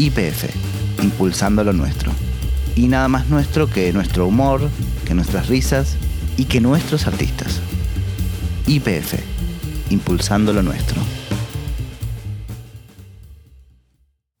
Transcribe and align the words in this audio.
IPF, 0.00 0.48
impulsando 1.02 1.62
lo 1.62 1.74
nuestro. 1.74 2.10
Y 2.74 2.88
nada 2.88 3.06
más 3.08 3.28
nuestro 3.28 3.68
que 3.68 3.92
nuestro 3.92 4.26
humor, 4.26 4.70
que 5.04 5.12
nuestras 5.12 5.48
risas 5.48 5.98
y 6.38 6.46
que 6.46 6.58
nuestros 6.58 7.06
artistas. 7.06 7.60
IPF, 8.66 9.16
impulsando 9.90 10.54
lo 10.54 10.62
nuestro. 10.62 11.02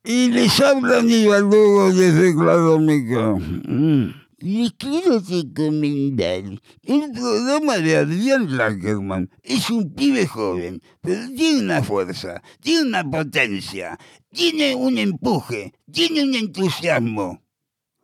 Y 0.02 0.28
les 0.30 0.58
habla 0.62 1.02
Lugo 1.02 1.92
desde 1.92 2.34
Cladómica. 2.34 3.34
Mm. 3.34 4.19
Les 4.42 4.72
quiero 4.72 5.20
recomendar 5.20 6.42
el 6.84 7.12
programa 7.12 7.76
de 7.76 7.98
Adrián 7.98 8.56
Lackerman. 8.56 9.28
Es 9.42 9.68
un 9.68 9.92
pibe 9.92 10.26
joven, 10.26 10.80
pero 11.02 11.28
tiene 11.36 11.60
una 11.60 11.82
fuerza, 11.82 12.42
tiene 12.58 12.88
una 12.88 13.04
potencia, 13.04 13.98
tiene 14.32 14.74
un 14.74 14.96
empuje, 14.96 15.74
tiene 15.92 16.22
un 16.22 16.34
entusiasmo. 16.34 17.42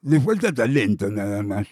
Le 0.02 0.20
falta 0.20 0.52
talento 0.52 1.10
nada 1.10 1.42
más. 1.42 1.68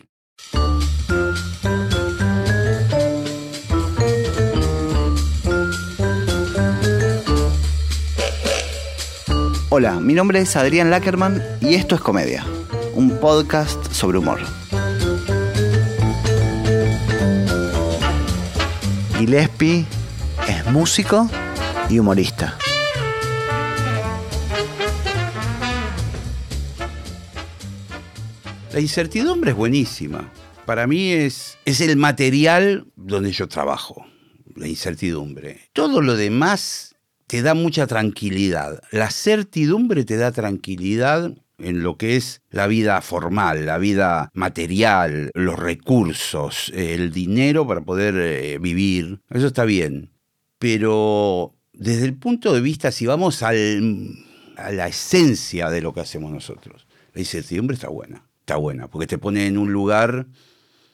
Hola, 9.69 10.01
mi 10.01 10.15
nombre 10.15 10.39
es 10.39 10.57
Adrián 10.57 10.89
Lackerman 10.89 11.43
y 11.61 11.75
esto 11.75 11.97
es 11.97 12.01
Comedia, 12.01 12.47
un 12.97 13.19
podcast 13.19 13.93
sobre 13.93 14.19
humor. 14.19 14.41
Gillespie 19.19 19.85
es 20.49 20.67
músico 20.71 21.29
y 21.91 21.99
humorista. 21.99 22.57
La 28.73 28.81
incertidumbre 28.81 29.53
es 29.53 29.57
buenísima. 29.57 30.33
Para 30.67 30.87
mí 30.87 31.11
es, 31.11 31.59
es 31.65 31.81
el 31.81 31.97
material 31.97 32.87
donde 32.97 33.33
yo 33.33 33.49
trabajo, 33.49 34.07
la 34.57 34.67
incertidumbre. 34.67 35.69
Todo 35.73 36.01
lo 36.01 36.17
demás 36.17 36.95
te 37.27 37.43
da 37.43 37.55
mucha 37.55 37.87
tranquilidad. 37.87 38.83
La 38.91 39.11
certidumbre 39.11 40.05
te 40.05 40.17
da 40.17 40.33
tranquilidad 40.33 41.33
en 41.65 41.83
lo 41.83 41.97
que 41.97 42.17
es 42.17 42.43
la 42.51 42.67
vida 42.67 43.01
formal, 43.01 43.67
la 43.67 43.79
vida 43.79 44.31
material, 44.35 45.31
los 45.35 45.59
recursos, 45.59 46.71
el 46.75 47.11
dinero 47.11 47.67
para 47.67 47.81
poder 47.81 48.15
eh, 48.17 48.59
vivir. 48.59 49.21
Eso 49.31 49.47
está 49.47 49.65
bien. 49.65 50.11
Pero 50.59 51.55
desde 51.73 52.05
el 52.05 52.15
punto 52.15 52.53
de 52.53 52.61
vista, 52.61 52.93
si 52.93 53.07
vamos 53.07 53.43
al, 53.43 54.11
a 54.57 54.71
la 54.73 54.89
esencia 54.89 55.71
de 55.71 55.81
lo 55.81 55.93
que 55.93 56.01
hacemos 56.01 56.31
nosotros, 56.31 56.87
la 57.13 57.21
incertidumbre 57.21 57.75
está 57.75 57.89
buena. 57.89 58.25
Está 58.41 58.57
buena, 58.57 58.89
porque 58.89 59.07
te 59.07 59.17
pone 59.17 59.47
en 59.47 59.57
un 59.57 59.73
lugar 59.73 60.27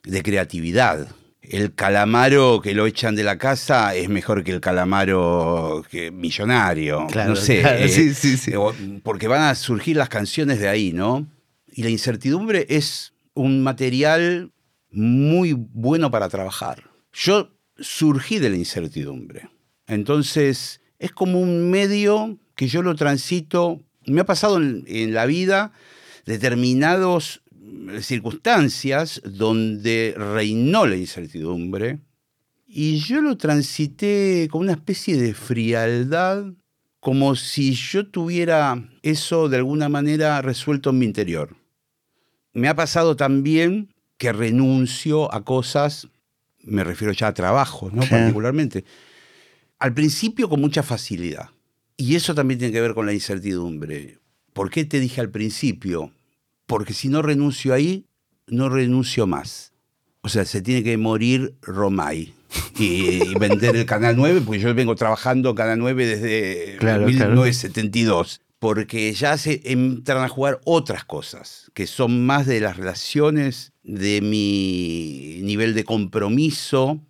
de 0.05 0.23
creatividad. 0.23 1.09
El 1.51 1.75
calamaro 1.75 2.61
que 2.63 2.75
lo 2.75 2.87
echan 2.87 3.17
de 3.17 3.25
la 3.25 3.37
casa 3.37 3.97
es 3.97 4.09
mejor 4.09 4.45
que 4.45 4.53
el 4.53 4.61
calamaro 4.61 5.85
que 5.91 6.13
millonario. 6.13 7.09
no 7.13 7.35
sé. 7.35 7.61
claro, 7.61 7.79
eh, 7.81 7.89
sí, 7.89 8.15
sí, 8.15 8.37
sí. 8.37 8.53
Porque 9.03 9.27
van 9.27 9.43
a 9.43 9.57
surgir 9.57 9.97
las 9.97 10.09
canciones 10.09 10.61
de 10.61 10.69
ahí, 10.69 10.93
¿no? 10.93 11.27
Y 11.67 11.83
la 11.83 11.89
incertidumbre 11.89 12.67
es 12.69 13.15
un 13.35 13.65
material 13.65 14.53
muy 14.93 15.53
bueno 15.55 16.13
para 16.13 16.29
trabajar. 16.29 16.89
Yo 17.13 17.51
surgí 17.81 18.39
de 18.39 18.51
la 18.51 18.57
incertidumbre. 18.57 19.51
Entonces, 19.89 20.81
es 21.01 21.11
como 21.11 21.41
un 21.41 21.69
medio 21.69 22.39
que 22.55 22.69
yo 22.69 22.81
lo 22.81 22.95
transito. 22.95 23.81
Me 24.07 24.21
ha 24.21 24.25
pasado 24.25 24.59
en, 24.59 24.85
en 24.87 25.15
la 25.15 25.27
vida 25.27 25.73
determinadas 26.27 27.41
circunstancias 28.01 29.21
donde 29.25 30.15
reinó 30.17 30.87
la 30.87 30.97
incertidumbre 30.97 32.01
y 32.67 32.99
yo 32.99 33.21
lo 33.21 33.37
transité 33.37 34.47
con 34.49 34.61
una 34.63 34.73
especie 34.73 35.21
de 35.21 35.35
frialdad, 35.35 36.45
como 37.01 37.35
si 37.35 37.75
yo 37.75 38.07
tuviera 38.07 38.89
eso 39.03 39.49
de 39.49 39.57
alguna 39.57 39.89
manera 39.89 40.41
resuelto 40.41 40.91
en 40.91 40.99
mi 41.01 41.07
interior. 41.07 41.57
Me 42.53 42.69
ha 42.69 42.77
pasado 42.77 43.17
también 43.17 43.93
que 44.19 44.33
renuncio 44.33 45.35
a 45.35 45.45
cosas, 45.45 46.09
me 46.63 46.85
refiero 46.85 47.13
ya 47.13 47.29
a 47.29 47.35
trabajo, 47.35 47.91
¿no? 47.93 48.03
Sí. 48.03 48.11
Particularmente. 48.11 48.85
Al 49.81 49.93
principio 49.93 50.49
con 50.49 50.61
mucha 50.61 50.85
facilidad. 50.85 51.51
Y 51.97 52.15
eso 52.15 52.35
también 52.35 52.59
tiene 52.59 52.73
que 52.73 52.81
ver 52.81 52.95
con 52.95 53.07
la 53.07 53.13
incertidumbre. 53.13 54.19
¿Por 54.53 54.71
qué 54.71 54.85
te 54.85 55.01
dije 55.01 55.21
al 55.21 55.31
principio? 55.31 56.13
Porque 56.71 56.95
si 56.95 57.09
no 57.09 57.21
renuncio 57.21 57.75
ahí, 57.75 58.07
no 58.47 58.69
renuncio 58.69 59.27
más. 59.27 59.73
O 60.21 60.29
sea, 60.29 60.45
se 60.45 60.63
tiene 60.63 60.85
que 60.85 60.97
morir 60.97 61.57
Romay 61.63 62.33
y, 62.79 62.85
y 62.85 63.35
vender 63.35 63.75
el 63.75 63.87
Canal 63.87 64.17
9, 64.17 64.43
porque 64.47 64.61
yo 64.61 64.73
vengo 64.73 64.95
trabajando 64.95 65.57
Canal 65.57 65.81
9 65.81 66.07
desde 66.07 66.77
Claro, 66.79 67.07
claro. 67.07 67.33
1972. 67.33 68.41
Porque 68.61 69.13
ya 69.15 69.37
se 69.37 69.61
entran 69.65 70.23
a 70.23 70.29
jugar 70.29 70.61
otras 70.65 71.05
cosas, 71.05 71.73
que 71.75 71.89
son 71.89 72.25
más 72.25 72.47
de 72.47 72.61
las 72.61 72.77
relaciones, 72.77 73.73
de 73.83 74.21
mi 74.21 75.41
nivel 75.43 75.75
de 75.75 75.83
compromiso, 75.83 77.01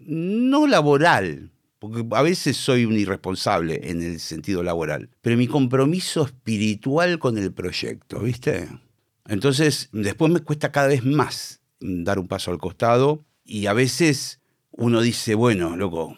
no 0.00 0.66
laboral, 0.66 1.52
porque 1.78 2.04
a 2.10 2.22
veces 2.22 2.56
soy 2.56 2.86
un 2.86 2.98
irresponsable 2.98 3.82
en 3.84 4.02
el 4.02 4.18
sentido 4.18 4.64
laboral, 4.64 5.10
pero 5.20 5.36
mi 5.36 5.46
compromiso 5.46 6.24
espiritual 6.24 7.20
con 7.20 7.38
el 7.38 7.52
proyecto, 7.52 8.18
¿viste? 8.18 8.66
Entonces, 9.28 9.88
después 9.92 10.32
me 10.32 10.40
cuesta 10.40 10.72
cada 10.72 10.88
vez 10.88 11.04
más 11.04 11.60
dar 11.80 12.18
un 12.18 12.28
paso 12.28 12.50
al 12.50 12.58
costado 12.58 13.24
y 13.44 13.66
a 13.66 13.72
veces 13.72 14.40
uno 14.70 15.00
dice, 15.00 15.34
bueno, 15.34 15.76
loco, 15.76 16.16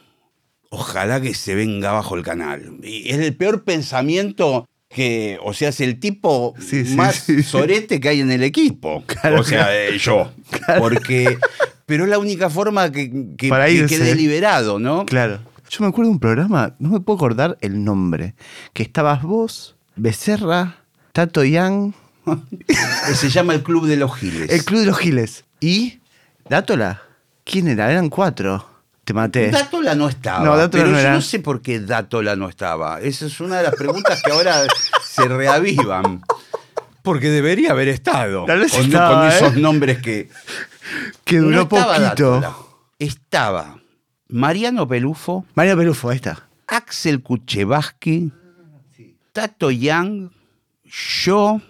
ojalá 0.70 1.20
que 1.20 1.34
se 1.34 1.54
venga 1.54 1.90
abajo 1.90 2.16
el 2.16 2.22
canal. 2.22 2.78
Y 2.82 3.10
es 3.10 3.18
el 3.18 3.34
peor 3.36 3.64
pensamiento 3.64 4.66
que, 4.88 5.38
o 5.42 5.52
sea, 5.52 5.68
es 5.68 5.80
el 5.80 6.00
tipo 6.00 6.54
Sí, 6.58 6.84
sí, 6.84 6.96
más 6.96 7.16
sí. 7.16 7.42
sorete 7.44 8.00
que 8.00 8.08
hay 8.08 8.20
en 8.20 8.30
el 8.30 8.42
equipo. 8.42 9.04
Claro, 9.06 9.40
o 9.40 9.44
sea, 9.44 9.74
eh, 9.74 9.98
yo. 9.98 10.32
Porque, 10.78 11.38
pero 11.86 12.04
es 12.04 12.10
la 12.10 12.18
única 12.18 12.50
forma 12.50 12.90
que, 12.90 13.34
que, 13.36 13.48
Para 13.48 13.66
que 13.66 13.86
quede 13.86 14.14
liberado, 14.14 14.78
¿no? 14.78 15.06
Claro. 15.06 15.40
Yo 15.70 15.84
me 15.84 15.88
acuerdo 15.88 16.08
de 16.08 16.14
un 16.14 16.20
programa, 16.20 16.74
no 16.78 16.88
me 16.88 17.00
puedo 17.00 17.18
acordar 17.18 17.58
el 17.60 17.84
nombre, 17.84 18.34
que 18.72 18.82
estabas 18.82 19.22
vos, 19.22 19.76
Becerra, 19.96 20.76
Tato 21.12 21.44
Yang, 21.44 21.94
se 23.14 23.30
llama 23.30 23.54
el 23.54 23.62
Club 23.62 23.86
de 23.86 23.96
los 23.96 24.14
Giles. 24.16 24.50
el 24.50 24.64
Club 24.64 24.80
de 24.80 24.86
los 24.86 24.98
Giles 24.98 25.44
y 25.60 26.00
Dátola. 26.48 27.02
¿Quién 27.44 27.68
era? 27.68 27.90
Eran 27.90 28.08
cuatro. 28.08 28.66
Te 29.04 29.14
maté. 29.14 29.50
Dátola 29.50 29.94
no 29.94 30.08
estaba. 30.08 30.44
No, 30.44 30.56
Dátola 30.56 30.70
pero 30.70 30.86
no 30.88 30.92
yo 30.92 31.00
era. 31.00 31.12
no 31.14 31.22
sé 31.22 31.38
por 31.40 31.62
qué 31.62 31.80
Dátola 31.80 32.36
no 32.36 32.48
estaba. 32.48 33.00
Esa 33.00 33.26
es 33.26 33.40
una 33.40 33.58
de 33.58 33.62
las 33.64 33.74
preguntas 33.74 34.22
que 34.22 34.30
ahora 34.30 34.66
se 35.02 35.26
reavivan. 35.26 36.22
Porque 37.02 37.30
debería 37.30 37.70
haber 37.70 37.88
estado. 37.88 38.44
Tal 38.44 38.60
vez 38.60 38.72
con, 38.72 38.82
estaba, 38.82 39.14
con 39.14 39.30
¿eh? 39.30 39.34
esos 39.34 39.56
nombres 39.56 40.02
que. 40.02 40.28
que 41.24 41.38
duró 41.38 41.56
no 41.56 41.68
poquito. 41.68 42.40
Dátola. 42.40 42.56
Estaba 42.98 43.78
Mariano 44.28 44.86
Pelufo, 44.86 45.46
Mario 45.54 45.76
Pelufo, 45.76 46.10
ahí 46.10 46.16
está. 46.16 46.48
Axel 46.66 47.22
Kuchevaski, 47.22 48.30
Tato 49.32 49.70
Yang, 49.70 50.30
yo 50.84 51.62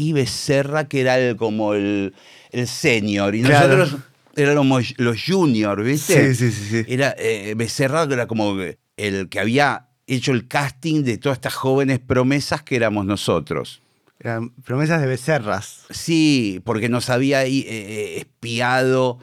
y 0.00 0.12
Becerra, 0.12 0.88
que 0.88 1.00
era 1.02 1.18
el, 1.18 1.36
como 1.36 1.74
el, 1.74 2.14
el 2.52 2.66
senior. 2.66 3.34
Y 3.34 3.42
Claro. 3.42 3.76
nosotros 3.76 4.02
éramos 4.36 4.94
los 4.96 5.18
juniors, 5.26 5.84
¿viste? 5.84 6.34
Sí, 6.34 6.50
sí, 6.50 6.52
sí, 6.56 6.68
sí. 6.84 6.92
Era 6.92 7.14
eh, 7.18 7.54
Becerra, 7.56 8.04
era 8.04 8.26
como 8.26 8.56
el 8.96 9.28
que 9.28 9.40
había 9.40 9.88
hecho 10.06 10.32
el 10.32 10.48
casting 10.48 11.02
de 11.04 11.18
todas 11.18 11.36
estas 11.36 11.54
jóvenes 11.54 11.98
promesas 11.98 12.62
que 12.62 12.76
éramos 12.76 13.04
nosotros. 13.04 13.82
Eran 14.18 14.50
promesas 14.64 15.00
de 15.00 15.06
becerras. 15.06 15.82
Sí, 15.90 16.60
porque 16.64 16.88
nos 16.88 17.08
había 17.10 17.38
ahí, 17.40 17.64
eh, 17.68 18.16
espiado, 18.18 19.18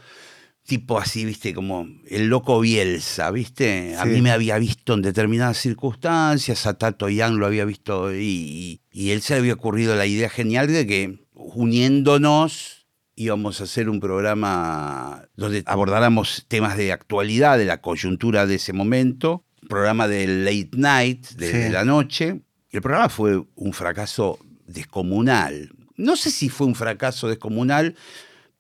tipo 0.66 0.98
así, 1.00 1.24
viste, 1.24 1.54
como 1.54 1.88
el 2.10 2.28
loco 2.28 2.60
Bielsa, 2.60 3.30
viste. 3.31 3.96
A 3.98 4.06
mí 4.06 4.22
me 4.22 4.31
había 4.31 4.57
visto 4.57 4.94
en 4.96 5.02
determinadas 5.02 5.57
circunstancias, 5.57 6.66
a 6.66 6.74
Tato 6.78 7.10
Yang 7.10 7.36
lo 7.38 7.46
había 7.46 7.63
visto 7.66 8.13
y, 8.13 8.19
y 8.25 8.81
él 9.12 9.22
se 9.22 9.36
había 9.36 9.54
ocurrido 9.54 9.96
la 9.96 10.06
idea 10.08 10.30
genial 10.30 10.68
de 10.68 10.88
que 10.88 11.20
uniéndonos 11.34 12.88
íbamos 13.16 13.62
a 13.62 13.66
hacer 13.66 13.90
un 13.90 14.00
programa 14.00 15.28
donde 15.36 15.64
abordáramos 15.66 16.46
temas 16.48 16.78
de 16.78 16.92
actualidad, 16.92 17.58
de 17.58 17.66
la 17.66 17.82
coyuntura 17.82 18.46
de 18.46 18.56
ese 18.56 18.74
momento, 18.74 19.44
programa 19.68 20.08
de 20.08 20.28
late 20.28 20.70
night, 20.74 21.28
de, 21.32 21.52
Sí. 21.52 21.58
de 21.58 21.70
la 21.72 21.84
noche. 21.84 22.42
Y 22.72 22.76
el 22.78 22.82
programa 22.82 23.10
fue 23.10 23.44
un 23.56 23.74
fracaso 23.74 24.40
descomunal. 24.68 25.72
No 25.96 26.16
sé 26.16 26.30
si 26.32 26.50
fue 26.50 26.68
un 26.68 26.76
fracaso 26.76 27.28
descomunal 27.28 27.96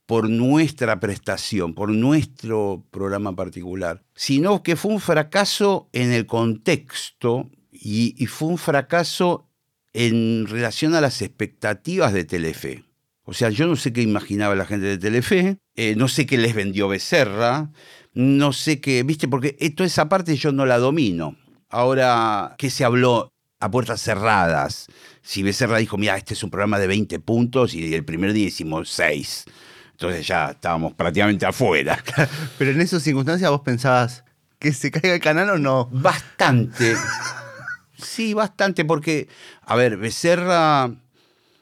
por 0.05 0.29
nuestra 0.29 0.99
prestación, 0.99 1.73
por 1.73 1.89
nuestro 1.89 2.83
programa 2.91 3.35
particular, 3.35 4.03
sino 4.15 4.63
que 4.63 4.75
fue 4.75 4.91
un 4.93 4.99
fracaso 5.01 5.89
en 5.93 6.11
el 6.11 6.25
contexto 6.25 7.49
y, 7.71 8.15
y 8.17 8.25
fue 8.27 8.47
un 8.47 8.57
fracaso 8.57 9.46
en 9.93 10.47
relación 10.47 10.95
a 10.95 11.01
las 11.01 11.21
expectativas 11.21 12.13
de 12.13 12.23
Telefe. 12.23 12.83
O 13.23 13.33
sea, 13.33 13.49
yo 13.49 13.67
no 13.67 13.75
sé 13.75 13.91
qué 13.91 14.01
imaginaba 14.01 14.55
la 14.55 14.65
gente 14.65 14.85
de 14.85 14.97
Telefe, 14.97 15.57
eh, 15.75 15.95
no 15.97 16.07
sé 16.07 16.25
qué 16.25 16.37
les 16.37 16.55
vendió 16.55 16.87
Becerra, 16.87 17.71
no 18.13 18.53
sé 18.53 18.79
qué, 18.79 19.03
viste, 19.03 19.27
porque 19.27 19.51
toda 19.75 19.85
esa 19.85 20.07
parte 20.07 20.35
yo 20.37 20.51
no 20.51 20.65
la 20.65 20.77
domino. 20.77 21.35
Ahora, 21.69 22.55
¿qué 22.57 22.69
se 22.69 22.85
habló 22.85 23.33
a 23.59 23.69
puertas 23.69 24.01
cerradas? 24.01 24.87
Si 25.21 25.43
Becerra 25.43 25.77
dijo, 25.77 25.97
mira, 25.97 26.15
este 26.15 26.35
es 26.35 26.43
un 26.43 26.49
programa 26.49 26.79
de 26.79 26.87
20 26.87 27.19
puntos 27.19 27.73
y 27.73 27.93
el 27.93 28.05
primer 28.05 28.31
día 28.31 28.47
hicimos 28.47 28.89
6. 28.91 29.45
Entonces 29.91 30.25
ya 30.25 30.51
estábamos 30.51 30.93
prácticamente 30.93 31.45
afuera. 31.45 32.01
Pero 32.57 32.71
en 32.71 32.81
esas 32.81 33.03
circunstancias 33.03 33.49
vos 33.49 33.61
pensabas 33.61 34.23
que 34.57 34.71
se 34.71 34.89
caiga 34.89 35.15
el 35.15 35.21
canal 35.21 35.49
o 35.49 35.57
no. 35.57 35.89
Bastante. 35.91 36.95
Sí, 37.97 38.33
bastante, 38.33 38.85
porque, 38.85 39.27
a 39.61 39.75
ver, 39.75 39.97
Becerra 39.97 40.91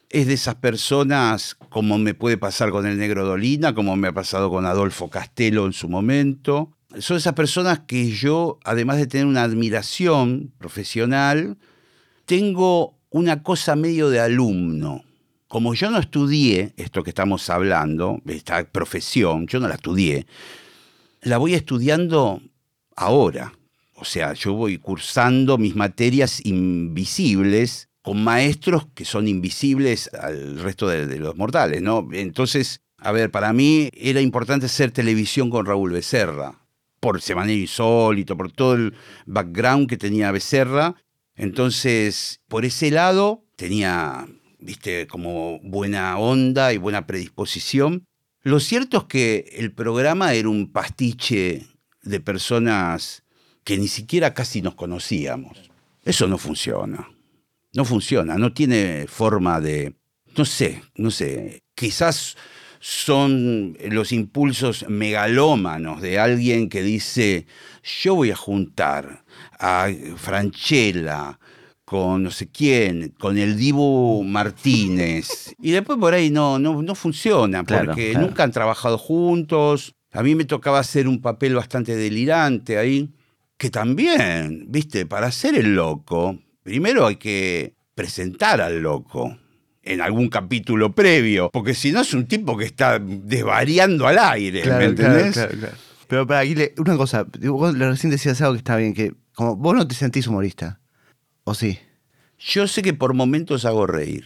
es 0.09 0.27
de 0.27 0.33
esas 0.33 0.55
personas, 0.55 1.55
como 1.69 1.97
me 1.97 2.13
puede 2.13 2.37
pasar 2.37 2.71
con 2.71 2.85
el 2.85 2.97
Negro 2.97 3.25
Dolina, 3.25 3.73
como 3.73 3.95
me 3.95 4.09
ha 4.09 4.13
pasado 4.13 4.49
con 4.49 4.65
Adolfo 4.65 5.09
Castelo 5.09 5.65
en 5.65 5.73
su 5.73 5.89
momento. 5.89 6.71
Son 6.99 7.17
esas 7.17 7.33
personas 7.33 7.79
que 7.79 8.11
yo, 8.11 8.59
además 8.63 8.97
de 8.97 9.07
tener 9.07 9.25
una 9.25 9.43
admiración 9.43 10.53
profesional, 10.57 11.57
tengo 12.25 12.97
una 13.09 13.43
cosa 13.43 13.75
medio 13.75 14.09
de 14.09 14.19
alumno. 14.19 15.03
Como 15.47 15.73
yo 15.73 15.89
no 15.89 15.99
estudié 15.99 16.73
esto 16.77 17.03
que 17.03 17.11
estamos 17.11 17.49
hablando, 17.49 18.21
esta 18.25 18.63
profesión, 18.65 19.47
yo 19.47 19.59
no 19.59 19.67
la 19.67 19.75
estudié, 19.75 20.27
la 21.21 21.37
voy 21.37 21.53
estudiando 21.53 22.41
ahora. 22.95 23.53
O 23.95 24.05
sea, 24.05 24.33
yo 24.33 24.53
voy 24.53 24.77
cursando 24.77 25.57
mis 25.57 25.75
materias 25.75 26.45
invisibles 26.45 27.89
con 28.01 28.23
maestros 28.23 28.87
que 28.93 29.05
son 29.05 29.27
invisibles 29.27 30.11
al 30.13 30.59
resto 30.59 30.87
de, 30.87 31.17
los 31.17 31.35
mortales, 31.35 31.81
¿no? 31.81 32.07
Entonces, 32.11 32.81
a 32.97 33.11
ver, 33.11 33.31
para 33.31 33.51
mí 33.51 33.89
era 33.93 34.21
importante 34.21 34.67
hacer 34.67 34.91
televisión 34.91 35.49
con 35.49 35.65
Raúl 35.65 35.91
Becerra, 35.91 36.67
por 36.99 37.21
Semana 37.21 37.53
Insólito, 37.53 38.37
por 38.37 38.51
todo 38.51 38.75
el 38.75 38.93
background 39.25 39.89
que 39.89 39.97
tenía 39.97 40.31
Becerra. 40.31 40.95
Entonces, 41.35 42.41
por 42.47 42.63
ese 42.63 42.91
lado, 42.91 43.43
tenía, 43.55 44.27
viste, 44.59 45.07
como 45.07 45.59
buena 45.63 46.17
onda 46.19 46.73
y 46.73 46.77
buena 46.77 47.07
predisposición. 47.07 48.05
Lo 48.41 48.59
cierto 48.59 48.97
es 48.99 49.03
que 49.05 49.49
el 49.57 49.71
programa 49.71 50.33
era 50.33 50.49
un 50.49 50.71
pastiche 50.71 51.65
de 52.03 52.19
personas 52.19 53.24
que 53.65 53.77
ni 53.77 53.89
siquiera 53.89 54.33
casi 54.33 54.61
nos 54.61 54.75
conocíamos. 54.75 55.57
Eso 56.05 56.27
no 56.27 56.37
funciona. 56.37 57.09
No 57.73 57.83
funciona, 57.83 58.37
no 58.37 58.53
tiene 58.53 59.05
forma 59.07 59.59
de, 59.59 59.95
no 60.37 60.45
sé, 60.45 60.81
no 60.95 61.11
sé, 61.11 61.63
quizás 61.73 62.37
son 62.79 63.75
los 63.89 64.13
impulsos 64.13 64.85
megalómanos 64.87 66.01
de 66.01 66.19
alguien 66.19 66.69
que 66.69 66.83
dice, 66.83 67.47
yo 68.03 68.15
voy 68.15 68.31
a 68.31 68.35
juntar 68.37 69.25
a 69.59 69.89
Franchella 70.15 71.37
con 71.83 72.23
no 72.23 72.31
sé 72.31 72.47
quién, 72.47 73.13
con 73.19 73.37
el 73.37 73.57
Dibu 73.57 74.23
Martínez. 74.23 75.53
Y 75.59 75.71
después 75.71 75.97
por 75.99 76.13
ahí 76.13 76.29
no, 76.29 76.59
no, 76.59 76.81
no 76.81 76.95
funciona, 76.95 77.63
porque 77.63 78.13
nunca 78.13 78.43
han 78.43 78.51
trabajado 78.51 78.97
juntos. 78.97 79.95
A 80.13 80.23
mí 80.23 80.33
me 80.33 80.45
tocaba 80.45 80.79
hacer 80.79 81.07
un 81.07 81.19
papel 81.21 81.55
bastante 81.55 81.95
delirante 81.95 82.77
ahí 82.77 83.09
que 83.57 83.69
también, 83.69 84.65
viste, 84.69 85.05
para 85.05 85.31
ser 85.31 85.55
el 85.55 85.75
loco, 85.75 86.39
primero 86.63 87.05
hay 87.07 87.15
que 87.15 87.73
presentar 87.93 88.61
al 88.61 88.81
loco 88.81 89.37
en 89.81 90.01
algún 90.01 90.29
capítulo 90.29 90.93
previo, 90.93 91.49
porque 91.51 91.73
si 91.73 91.91
no 91.91 92.01
es 92.01 92.13
un 92.13 92.27
tipo 92.27 92.57
que 92.57 92.65
está 92.65 92.99
desvariando 92.99 94.07
al 94.07 94.17
aire, 94.17 94.65
¿me 94.65 94.85
entendés? 94.85 95.39
Pero 96.07 96.27
para 96.27 96.41
Aguile, 96.41 96.73
una 96.77 96.97
cosa, 96.97 97.25
vos 97.41 97.77
recién 97.77 98.11
decías 98.11 98.41
algo 98.41 98.53
que 98.53 98.59
está 98.59 98.75
bien, 98.77 98.93
que 98.93 99.13
como 99.33 99.55
vos 99.55 99.75
no 99.75 99.87
te 99.87 99.95
sentís 99.95 100.27
humorista, 100.27 100.79
¿o 101.43 101.53
sí? 101.53 101.79
Yo 102.37 102.67
sé 102.67 102.81
que 102.81 102.93
por 102.93 103.13
momentos 103.13 103.65
hago 103.65 103.87
reír. 103.87 104.25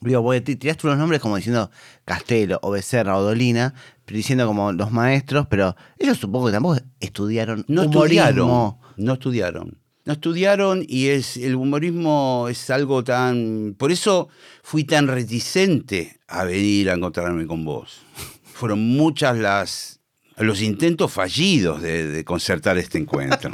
Digo, 0.00 0.20
vos 0.20 0.42
tiraste 0.42 0.86
unos 0.86 0.98
nombres 0.98 1.20
como 1.20 1.36
diciendo 1.36 1.70
Castelo 2.04 2.58
o 2.62 2.70
Becerra 2.72 3.16
o 3.16 3.22
Dolina, 3.22 3.74
diciendo 4.12 4.46
como 4.46 4.72
los 4.72 4.90
maestros, 4.90 5.46
pero 5.48 5.74
ellos 5.98 6.18
supongo 6.18 6.46
que 6.46 6.52
tampoco 6.52 6.80
estudiaron 7.00 7.64
no 7.68 7.82
Estudiaron, 7.82 8.76
no 8.96 9.12
estudiaron. 9.12 9.78
No 10.04 10.14
estudiaron 10.14 10.84
y 10.86 11.08
es, 11.08 11.36
el 11.36 11.54
humorismo 11.54 12.46
es 12.50 12.70
algo 12.70 13.04
tan... 13.04 13.76
Por 13.78 13.92
eso 13.92 14.28
fui 14.62 14.84
tan 14.84 15.06
reticente 15.06 16.18
a 16.26 16.44
venir 16.44 16.90
a 16.90 16.94
encontrarme 16.94 17.46
con 17.46 17.64
vos. 17.64 18.00
Fueron 18.42 18.80
muchas 18.80 19.38
las 19.38 20.00
los 20.38 20.60
intentos 20.62 21.12
fallidos 21.12 21.82
de, 21.82 22.08
de 22.08 22.24
concertar 22.24 22.78
este 22.78 22.98
encuentro. 22.98 23.50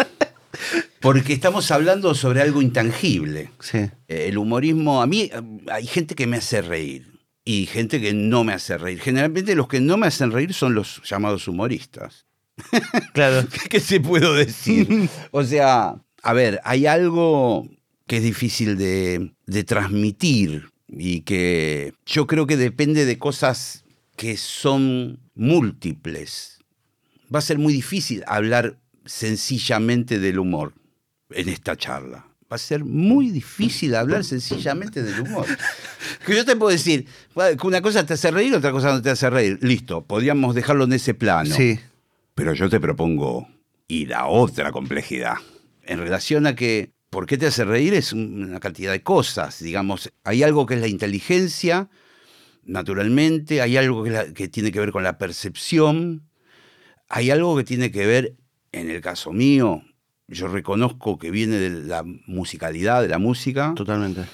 Porque 1.00 1.34
estamos 1.34 1.70
hablando 1.70 2.14
sobre 2.14 2.40
algo 2.40 2.62
intangible. 2.62 3.50
Sí. 3.60 3.90
El 4.06 4.38
humorismo, 4.38 5.02
a 5.02 5.06
mí 5.06 5.30
hay 5.70 5.86
gente 5.86 6.14
que 6.14 6.26
me 6.26 6.38
hace 6.38 6.62
reír 6.62 7.17
y 7.48 7.64
gente 7.64 7.98
que 7.98 8.12
no 8.12 8.44
me 8.44 8.52
hace 8.52 8.76
reír. 8.76 9.00
Generalmente 9.00 9.54
los 9.54 9.68
que 9.68 9.80
no 9.80 9.96
me 9.96 10.06
hacen 10.06 10.32
reír 10.32 10.52
son 10.52 10.74
los 10.74 11.00
llamados 11.08 11.48
humoristas. 11.48 12.26
Claro. 13.14 13.48
¿Qué 13.70 13.80
se 13.80 14.00
puedo 14.00 14.34
decir? 14.34 15.08
o 15.30 15.42
sea, 15.42 15.94
a 16.22 16.32
ver, 16.34 16.60
hay 16.64 16.84
algo 16.84 17.66
que 18.06 18.18
es 18.18 18.22
difícil 18.22 18.76
de, 18.76 19.32
de 19.46 19.64
transmitir 19.64 20.68
y 20.88 21.22
que 21.22 21.94
yo 22.04 22.26
creo 22.26 22.46
que 22.46 22.58
depende 22.58 23.06
de 23.06 23.16
cosas 23.16 23.82
que 24.16 24.36
son 24.36 25.18
múltiples. 25.34 26.58
Va 27.34 27.38
a 27.38 27.42
ser 27.42 27.56
muy 27.56 27.72
difícil 27.72 28.24
hablar 28.26 28.78
sencillamente 29.06 30.18
del 30.18 30.38
humor 30.38 30.74
en 31.30 31.48
esta 31.48 31.76
charla. 31.76 32.27
Va 32.50 32.56
a 32.56 32.58
ser 32.58 32.82
muy 32.82 33.30
difícil 33.30 33.94
hablar 33.94 34.24
sencillamente 34.24 35.02
del 35.02 35.20
humor. 35.20 35.46
Que 36.24 36.34
yo 36.34 36.46
te 36.46 36.56
puedo 36.56 36.70
decir, 36.70 37.06
que 37.34 37.66
una 37.66 37.82
cosa 37.82 38.06
te 38.06 38.14
hace 38.14 38.30
reír, 38.30 38.54
otra 38.54 38.72
cosa 38.72 38.92
no 38.92 39.02
te 39.02 39.10
hace 39.10 39.28
reír. 39.28 39.58
Listo, 39.60 40.04
podríamos 40.04 40.54
dejarlo 40.54 40.84
en 40.84 40.94
ese 40.94 41.12
plano. 41.12 41.54
Sí. 41.54 41.78
Pero 42.34 42.54
yo 42.54 42.70
te 42.70 42.80
propongo 42.80 43.48
ir 43.86 44.14
a 44.14 44.26
otra 44.26 44.72
complejidad. 44.72 45.34
En 45.82 45.98
relación 45.98 46.46
a 46.46 46.54
que, 46.54 46.92
¿por 47.10 47.26
qué 47.26 47.36
te 47.36 47.46
hace 47.46 47.64
reír? 47.64 47.92
Es 47.92 48.14
una 48.14 48.60
cantidad 48.60 48.92
de 48.92 49.02
cosas. 49.02 49.60
Digamos, 49.60 50.10
hay 50.24 50.42
algo 50.42 50.64
que 50.64 50.74
es 50.74 50.80
la 50.80 50.88
inteligencia, 50.88 51.90
naturalmente, 52.64 53.60
hay 53.60 53.76
algo 53.76 54.04
que, 54.04 54.32
que 54.32 54.48
tiene 54.48 54.72
que 54.72 54.80
ver 54.80 54.92
con 54.92 55.02
la 55.02 55.18
percepción, 55.18 56.28
hay 57.08 57.30
algo 57.30 57.56
que 57.56 57.64
tiene 57.64 57.90
que 57.90 58.06
ver, 58.06 58.36
en 58.72 58.90
el 58.90 59.00
caso 59.00 59.32
mío, 59.32 59.82
yo 60.28 60.48
reconozco 60.48 61.18
que 61.18 61.30
viene 61.30 61.56
de 61.56 61.70
la 61.70 62.04
musicalidad, 62.26 63.02
de 63.02 63.08
la 63.08 63.18
música. 63.18 63.72
Totalmente. 63.74 64.24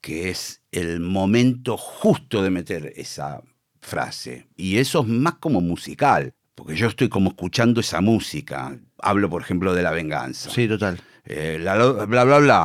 Que 0.00 0.30
es 0.30 0.62
el 0.72 1.00
momento 1.00 1.76
justo 1.76 2.42
de 2.42 2.50
meter 2.50 2.92
esa 2.96 3.42
frase. 3.80 4.48
Y 4.56 4.78
eso 4.78 5.02
es 5.02 5.08
más 5.08 5.34
como 5.34 5.60
musical, 5.60 6.34
porque 6.54 6.74
yo 6.74 6.88
estoy 6.88 7.08
como 7.08 7.30
escuchando 7.30 7.80
esa 7.80 8.00
música. 8.00 8.76
Hablo, 8.98 9.28
por 9.28 9.42
ejemplo, 9.42 9.74
de 9.74 9.82
la 9.82 9.90
venganza. 9.90 10.50
Sí, 10.50 10.66
total. 10.66 10.98
Eh, 11.24 11.58
bla, 11.60 11.76
bla, 11.76 12.06
bla, 12.06 12.24
bla, 12.24 12.60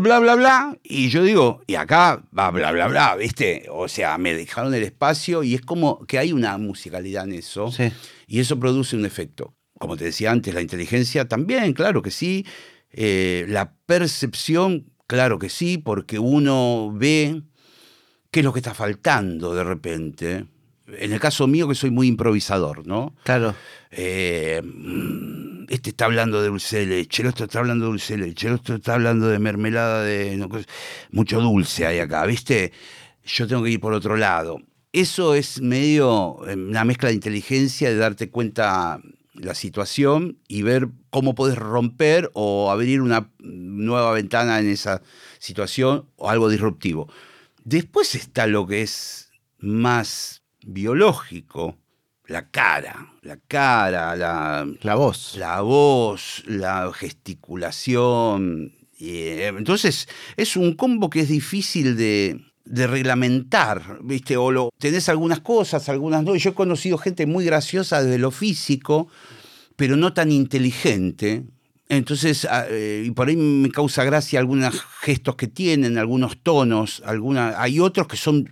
bla, 0.00 0.18
bla, 0.18 0.34
bla, 0.34 0.78
y 0.82 1.08
yo 1.08 1.22
digo, 1.22 1.62
y 1.68 1.76
acá 1.76 2.20
va 2.36 2.50
bla, 2.50 2.72
bla, 2.72 2.88
bla, 2.88 3.14
¿viste? 3.14 3.66
O 3.70 3.86
sea, 3.86 4.18
me 4.18 4.34
dejaron 4.34 4.74
el 4.74 4.82
espacio 4.82 5.44
y 5.44 5.54
es 5.54 5.60
como 5.60 6.04
que 6.06 6.18
hay 6.18 6.32
una 6.32 6.58
musicalidad 6.58 7.24
en 7.24 7.34
eso. 7.34 7.70
Sí. 7.70 7.92
Y 8.26 8.40
eso 8.40 8.58
produce 8.58 8.96
un 8.96 9.04
efecto 9.04 9.54
como 9.80 9.96
te 9.96 10.04
decía 10.04 10.30
antes, 10.30 10.52
la 10.52 10.60
inteligencia 10.60 11.26
también, 11.26 11.72
claro 11.72 12.02
que 12.02 12.10
sí. 12.10 12.44
Eh, 12.92 13.46
la 13.48 13.72
percepción, 13.86 14.92
claro 15.06 15.38
que 15.38 15.48
sí, 15.48 15.78
porque 15.78 16.18
uno 16.18 16.92
ve 16.94 17.40
qué 18.30 18.40
es 18.40 18.44
lo 18.44 18.52
que 18.52 18.58
está 18.58 18.74
faltando 18.74 19.54
de 19.54 19.64
repente. 19.64 20.44
En 20.86 21.12
el 21.14 21.18
caso 21.18 21.46
mío, 21.46 21.66
que 21.66 21.74
soy 21.74 21.90
muy 21.90 22.08
improvisador, 22.08 22.86
¿no? 22.86 23.14
Claro. 23.24 23.54
Eh, 23.90 24.60
mm, 24.62 25.64
este 25.70 25.90
está 25.90 26.04
hablando 26.04 26.42
de 26.42 26.48
dulce 26.48 26.80
de 26.80 26.86
leche, 26.86 27.22
el 27.22 27.28
otro 27.28 27.46
está 27.46 27.60
hablando 27.60 27.86
de 27.86 27.92
dulce 27.92 28.18
de 28.18 28.26
leche, 28.26 28.48
el 28.48 28.54
otro 28.54 28.74
está 28.74 28.92
hablando 28.92 29.28
de 29.28 29.38
mermelada 29.38 30.02
de. 30.02 30.46
mucho 31.10 31.40
dulce 31.40 31.86
hay 31.86 32.00
acá, 32.00 32.26
¿viste? 32.26 32.72
Yo 33.24 33.48
tengo 33.48 33.62
que 33.62 33.70
ir 33.70 33.80
por 33.80 33.94
otro 33.94 34.14
lado. 34.14 34.58
Eso 34.92 35.34
es 35.34 35.62
medio 35.62 36.46
eh, 36.46 36.54
una 36.54 36.84
mezcla 36.84 37.08
de 37.08 37.14
inteligencia, 37.14 37.88
de 37.88 37.96
darte 37.96 38.28
cuenta 38.28 39.00
la 39.40 39.54
situación 39.54 40.38
y 40.48 40.62
ver 40.62 40.88
cómo 41.10 41.34
puedes 41.34 41.56
romper 41.56 42.30
o 42.34 42.70
abrir 42.70 43.00
una 43.00 43.30
nueva 43.38 44.12
ventana 44.12 44.60
en 44.60 44.68
esa 44.68 45.02
situación 45.38 46.08
o 46.16 46.30
algo 46.30 46.48
disruptivo. 46.48 47.08
Después 47.64 48.14
está 48.14 48.46
lo 48.46 48.66
que 48.66 48.82
es 48.82 49.30
más 49.58 50.42
biológico, 50.62 51.76
la 52.26 52.48
cara, 52.50 53.12
la 53.22 53.38
cara, 53.48 54.14
la, 54.16 54.66
la 54.82 54.94
voz. 54.94 55.36
La 55.36 55.60
voz, 55.62 56.42
la 56.46 56.90
gesticulación 56.94 58.72
Y, 58.96 59.10
eh, 59.10 59.48
entonces, 59.48 60.08
es 60.36 60.56
un 60.56 60.74
combo 60.74 61.10
que 61.10 61.20
es 61.20 61.28
difícil 61.28 61.96
de, 61.96 62.40
de 62.64 62.86
reglamentar, 62.86 63.98
¿viste? 64.02 64.36
O 64.36 64.50
lo, 64.50 64.70
tenés 64.78 65.08
algunas 65.08 65.40
cosas, 65.40 65.88
algunas 65.88 66.22
no. 66.24 66.36
Yo 66.36 66.50
he 66.50 66.54
conocido 66.54 66.98
gente 66.98 67.26
muy 67.26 67.44
graciosa 67.44 68.02
desde 68.02 68.18
lo 68.18 68.30
físico, 68.30 69.08
pero 69.76 69.96
no 69.96 70.12
tan 70.12 70.30
inteligente. 70.30 71.44
Entonces, 71.88 72.46
ah, 72.48 72.66
eh, 72.68 73.04
y 73.06 73.10
por 73.10 73.28
ahí 73.28 73.36
me 73.36 73.70
causa 73.70 74.04
gracia 74.04 74.38
algunos 74.38 74.80
gestos 75.00 75.34
que 75.34 75.48
tienen, 75.48 75.98
algunos 75.98 76.38
tonos, 76.42 77.02
alguna, 77.04 77.60
hay 77.60 77.80
otros 77.80 78.06
que 78.06 78.16
son 78.16 78.48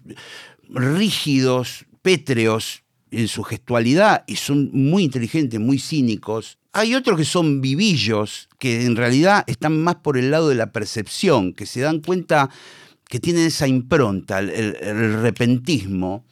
rígidos, 0.69 1.87
pétreos 2.03 2.83
en 3.11 3.29
su 3.29 3.43
gestualidad 3.43 4.25
y 4.27 4.37
son 4.37 4.71
muy 4.73 5.05
inteligentes, 5.05 5.61
muy 5.61 5.79
cínicos. 5.79 6.59
Hay 6.73 6.95
otros 6.95 7.17
que 7.17 7.25
son 7.25 7.61
vivillos, 7.61 8.49
que 8.59 8.85
en 8.85 8.97
realidad 8.97 9.45
están 9.47 9.83
más 9.83 9.97
por 9.97 10.19
el 10.19 10.31
lado 10.31 10.49
de 10.49 10.55
la 10.55 10.73
percepción, 10.73 11.53
que 11.53 11.67
se 11.67 11.81
dan 11.81 12.01
cuenta 12.01 12.51
que 13.09 13.19
tienen 13.21 13.47
esa 13.47 13.67
impronta, 13.67 14.39
el, 14.39 14.51
el- 14.51 14.77
el 14.81 15.23
repentismo. 15.23 16.25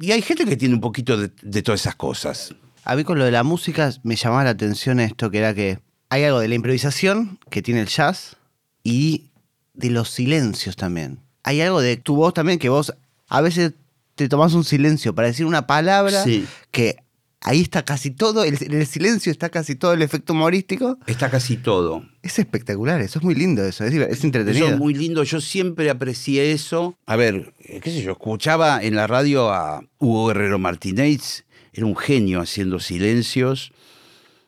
Y 0.00 0.12
hay 0.12 0.22
gente 0.22 0.44
que 0.44 0.56
tiene 0.56 0.74
un 0.74 0.80
poquito 0.80 1.16
de, 1.16 1.30
de 1.42 1.62
todas 1.62 1.80
esas 1.80 1.96
cosas. 1.96 2.54
A 2.84 2.94
mí 2.96 3.04
con 3.04 3.18
lo 3.18 3.24
de 3.24 3.32
la 3.32 3.42
música 3.42 3.92
me 4.04 4.16
llamaba 4.16 4.44
la 4.44 4.50
atención 4.50 5.00
esto, 5.00 5.30
que 5.30 5.38
era 5.38 5.52
que 5.54 5.80
hay 6.08 6.24
algo 6.24 6.38
de 6.40 6.48
la 6.48 6.54
improvisación 6.54 7.38
que 7.50 7.60
tiene 7.62 7.80
el 7.82 7.88
jazz 7.88 8.36
y 8.84 9.26
de 9.74 9.90
los 9.90 10.10
silencios 10.10 10.76
también. 10.76 11.18
Hay 11.42 11.60
algo 11.60 11.80
de 11.80 11.96
tu 11.96 12.16
voz 12.16 12.34
también 12.34 12.58
que 12.58 12.68
vos 12.68 12.94
a 13.28 13.40
veces 13.40 13.72
te 14.14 14.28
tomás 14.28 14.54
un 14.54 14.64
silencio 14.64 15.14
para 15.14 15.28
decir 15.28 15.46
una 15.46 15.66
palabra 15.66 16.22
Sí. 16.24 16.46
que 16.70 16.96
ahí 17.42 17.60
está 17.62 17.84
casi 17.84 18.10
todo, 18.10 18.44
el- 18.44 18.56
en 18.62 18.72
el 18.74 18.86
silencio 18.86 19.32
está 19.32 19.48
casi 19.48 19.74
todo 19.74 19.92
el 19.94 20.02
efecto 20.02 20.32
humorístico. 20.32 20.98
Está 21.06 21.30
casi 21.30 21.56
todo. 21.56 22.04
Es 22.22 22.38
espectacular, 22.38 23.00
eso 23.00 23.18
es 23.18 23.24
muy 23.24 23.34
lindo 23.34 23.64
eso, 23.64 23.84
es, 23.84 23.94
es 23.94 24.24
entretenido. 24.24 24.66
Eso 24.66 24.74
es 24.74 24.80
muy 24.80 24.94
lindo, 24.94 25.22
yo 25.24 25.40
siempre 25.40 25.88
aprecié 25.90 26.52
eso. 26.52 26.96
A 27.06 27.16
ver, 27.16 27.54
eh, 27.60 27.80
qué 27.82 27.90
sé 27.90 28.02
yo, 28.02 28.12
escuchaba 28.12 28.82
en 28.82 28.94
la 28.94 29.06
radio 29.06 29.50
a 29.52 29.82
Hugo 29.98 30.28
Guerrero 30.28 30.58
Martínez, 30.58 31.44
era 31.72 31.86
un 31.86 31.96
genio 31.96 32.40
haciendo 32.40 32.78
silencios. 32.80 33.72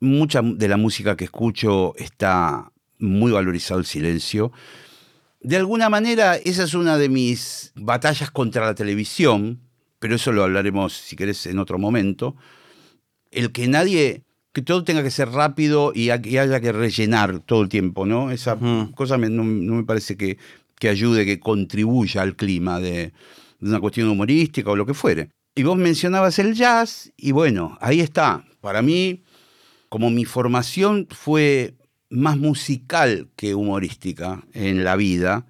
Mucha 0.00 0.42
de 0.42 0.66
la 0.68 0.76
música 0.76 1.16
que 1.16 1.24
escucho 1.24 1.94
está 1.96 2.72
muy 2.98 3.30
valorizado 3.32 3.78
el 3.80 3.86
silencio. 3.86 4.50
De 5.40 5.56
alguna 5.56 5.88
manera, 5.88 6.36
esa 6.36 6.64
es 6.64 6.74
una 6.74 6.98
de 6.98 7.08
mis 7.08 7.72
batallas 7.76 8.30
contra 8.30 8.66
la 8.66 8.74
televisión, 8.74 9.60
pero 10.00 10.16
eso 10.16 10.32
lo 10.32 10.42
hablaremos, 10.42 10.92
si 10.92 11.14
querés, 11.16 11.46
en 11.46 11.58
otro 11.60 11.78
momento. 11.78 12.36
El 13.32 13.50
que 13.50 13.66
nadie, 13.66 14.22
que 14.52 14.62
todo 14.62 14.84
tenga 14.84 15.02
que 15.02 15.10
ser 15.10 15.30
rápido 15.30 15.92
y, 15.94 16.10
ha- 16.10 16.20
y 16.22 16.38
haya 16.38 16.60
que 16.60 16.70
rellenar 16.72 17.40
todo 17.40 17.62
el 17.62 17.68
tiempo, 17.68 18.06
¿no? 18.06 18.30
Esa 18.30 18.56
cosa 18.94 19.18
me- 19.18 19.30
no, 19.30 19.42
no 19.44 19.74
me 19.74 19.84
parece 19.84 20.16
que, 20.16 20.38
que 20.78 20.88
ayude, 20.88 21.24
que 21.24 21.40
contribuya 21.40 22.22
al 22.22 22.36
clima 22.36 22.78
de, 22.78 23.12
de 23.60 23.68
una 23.68 23.80
cuestión 23.80 24.08
humorística 24.08 24.70
o 24.70 24.76
lo 24.76 24.86
que 24.86 24.94
fuere. 24.94 25.30
Y 25.54 25.64
vos 25.64 25.76
mencionabas 25.76 26.38
el 26.38 26.54
jazz, 26.54 27.12
y 27.16 27.32
bueno, 27.32 27.76
ahí 27.80 28.00
está. 28.00 28.44
Para 28.60 28.80
mí, 28.82 29.22
como 29.88 30.10
mi 30.10 30.24
formación 30.24 31.06
fue 31.10 31.74
más 32.10 32.36
musical 32.38 33.28
que 33.36 33.54
humorística 33.54 34.44
en 34.52 34.84
la 34.84 34.96
vida, 34.96 35.46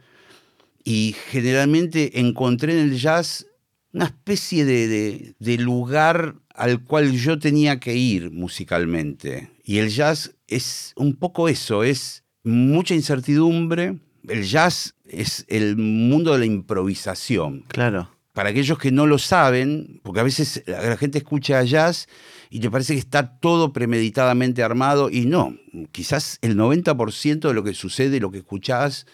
y 0.84 1.14
generalmente 1.30 2.18
encontré 2.20 2.72
en 2.72 2.90
el 2.90 2.98
jazz 2.98 3.46
una 3.92 4.06
especie 4.06 4.64
de, 4.64 4.88
de- 4.88 5.34
de 5.38 5.58
lugar 5.58 6.36
al 6.54 6.82
cual 6.82 7.12
yo 7.12 7.38
tenía 7.38 7.80
que 7.80 7.94
ir 7.96 8.30
musicalmente. 8.30 9.50
Y 9.64 9.78
el 9.78 9.88
jazz 9.90 10.34
es 10.48 10.92
un 10.96 11.14
poco 11.16 11.48
eso, 11.48 11.82
es 11.84 12.24
mucha 12.44 12.94
incertidumbre. 12.94 13.98
El 14.28 14.44
jazz 14.44 14.94
es 15.04 15.44
el 15.48 15.76
mundo 15.76 16.32
de 16.32 16.38
la 16.40 16.46
improvisación 16.46 17.64
Claro. 17.68 18.08
para 18.32 18.50
aquellos 18.50 18.78
que 18.78 18.92
no 18.92 19.06
lo 19.06 19.18
saben, 19.18 20.00
porque 20.02 20.20
a 20.20 20.24
veces 20.24 20.62
la 20.66 20.96
gente 20.96 21.18
escucha 21.18 21.62
jazz 21.64 22.06
y 22.50 22.60
te 22.60 22.70
parece 22.70 22.94
que 22.94 23.00
está 23.00 23.38
todo 23.38 23.72
premeditadamente 23.72 24.62
armado 24.62 25.10
y 25.10 25.26
no, 25.26 25.56
quizás 25.90 26.38
el 26.42 26.56
90% 26.56 27.48
de 27.48 27.54
lo 27.54 27.64
que 27.64 27.74
sucede, 27.74 28.20
lo 28.20 28.30
que 28.30 28.38
escuchás, 28.38 29.06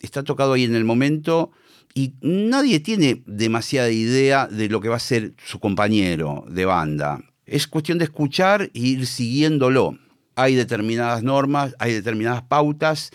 está 0.00 0.22
tocado 0.22 0.52
ahí 0.54 0.64
en 0.64 0.74
el 0.74 0.84
momento 0.84 1.50
y 1.94 2.14
nadie 2.20 2.80
tiene 2.80 3.22
demasiada 3.26 3.90
idea 3.90 4.46
de 4.46 4.68
lo 4.68 4.80
que 4.80 4.88
va 4.88 4.96
a 4.96 5.00
ser 5.00 5.34
su 5.44 5.60
compañero 5.60 6.44
de 6.48 6.64
banda. 6.64 7.20
Es 7.46 7.66
cuestión 7.66 7.98
de 7.98 8.04
escuchar 8.04 8.62
e 8.62 8.70
ir 8.74 9.06
siguiéndolo. 9.06 9.98
Hay 10.34 10.54
determinadas 10.54 11.22
normas, 11.22 11.74
hay 11.78 11.92
determinadas 11.92 12.42
pautas, 12.42 13.10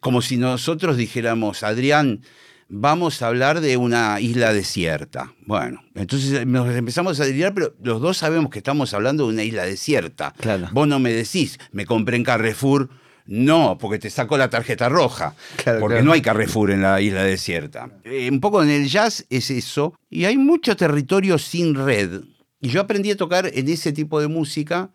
como 0.00 0.22
si 0.22 0.36
nosotros 0.36 0.96
dijéramos, 0.96 1.64
Adrián, 1.64 2.20
vamos 2.68 3.22
a 3.22 3.28
hablar 3.28 3.60
de 3.60 3.76
una 3.76 4.20
isla 4.20 4.52
desierta. 4.52 5.32
Bueno, 5.46 5.82
entonces 5.94 6.46
nos 6.46 6.68
empezamos 6.74 7.18
a 7.18 7.24
delirar, 7.24 7.54
pero 7.54 7.74
los 7.82 8.00
dos 8.00 8.18
sabemos 8.18 8.50
que 8.50 8.58
estamos 8.58 8.94
hablando 8.94 9.26
de 9.26 9.32
una 9.32 9.42
isla 9.42 9.64
desierta. 9.64 10.34
Claro. 10.38 10.68
Vos 10.72 10.86
no 10.86 10.98
me 10.98 11.12
decís, 11.12 11.58
me 11.72 11.86
compré 11.86 12.16
en 12.16 12.24
Carrefour. 12.24 12.90
No, 13.28 13.76
porque 13.78 13.98
te 13.98 14.08
sacó 14.08 14.38
la 14.38 14.48
tarjeta 14.48 14.88
roja. 14.88 15.34
Claro, 15.56 15.80
porque 15.80 15.96
claro. 15.96 16.06
no 16.06 16.12
hay 16.12 16.22
Carrefour 16.22 16.70
en 16.70 16.80
la 16.80 16.98
isla 17.02 17.22
desierta. 17.22 17.90
Eh, 18.04 18.30
un 18.30 18.40
poco 18.40 18.62
en 18.62 18.70
el 18.70 18.88
jazz 18.88 19.26
es 19.28 19.50
eso. 19.50 19.94
Y 20.08 20.24
hay 20.24 20.38
mucho 20.38 20.74
territorio 20.76 21.36
sin 21.36 21.74
red. 21.74 22.22
Y 22.58 22.70
yo 22.70 22.80
aprendí 22.80 23.10
a 23.10 23.18
tocar 23.18 23.50
en 23.52 23.68
ese 23.68 23.92
tipo 23.92 24.18
de 24.18 24.28
música. 24.28 24.92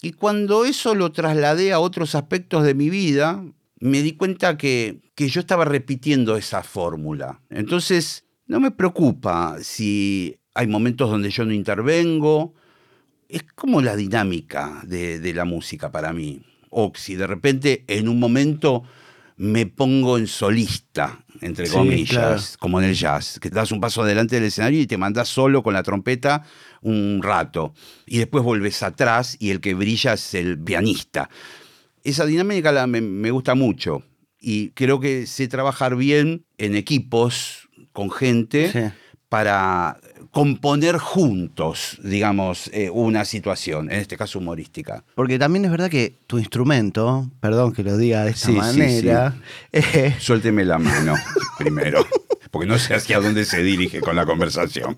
Y 0.00 0.12
cuando 0.12 0.64
eso 0.64 0.94
lo 0.94 1.12
trasladé 1.12 1.72
a 1.72 1.78
otros 1.78 2.14
aspectos 2.14 2.64
de 2.64 2.72
mi 2.72 2.88
vida, 2.88 3.44
me 3.80 4.00
di 4.00 4.12
cuenta 4.12 4.56
que, 4.56 5.02
que 5.14 5.28
yo 5.28 5.40
estaba 5.40 5.66
repitiendo 5.66 6.38
esa 6.38 6.62
fórmula. 6.62 7.42
Entonces, 7.50 8.24
no 8.46 8.60
me 8.60 8.70
preocupa 8.70 9.58
si 9.60 10.38
hay 10.54 10.68
momentos 10.68 11.10
donde 11.10 11.28
yo 11.28 11.44
no 11.44 11.52
intervengo. 11.52 12.54
Es 13.28 13.42
como 13.54 13.82
la 13.82 13.94
dinámica 13.94 14.80
de, 14.86 15.20
de 15.20 15.34
la 15.34 15.44
música 15.44 15.92
para 15.92 16.14
mí. 16.14 16.42
O 16.74 16.90
si 16.96 17.14
de 17.16 17.26
repente 17.26 17.84
en 17.86 18.08
un 18.08 18.18
momento 18.18 18.82
me 19.36 19.66
pongo 19.66 20.18
en 20.18 20.26
solista, 20.26 21.24
entre 21.40 21.66
Sí, 21.66 21.72
comillas, 21.72 22.08
claro. 22.10 22.42
como 22.60 22.80
en 22.80 22.88
el 22.88 22.94
jazz, 22.94 23.38
que 23.40 23.50
das 23.50 23.72
un 23.72 23.80
paso 23.80 24.02
adelante 24.02 24.36
del 24.36 24.44
escenario 24.44 24.80
y 24.80 24.86
te 24.86 24.96
mandás 24.96 25.28
solo 25.28 25.62
con 25.62 25.74
la 25.74 25.82
trompeta 25.82 26.44
un 26.80 27.20
rato. 27.22 27.74
Y 28.06 28.18
después 28.18 28.42
vuelves 28.44 28.82
atrás 28.82 29.36
y 29.38 29.50
el 29.50 29.60
que 29.60 29.74
brilla 29.74 30.14
es 30.14 30.34
el 30.34 30.58
pianista. 30.58 31.28
Esa 32.04 32.24
dinámica 32.26 32.72
la- 32.72 32.86
me, 32.86 33.00
me 33.00 33.30
gusta 33.30 33.54
mucho 33.54 34.02
y 34.40 34.70
creo 34.70 34.98
que 35.00 35.26
sé 35.26 35.46
trabajar 35.48 35.94
bien 35.96 36.44
en 36.58 36.74
equipos 36.76 37.68
con 37.92 38.10
gente 38.10 38.70
Sí. 38.72 38.96
para 39.28 39.98
componer 40.32 40.96
juntos, 40.96 41.98
digamos, 42.02 42.70
eh, 42.72 42.88
una 42.90 43.24
situación, 43.26 43.92
en 43.92 43.98
este 44.00 44.16
caso 44.16 44.38
humorística. 44.38 45.04
Porque 45.14 45.38
también 45.38 45.66
es 45.66 45.70
verdad 45.70 45.90
que 45.90 46.16
tu 46.26 46.38
instrumento, 46.38 47.30
perdón 47.38 47.72
que 47.72 47.82
lo 47.84 47.98
diga 47.98 48.24
de 48.24 48.30
esta 48.30 48.46
Sí, 48.46 48.52
sí, 48.54 48.58
manera, 48.58 49.36
eh, 49.72 50.16
Suélteme 50.18 50.64
la 50.64 50.78
mano 50.78 51.14
primero, 51.58 52.06
porque 52.50 52.66
no 52.66 52.78
sé 52.78 52.94
hacia 52.94 53.20
dónde 53.20 53.44
se 53.44 53.62
dirige 53.62 54.00
con 54.00 54.16
la 54.16 54.24
conversación. 54.24 54.96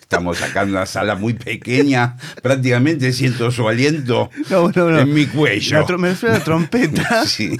Estamos 0.00 0.40
acá 0.42 0.62
en 0.62 0.70
una 0.70 0.86
sala 0.86 1.16
muy 1.16 1.34
pequeña, 1.34 2.16
prácticamente 2.42 3.12
siento 3.12 3.50
su 3.50 3.68
aliento 3.68 4.30
No, 4.48 4.70
no, 4.70 4.90
no. 4.90 5.00
en 5.00 5.12
mi 5.12 5.26
cuello. 5.26 5.84
La 5.86 5.98
me 5.98 6.08
refiero 6.10 6.34
a 6.34 6.38
la 6.38 6.44
trompeta. 6.44 7.24
Sí, 7.26 7.58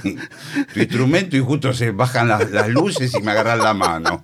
tu 0.73 0.79
instrumento 0.79 1.37
y 1.37 1.41
justo 1.41 1.73
se 1.73 1.91
bajan 1.91 2.27
las, 2.27 2.49
las 2.51 2.69
luces 2.69 3.13
y 3.13 3.21
me 3.21 3.31
agarran 3.31 3.59
la 3.59 3.73
mano. 3.73 4.23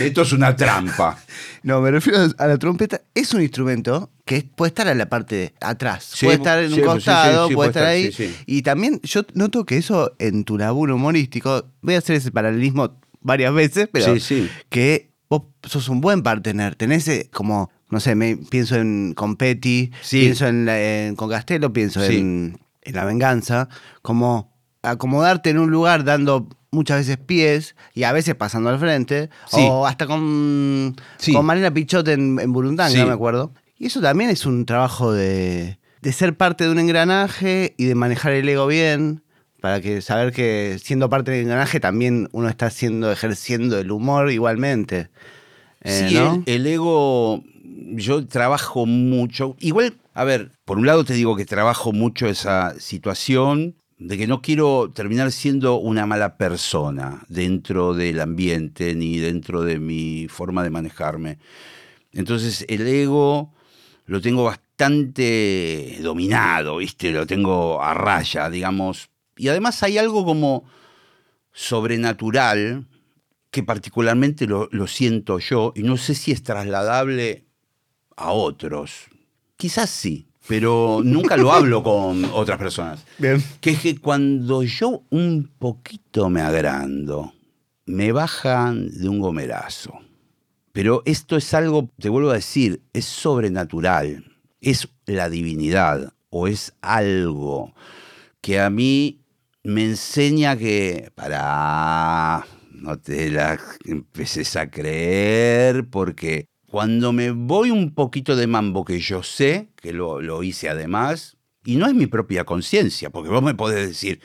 Esto 0.00 0.22
es 0.22 0.32
una 0.32 0.54
trampa. 0.56 1.18
No, 1.64 1.80
me 1.80 1.90
refiero 1.90 2.18
a 2.36 2.46
la 2.46 2.58
trompeta. 2.58 3.00
Es 3.14 3.32
un 3.32 3.40
instrumento 3.40 4.10
que 4.26 4.46
puede 4.54 4.68
estar 4.68 4.86
en 4.86 4.98
la 4.98 5.08
parte 5.08 5.34
de 5.34 5.54
atrás. 5.62 6.04
Sí, 6.12 6.26
puede 6.26 6.36
estar 6.36 6.62
en 6.62 6.70
sí, 6.74 6.80
un 6.80 6.84
costado, 6.86 7.48
sí, 7.48 7.54
puede 7.54 7.70
estar 7.70 7.90
estar, 7.94 8.26
ahí. 8.26 8.36
Y 8.44 8.60
también 8.60 9.00
yo 9.02 9.22
noto 9.32 9.64
que 9.64 9.78
eso 9.78 10.12
en 10.18 10.44
tu 10.44 10.58
laburo 10.58 10.96
humorístico, 10.96 11.64
voy 11.80 11.94
a 11.94 11.98
hacer 11.98 12.16
ese 12.16 12.30
paralelismo 12.30 12.98
varias 13.22 13.54
veces, 13.54 13.88
pero 13.90 14.14
que 14.68 15.10
vos 15.30 15.44
sos 15.62 15.88
un 15.88 16.02
buen 16.02 16.22
partener. 16.22 16.74
Tenés 16.74 17.08
eh, 17.08 17.30
como, 17.32 17.70
no 17.88 17.98
sé, 17.98 18.14
me, 18.14 18.36
pienso 18.36 18.76
en 18.76 19.14
con 19.14 19.36
Petty, 19.36 19.90
Sí. 20.02 20.20
pienso 20.20 20.46
en, 20.46 20.66
la- 20.66 20.78
en- 21.06 21.16
con 21.16 21.30
Castelo, 21.30 21.72
pienso 21.72 22.04
en, 22.04 22.58
en 22.82 22.94
La 22.94 23.06
Venganza, 23.06 23.70
como 24.02 24.52
acomodarte 24.82 25.48
en 25.48 25.58
un 25.60 25.70
lugar 25.70 26.04
dando 26.04 26.46
muchas 26.74 26.98
veces 26.98 27.16
pies 27.16 27.74
y 27.94 28.02
a 28.02 28.12
veces 28.12 28.34
pasando 28.34 28.68
al 28.70 28.78
frente, 28.78 29.30
Sí. 29.50 29.60
o 29.68 29.86
hasta 29.86 30.06
con, 30.06 30.94
Sí. 31.18 31.32
con 31.32 31.46
Marina 31.46 31.72
Pichot 31.72 32.06
en, 32.08 32.38
en 32.40 32.52
Burundanga, 32.52 32.90
Sí. 32.90 33.04
me 33.06 33.12
acuerdo. 33.12 33.52
Y 33.78 33.86
eso 33.86 34.00
también 34.00 34.30
es 34.30 34.44
un 34.46 34.66
trabajo 34.66 35.12
de, 35.12 35.78
de 36.02 36.12
ser 36.12 36.36
parte 36.36 36.64
de 36.64 36.70
un 36.70 36.78
engranaje 36.78 37.74
y 37.76 37.84
de 37.86 37.94
manejar 37.94 38.32
el 38.32 38.48
ego 38.48 38.66
bien, 38.66 39.22
para 39.60 39.80
que 39.80 40.02
saber 40.02 40.32
que 40.32 40.78
siendo 40.82 41.08
parte 41.08 41.30
del 41.30 41.42
engranaje 41.42 41.80
también 41.80 42.28
uno 42.32 42.48
está 42.50 42.66
haciendo, 42.66 43.10
ejerciendo 43.10 43.78
el 43.78 43.90
humor 43.90 44.30
igualmente. 44.30 45.08
Eh, 45.80 46.06
sí, 46.08 46.14
¿no? 46.14 46.42
el, 46.46 46.54
el 46.54 46.66
ego, 46.66 47.42
yo 47.92 48.26
trabajo 48.26 48.84
mucho. 48.86 49.56
Igual, 49.60 49.94
a 50.14 50.24
ver, 50.24 50.50
por 50.64 50.78
un 50.78 50.86
lado 50.86 51.04
te 51.04 51.14
digo 51.14 51.34
que 51.36 51.44
trabajo 51.46 51.92
mucho 51.92 52.26
esa 52.26 52.74
situación, 52.78 53.74
de 53.98 54.18
que 54.18 54.26
no 54.26 54.42
quiero 54.42 54.90
terminar 54.92 55.30
siendo 55.30 55.76
una 55.76 56.06
mala 56.06 56.36
persona 56.36 57.24
dentro 57.28 57.94
del 57.94 58.20
ambiente 58.20 58.94
ni 58.94 59.18
dentro 59.18 59.62
de 59.62 59.78
mi 59.78 60.26
forma 60.28 60.62
de 60.62 60.70
manejarme. 60.70 61.38
Entonces 62.12 62.64
el 62.68 62.86
ego 62.86 63.52
lo 64.06 64.20
tengo 64.20 64.44
bastante 64.44 65.98
dominado, 66.02 66.78
¿viste? 66.78 67.12
Lo 67.12 67.26
tengo 67.26 67.82
a 67.82 67.94
raya, 67.94 68.50
digamos. 68.50 69.10
Y 69.36 69.48
además 69.48 69.82
hay 69.82 69.98
algo 69.98 70.24
como 70.24 70.64
sobrenatural 71.52 72.86
que 73.50 73.62
particularmente 73.62 74.46
lo, 74.46 74.68
lo 74.72 74.88
siento 74.88 75.38
yo 75.38 75.72
y 75.76 75.84
no 75.84 75.96
sé 75.96 76.16
si 76.16 76.32
es 76.32 76.42
trasladable 76.42 77.44
a 78.16 78.32
otros. 78.32 79.06
Quizás 79.56 79.90
sí, 79.90 80.26
pero 80.46 81.00
nunca 81.04 81.36
lo 81.36 81.52
hablo 81.52 81.82
con 81.82 82.24
otras 82.26 82.58
personas. 82.58 83.04
Bien. 83.18 83.42
Que 83.60 83.70
es 83.70 83.80
que 83.80 83.98
cuando 83.98 84.62
yo 84.62 85.02
un 85.10 85.50
poquito 85.58 86.28
me 86.28 86.42
agrando, 86.42 87.32
me 87.86 88.12
bajan 88.12 88.90
de 88.90 89.08
un 89.08 89.20
gomerazo. 89.20 89.98
Pero 90.72 91.02
esto 91.04 91.36
es 91.36 91.54
algo, 91.54 91.88
te 92.00 92.08
vuelvo 92.08 92.30
a 92.30 92.34
decir, 92.34 92.82
es 92.92 93.04
sobrenatural, 93.04 94.24
es 94.60 94.88
la 95.06 95.28
divinidad 95.28 96.12
o 96.30 96.48
es 96.48 96.74
algo 96.80 97.72
que 98.40 98.60
a 98.60 98.70
mí 98.70 99.20
me 99.62 99.84
enseña 99.84 100.56
que, 100.56 101.10
para, 101.14 102.44
no 102.72 102.98
te 102.98 103.30
la 103.30 103.58
empeces 103.84 104.56
a 104.56 104.68
creer, 104.68 105.88
porque 105.88 106.48
cuando 106.74 107.12
me 107.12 107.30
voy 107.30 107.70
un 107.70 107.94
poquito 107.94 108.34
de 108.34 108.48
mambo, 108.48 108.84
que 108.84 108.98
yo 108.98 109.22
sé 109.22 109.68
que 109.76 109.92
lo, 109.92 110.20
lo 110.20 110.42
hice 110.42 110.68
además, 110.68 111.36
y 111.64 111.76
no 111.76 111.86
es 111.86 111.94
mi 111.94 112.06
propia 112.08 112.42
conciencia, 112.42 113.10
porque 113.10 113.30
vos 113.30 113.44
me 113.44 113.54
podés 113.54 113.86
decir, 113.86 114.18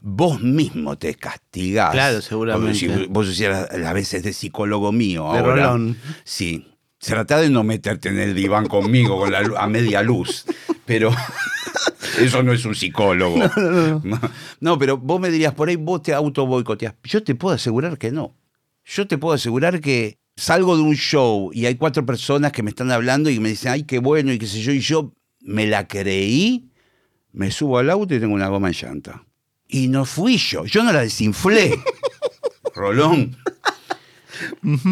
vos 0.00 0.42
mismo 0.42 0.98
te 0.98 1.14
castigás. 1.14 1.92
Claro, 1.92 2.20
seguramente. 2.20 2.86
Como 2.86 2.98
si 2.98 3.06
vos 3.06 3.26
hicieras 3.28 3.68
las 3.78 3.94
veces 3.94 4.22
de 4.22 4.34
psicólogo 4.34 4.92
mío. 4.92 5.22
De 5.32 5.38
ahora. 5.38 5.54
Rolón. 5.68 5.96
Sí. 6.22 6.66
Trata 6.98 7.38
de 7.40 7.48
no 7.48 7.64
meterte 7.64 8.10
en 8.10 8.18
el 8.18 8.34
diván 8.34 8.66
conmigo 8.66 9.18
con 9.18 9.32
la 9.32 9.40
lu- 9.40 9.56
a 9.56 9.66
media 9.66 10.02
luz, 10.02 10.44
pero 10.84 11.10
eso 12.20 12.42
no 12.42 12.52
es 12.52 12.62
un 12.66 12.74
psicólogo. 12.74 13.38
No, 14.02 14.20
no, 14.60 14.78
pero 14.78 14.98
vos 14.98 15.18
me 15.18 15.30
dirías, 15.30 15.54
por 15.54 15.70
ahí 15.70 15.76
vos 15.76 16.02
te 16.02 16.12
auto 16.12 16.44
boicoteás. 16.46 16.94
Yo 17.04 17.22
te 17.22 17.34
puedo 17.34 17.54
asegurar 17.54 17.96
que 17.96 18.12
no. 18.12 18.34
Yo 18.84 19.06
te 19.06 19.16
puedo 19.16 19.34
asegurar 19.34 19.80
que 19.80 20.18
salgo 20.36 20.76
de 20.76 20.82
un 20.82 20.94
show 20.94 21.50
y 21.52 21.66
hay 21.66 21.76
cuatro 21.76 22.04
personas 22.04 22.52
que 22.52 22.62
me 22.62 22.70
están 22.70 22.90
hablando 22.90 23.30
y 23.30 23.40
me 23.40 23.48
dicen, 23.50 23.72
ay, 23.72 23.82
qué 23.84 23.98
bueno 23.98 24.32
y 24.32 24.38
qué 24.38 24.46
sé 24.46 24.60
yo, 24.60 24.72
y 24.72 24.80
yo 24.80 25.12
me 25.40 25.66
la 25.66 25.88
creí, 25.88 26.70
me 27.32 27.50
subo 27.50 27.78
al 27.78 27.90
auto 27.90 28.14
y 28.14 28.20
tengo 28.20 28.34
una 28.34 28.48
goma 28.48 28.68
en 28.68 28.74
llanta. 28.74 29.24
Y 29.68 29.88
no 29.88 30.04
fui 30.04 30.36
yo, 30.36 30.64
yo 30.64 30.84
no 30.84 30.92
la 30.92 31.00
desinflé. 31.00 31.78
Rolón. 32.74 33.36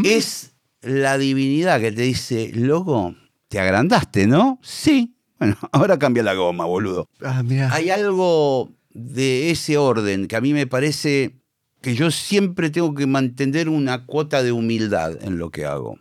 Es 0.04 0.52
la 0.80 1.18
divinidad 1.18 1.80
que 1.80 1.92
te 1.92 2.02
dice, 2.02 2.50
loco, 2.54 3.14
te 3.48 3.60
agrandaste, 3.60 4.26
¿no? 4.26 4.58
Sí. 4.62 5.14
Bueno, 5.38 5.56
ahora 5.72 5.98
cambia 5.98 6.22
la 6.22 6.34
goma, 6.34 6.64
boludo. 6.64 7.08
Ah. 7.22 7.42
Hay 7.70 7.90
algo 7.90 8.72
de 8.90 9.50
ese 9.50 9.76
orden 9.76 10.26
que 10.26 10.36
a 10.36 10.40
mí 10.40 10.52
me 10.52 10.66
parece 10.66 11.36
que 11.84 11.94
yo 11.94 12.10
siempre 12.10 12.70
tengo 12.70 12.94
que 12.94 13.06
mantener 13.06 13.68
una 13.68 14.06
cuota 14.06 14.42
de 14.42 14.52
humildad 14.52 15.22
en 15.22 15.36
lo 15.36 15.50
que 15.50 15.66
hago. 15.66 15.98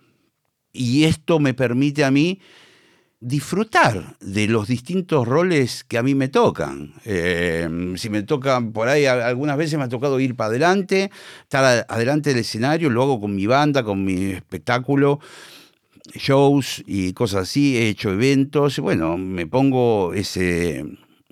Y 0.71 1.03
esto 1.03 1.39
me 1.39 1.53
permite 1.53 2.05
a 2.05 2.09
mí 2.09 2.39
disfrutar 3.19 4.15
de 4.21 4.47
los 4.47 4.69
distintos 4.69 5.27
roles 5.27 5.83
que 5.83 5.97
a 5.97 6.03
mí 6.03 6.15
me 6.15 6.29
tocan. 6.29 6.93
Eh, 7.03 7.67
si 7.97 8.09
me 8.09 8.23
toca 8.23 8.61
por 8.61 8.87
ahí, 8.87 9.05
algunas 9.07 9.57
veces 9.57 9.77
me 9.77 9.83
ha 9.83 9.89
tocado 9.89 10.21
ir 10.21 10.37
para 10.37 10.51
adelante, 10.51 11.11
estar 11.41 11.85
adelante 11.89 12.29
del 12.29 12.39
escenario, 12.39 12.89
lo 12.89 13.03
hago 13.03 13.19
con 13.19 13.35
mi 13.35 13.45
banda, 13.45 13.83
con 13.83 14.05
mi 14.05 14.27
espectáculo, 14.31 15.19
shows 16.15 16.81
y 16.87 17.11
cosas 17.11 17.49
así, 17.49 17.75
he 17.75 17.89
hecho 17.89 18.09
eventos, 18.09 18.79
bueno, 18.79 19.17
me 19.17 19.47
pongo 19.47 20.13
ese 20.13 20.85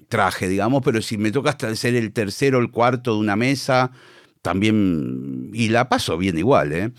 traje, 0.09 0.49
digamos, 0.49 0.81
pero 0.83 1.01
si 1.01 1.17
me 1.17 1.31
toca 1.31 1.51
hasta 1.51 1.73
ser 1.73 1.95
el 1.95 2.11
tercero 2.11 2.59
el 2.59 2.69
cuarto 2.69 3.13
de 3.13 3.19
una 3.21 3.37
mesa, 3.37 3.93
también, 4.41 5.49
y 5.53 5.69
la 5.69 5.89
paso 5.89 6.17
bien 6.17 6.37
igual, 6.37 6.71
¿eh? 6.73 6.91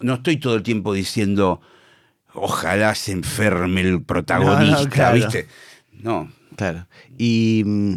No 0.00 0.14
estoy 0.14 0.36
todo 0.38 0.54
el 0.54 0.62
tiempo 0.62 0.92
diciendo, 0.94 1.60
ojalá 2.34 2.94
se 2.94 3.12
enferme 3.12 3.80
el 3.82 4.02
protagonista, 4.02 4.88
claro. 4.88 5.16
¿viste? 5.16 5.48
No, 5.92 6.30
Claro. 6.56 6.88
Y 7.16 7.62
mm, 7.64 7.94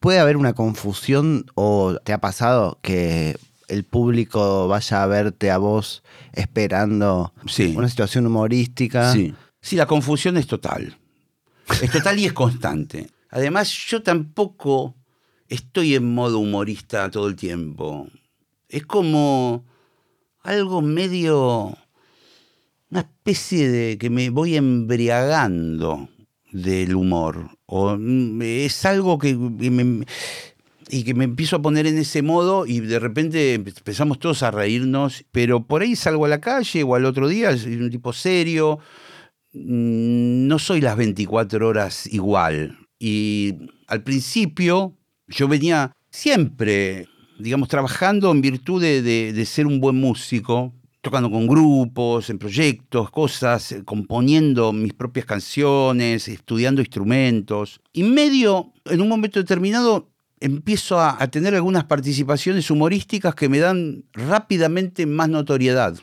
puede 0.00 0.20
haber 0.20 0.36
una 0.38 0.54
confusión 0.54 1.44
o 1.54 1.96
te 2.02 2.14
ha 2.14 2.18
pasado 2.18 2.78
que 2.82 3.36
el 3.68 3.84
público 3.84 4.68
vaya 4.68 5.02
a 5.02 5.06
verte 5.06 5.50
a 5.50 5.58
vos 5.58 6.02
esperando 6.32 7.32
Sí. 7.46 7.74
una 7.76 7.88
situación 7.88 8.26
humorística. 8.26 9.12
Sí. 9.12 9.34
Sí, 9.60 9.76
la 9.76 9.84
confusión 9.86 10.38
es 10.38 10.46
total. 10.46 10.96
Es 11.82 11.90
total 11.90 12.18
y 12.18 12.24
es 12.26 12.32
constante. 12.32 13.10
Además, 13.30 13.70
yo 13.88 14.02
tampoco 14.02 14.96
estoy 15.50 15.96
en 15.96 16.14
modo 16.14 16.38
humorista 16.38 17.10
todo 17.10 17.28
el 17.28 17.36
tiempo. 17.36 18.08
Es 18.68 18.86
como 18.86 19.66
algo 20.42 20.80
medio. 20.80 21.76
una 22.90 23.00
especie 23.00 23.68
de 23.68 23.98
que 23.98 24.08
me 24.08 24.30
voy 24.30 24.56
embriagando 24.56 26.08
del 26.52 26.94
humor. 26.94 27.50
O 27.66 27.96
mm, 27.96 28.40
es 28.42 28.84
algo 28.86 29.18
que 29.18 29.34
me, 29.34 30.06
y 30.88 31.04
que 31.04 31.14
me 31.14 31.24
empiezo 31.24 31.56
a 31.56 31.62
poner 31.62 31.86
en 31.86 31.98
ese 31.98 32.22
modo 32.22 32.66
y 32.66 32.80
de 32.80 32.98
repente 32.98 33.54
empezamos 33.54 34.18
todos 34.18 34.42
a 34.42 34.50
reírnos, 34.50 35.24
pero 35.32 35.66
por 35.66 35.82
ahí 35.82 35.96
salgo 35.96 36.24
a 36.24 36.28
la 36.28 36.40
calle 36.40 36.82
o 36.82 36.94
al 36.94 37.04
otro 37.04 37.28
día, 37.28 37.56
soy 37.56 37.76
un 37.76 37.90
tipo 37.90 38.12
serio, 38.12 38.78
mm, 39.52 40.46
no 40.46 40.58
soy 40.60 40.80
las 40.80 40.96
24 40.96 41.66
horas 41.66 42.06
igual. 42.06 42.78
Y 42.98 43.56
al 43.86 44.02
principio 44.02 44.99
yo 45.30 45.48
venía 45.48 45.92
siempre, 46.10 47.06
digamos, 47.38 47.68
trabajando 47.68 48.30
en 48.30 48.40
virtud 48.40 48.82
de, 48.82 49.00
de- 49.02 49.32
de 49.32 49.46
ser 49.46 49.66
un 49.66 49.80
buen 49.80 49.96
músico, 49.96 50.72
tocando 51.00 51.30
con 51.30 51.46
grupos, 51.46 52.28
en 52.28 52.38
proyectos, 52.38 53.10
cosas, 53.10 53.72
eh, 53.72 53.82
componiendo 53.84 54.72
mis 54.72 54.92
propias 54.92 55.24
canciones, 55.26 56.28
estudiando 56.28 56.82
instrumentos. 56.82 57.80
Y 57.92 58.02
medio, 58.02 58.72
en 58.84 59.00
un 59.00 59.08
momento 59.08 59.40
determinado, 59.40 60.10
empiezo 60.40 60.98
a, 61.00 61.22
a 61.22 61.28
tener 61.28 61.54
algunas 61.54 61.84
participaciones 61.84 62.70
humorísticas 62.70 63.34
que 63.34 63.48
me 63.48 63.58
dan 63.58 64.04
rápidamente 64.12 65.06
más 65.06 65.28
notoriedad. 65.28 65.96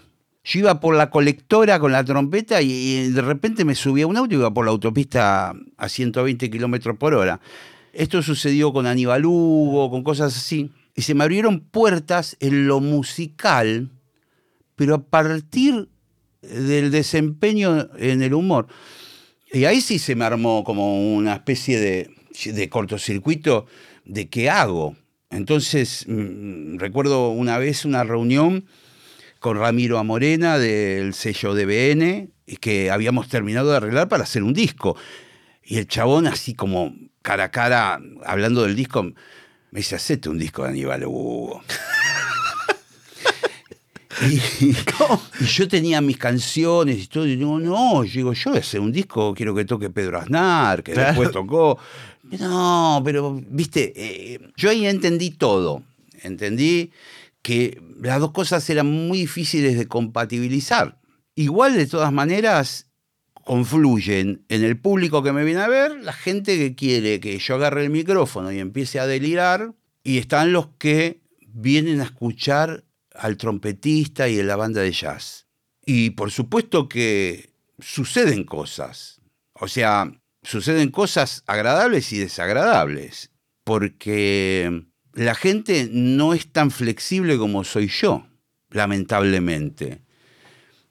Yo 0.43 0.59
iba 0.61 0.79
por 0.79 0.95
la 0.95 1.09
colectora 1.09 1.79
con 1.79 1.91
la 1.91 2.03
trompeta 2.03 2.61
y, 2.61 2.71
y 2.71 3.09
de 3.09 3.21
repente 3.21 3.65
me 3.65 3.75
subía 3.75 4.07
un 4.07 4.15
auto 4.17 4.33
y 4.33 4.37
iba 4.37 4.53
por 4.53 4.65
la 4.65 4.71
autopista 4.71 5.53
a 5.77 5.89
120 5.89 6.49
kilómetros 6.49 6.97
por 6.97 7.13
hora. 7.13 7.39
Esto 7.97 8.21
sucedió 8.21 8.73
con 8.73 8.86
Aníbal 8.86 9.25
Hugo, 9.25 9.89
con 9.89 10.03
cosas 10.03 10.38
así. 10.38 10.69
Y 10.93 11.01
se 11.01 11.15
me 11.15 11.23
abrieron 11.23 11.62
puertas 11.62 12.38
en 12.39 12.67
lo 12.67 12.79
musical, 12.79 13.89
pero 14.75 14.93
a 14.93 15.03
partir 15.03 15.89
del 16.43 16.91
desempeño 16.91 17.89
en 17.97 18.21
el 18.21 18.36
humor. 18.36 18.67
Y 19.51 19.65
ahí 19.65 19.81
sí 19.81 19.97
se 19.97 20.13
me 20.13 20.25
armó 20.25 20.63
como 20.63 21.15
una 21.15 21.33
especie 21.33 21.79
de, 21.79 22.69
cortocircuito 22.69 23.65
de 24.05 24.29
qué 24.29 24.51
hago. 24.51 24.95
Entonces, 25.31 26.05
mm, 26.07 26.77
recuerdo 26.77 27.31
una 27.31 27.57
vez 27.57 27.83
una 27.83 28.03
reunión 28.03 28.65
con 29.39 29.57
Ramiro 29.57 29.97
Amorena 29.97 30.60
del 30.60 31.15
sello 31.15 31.55
DBN, 31.55 32.29
que 32.62 32.91
habíamos 32.91 33.27
terminado 33.27 33.71
de 33.71 33.77
arreglar 33.77 34.07
para 34.07 34.21
hacer 34.21 34.43
un 34.43 34.53
disco. 34.53 34.95
Y 35.69 35.77
el 35.80 35.88
chabón, 35.88 36.27
así 36.27 36.53
como 36.53 36.95
cara 37.21 37.45
a 37.45 37.51
cara, 37.51 37.99
hablando 38.25 38.63
del 38.63 38.75
disco, 38.75 39.03
me 39.03 39.13
dice, 39.82 39.95
hacete 39.97 40.30
un 40.30 40.39
disco 40.39 40.63
de 40.63 40.69
Aníbal 40.69 41.06
Hugo. 41.06 41.62
Y, 44.19 44.38
y 44.69 45.45
yo 45.45 45.67
tenía 45.67 46.01
mis 46.01 46.17
canciones 46.17 46.97
y 47.03 47.08
todo, 47.08 47.27
y 47.27 47.36
digo, 47.36 47.60
no, 47.60 48.03
yo 48.03 48.13
digo, 48.13 48.34
yo 48.34 48.49
voy 48.49 48.58
a 48.58 48.62
hacer 48.62 48.80
un 48.80 48.91
disco, 48.91 49.32
quiero 49.36 49.53
que 49.53 49.63
toque 49.63 49.91
Pedro 49.91 50.17
Aznar, 50.19 50.82
que 50.82 50.93
Claro. 50.93 51.10
después 51.10 51.32
tocó. 51.32 51.77
No, 52.23 52.99
pero, 53.06 53.39
viste, 53.47 53.93
eh, 53.95 54.39
yo 54.56 54.71
ahí 54.71 54.88
entendí 54.88 55.30
todo. 55.30 55.84
Entendí 56.23 56.91
que 57.43 57.80
las 58.01 58.19
dos 58.19 58.32
cosas 58.32 58.67
eran 58.71 58.88
muy 58.88 59.19
difíciles 59.19 59.77
de 59.77 59.88
compatibilizar. 59.88 60.97
Igual, 61.36 61.75
de 61.77 61.86
todas 61.86 62.12
maneras, 62.12 62.87
confluyen 63.47 64.43
en 64.49 64.65
el 64.65 64.77
público 64.77 65.23
que 65.23 65.31
me 65.31 65.45
viene 65.45 65.62
a 65.62 65.69
ver, 65.69 66.03
la 66.03 66.12
gente 66.12 66.57
que 66.57 66.75
quiere 66.75 67.21
que 67.21 67.39
yo 67.39 67.55
agarre 67.55 67.86
el 67.86 67.89
micrófono 67.89 68.51
y 68.51 68.60
empiece 68.60 68.99
a 68.99 69.07
delirar, 69.07 69.73
y 70.03 70.17
están 70.17 70.51
los 70.51 70.67
que 70.77 71.21
vienen 71.47 72.01
a 72.01 72.03
escuchar 72.03 72.83
al 73.15 73.38
trompetista 73.38 74.27
y 74.27 74.38
a 74.41 74.43
la 74.43 74.57
banda 74.57 74.81
de 74.81 74.91
jazz. 74.91 75.47
Y 75.86 76.10
por 76.10 76.29
supuesto 76.29 76.89
que 76.89 77.53
suceden 77.79 78.43
cosas. 78.43 79.21
O 79.53 79.69
sea, 79.69 80.12
suceden 80.43 80.91
cosas 80.91 81.43
agradables 81.47 82.12
y 82.12 82.17
desagradables. 82.17 83.31
porque 83.63 84.86
la 85.13 85.36
gente 85.36 85.89
no 85.91 86.33
es 86.33 86.51
tan 86.51 86.71
flexible 86.71 87.38
como 87.38 87.63
soy 87.63 87.88
yo, 87.88 88.27
lamentablemente. 88.69 90.07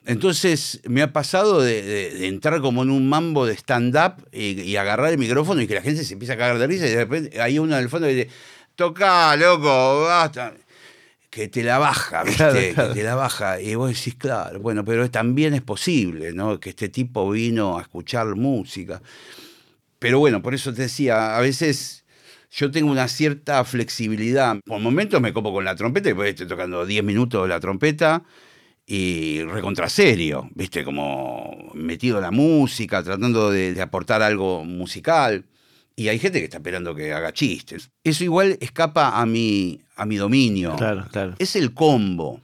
Entonces 0.07 0.81
me 0.88 1.03
ha 1.03 1.12
pasado 1.12 1.61
de, 1.61 1.83
de- 1.83 2.11
de 2.14 2.27
entrar 2.29 2.61
como 2.61 2.83
en 2.83 2.90
un 2.90 3.09
mambo 3.09 3.45
de 3.47 3.55
stand-up 3.55 4.27
y, 4.33 4.61
y 4.62 4.77
agarrar 4.77 5.11
el 5.12 5.19
micrófono 5.19 5.61
y 5.61 5.66
que 5.66 5.75
la 5.75 5.83
gente 5.83 6.05
se 6.05 6.12
empieza 6.14 6.35
a 6.35 6.37
cagar 6.37 6.59
de 6.59 6.66
risa 6.66 6.87
y 6.87 6.90
de 6.90 6.97
repente 6.97 7.40
hay 7.40 7.59
uno 7.59 7.77
en 7.77 7.83
el 7.83 7.88
fondo 7.88 8.07
que 8.07 8.14
dice, 8.14 8.31
toca, 8.77 9.35
loco, 9.37 10.03
basta. 10.05 10.55
Que 11.29 11.49
te 11.49 11.62
la 11.62 11.79
baja, 11.79 12.23
¿viste? 12.25 12.37
Claro, 12.38 12.59
claro. 12.75 12.88
Que 12.95 13.01
te 13.01 13.05
la 13.05 13.14
baja. 13.14 13.61
Y 13.61 13.75
vos 13.75 13.90
decís, 13.90 14.14
claro, 14.14 14.59
bueno, 14.61 14.85
pero 14.85 15.11
también 15.11 15.53
es 15.55 15.61
posible, 15.62 16.33
¿no? 16.33 16.59
Que 16.61 16.71
este 16.71 16.88
tipo 16.88 17.29
vino 17.31 17.77
a 17.79 17.83
escuchar 17.83 18.27
música. 18.37 19.03
Pero 19.99 20.19
bueno, 20.19 20.40
por 20.42 20.55
eso 20.55 20.73
te 20.73 20.83
decía, 20.83 21.37
a 21.37 21.40
veces 21.40 22.05
yo 22.51 22.71
tengo 22.71 22.90
una 22.90 23.09
cierta 23.09 23.64
flexibilidad. 23.64 24.57
Por 24.64 24.81
momentos 24.81 25.21
me 25.21 25.33
copo 25.33 25.53
con 25.53 25.64
la 25.64 25.75
trompeta 25.75 26.11
y 26.11 26.14
pues 26.14 26.31
estoy 26.31 26.47
tocando 26.47 26.87
10 26.87 27.03
minutos 27.05 27.49
la 27.49 27.61
trompeta 27.61 28.23
y 28.87 29.42
recontra 29.42 29.88
serio, 29.88 30.49
¿viste? 30.55 30.85
Como 30.85 31.70
metido 31.75 32.18
en 32.18 32.22
la 32.22 32.31
música, 32.31 33.03
tratando 33.03 33.51
de, 33.51 33.75
de 33.75 33.83
aportar 33.83 34.22
algo 34.22 34.64
musical. 34.64 35.44
Y 35.96 36.09
hay 36.09 36.18
gente 36.18 36.38
que 36.38 36.44
está 36.44 36.59
esperando 36.59 36.94
que 36.94 37.12
haga 37.12 37.33
chistes. 37.33 37.90
Eso 38.05 38.22
igual 38.22 38.59
escapa 38.61 39.20
a 39.20 39.27
mi, 39.27 39.81
a 39.96 40.07
mi 40.07 40.16
dominio. 40.16 40.77
Claro, 40.77 41.07
claro. 41.11 41.35
Es 41.38 41.57
el 41.57 41.75
combo. 41.75 42.40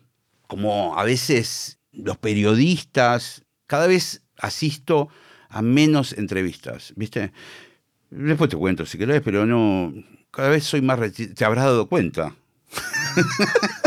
Como 0.49 0.99
a 0.99 1.05
veces 1.05 1.79
los 1.93 2.17
periodistas, 2.17 3.45
cada 3.67 3.87
vez 3.87 4.23
asisto 4.39 5.09
a 5.49 5.63
menos 5.63 6.13
entrevistas, 6.15 6.93
¿viste? 6.97 7.33
Después 8.11 8.51
te 8.51 8.57
cuento 8.57 8.85
si 8.85 8.99
querés, 8.99 9.23
pero 9.23 9.47
no. 9.47 9.95
Cada 10.31 10.49
vez 10.49 10.65
soy 10.65 10.81
más. 10.83 10.99
Te 11.13 11.45
habrás 11.45 11.65
dado 11.67 11.89
cuenta. 11.89 12.35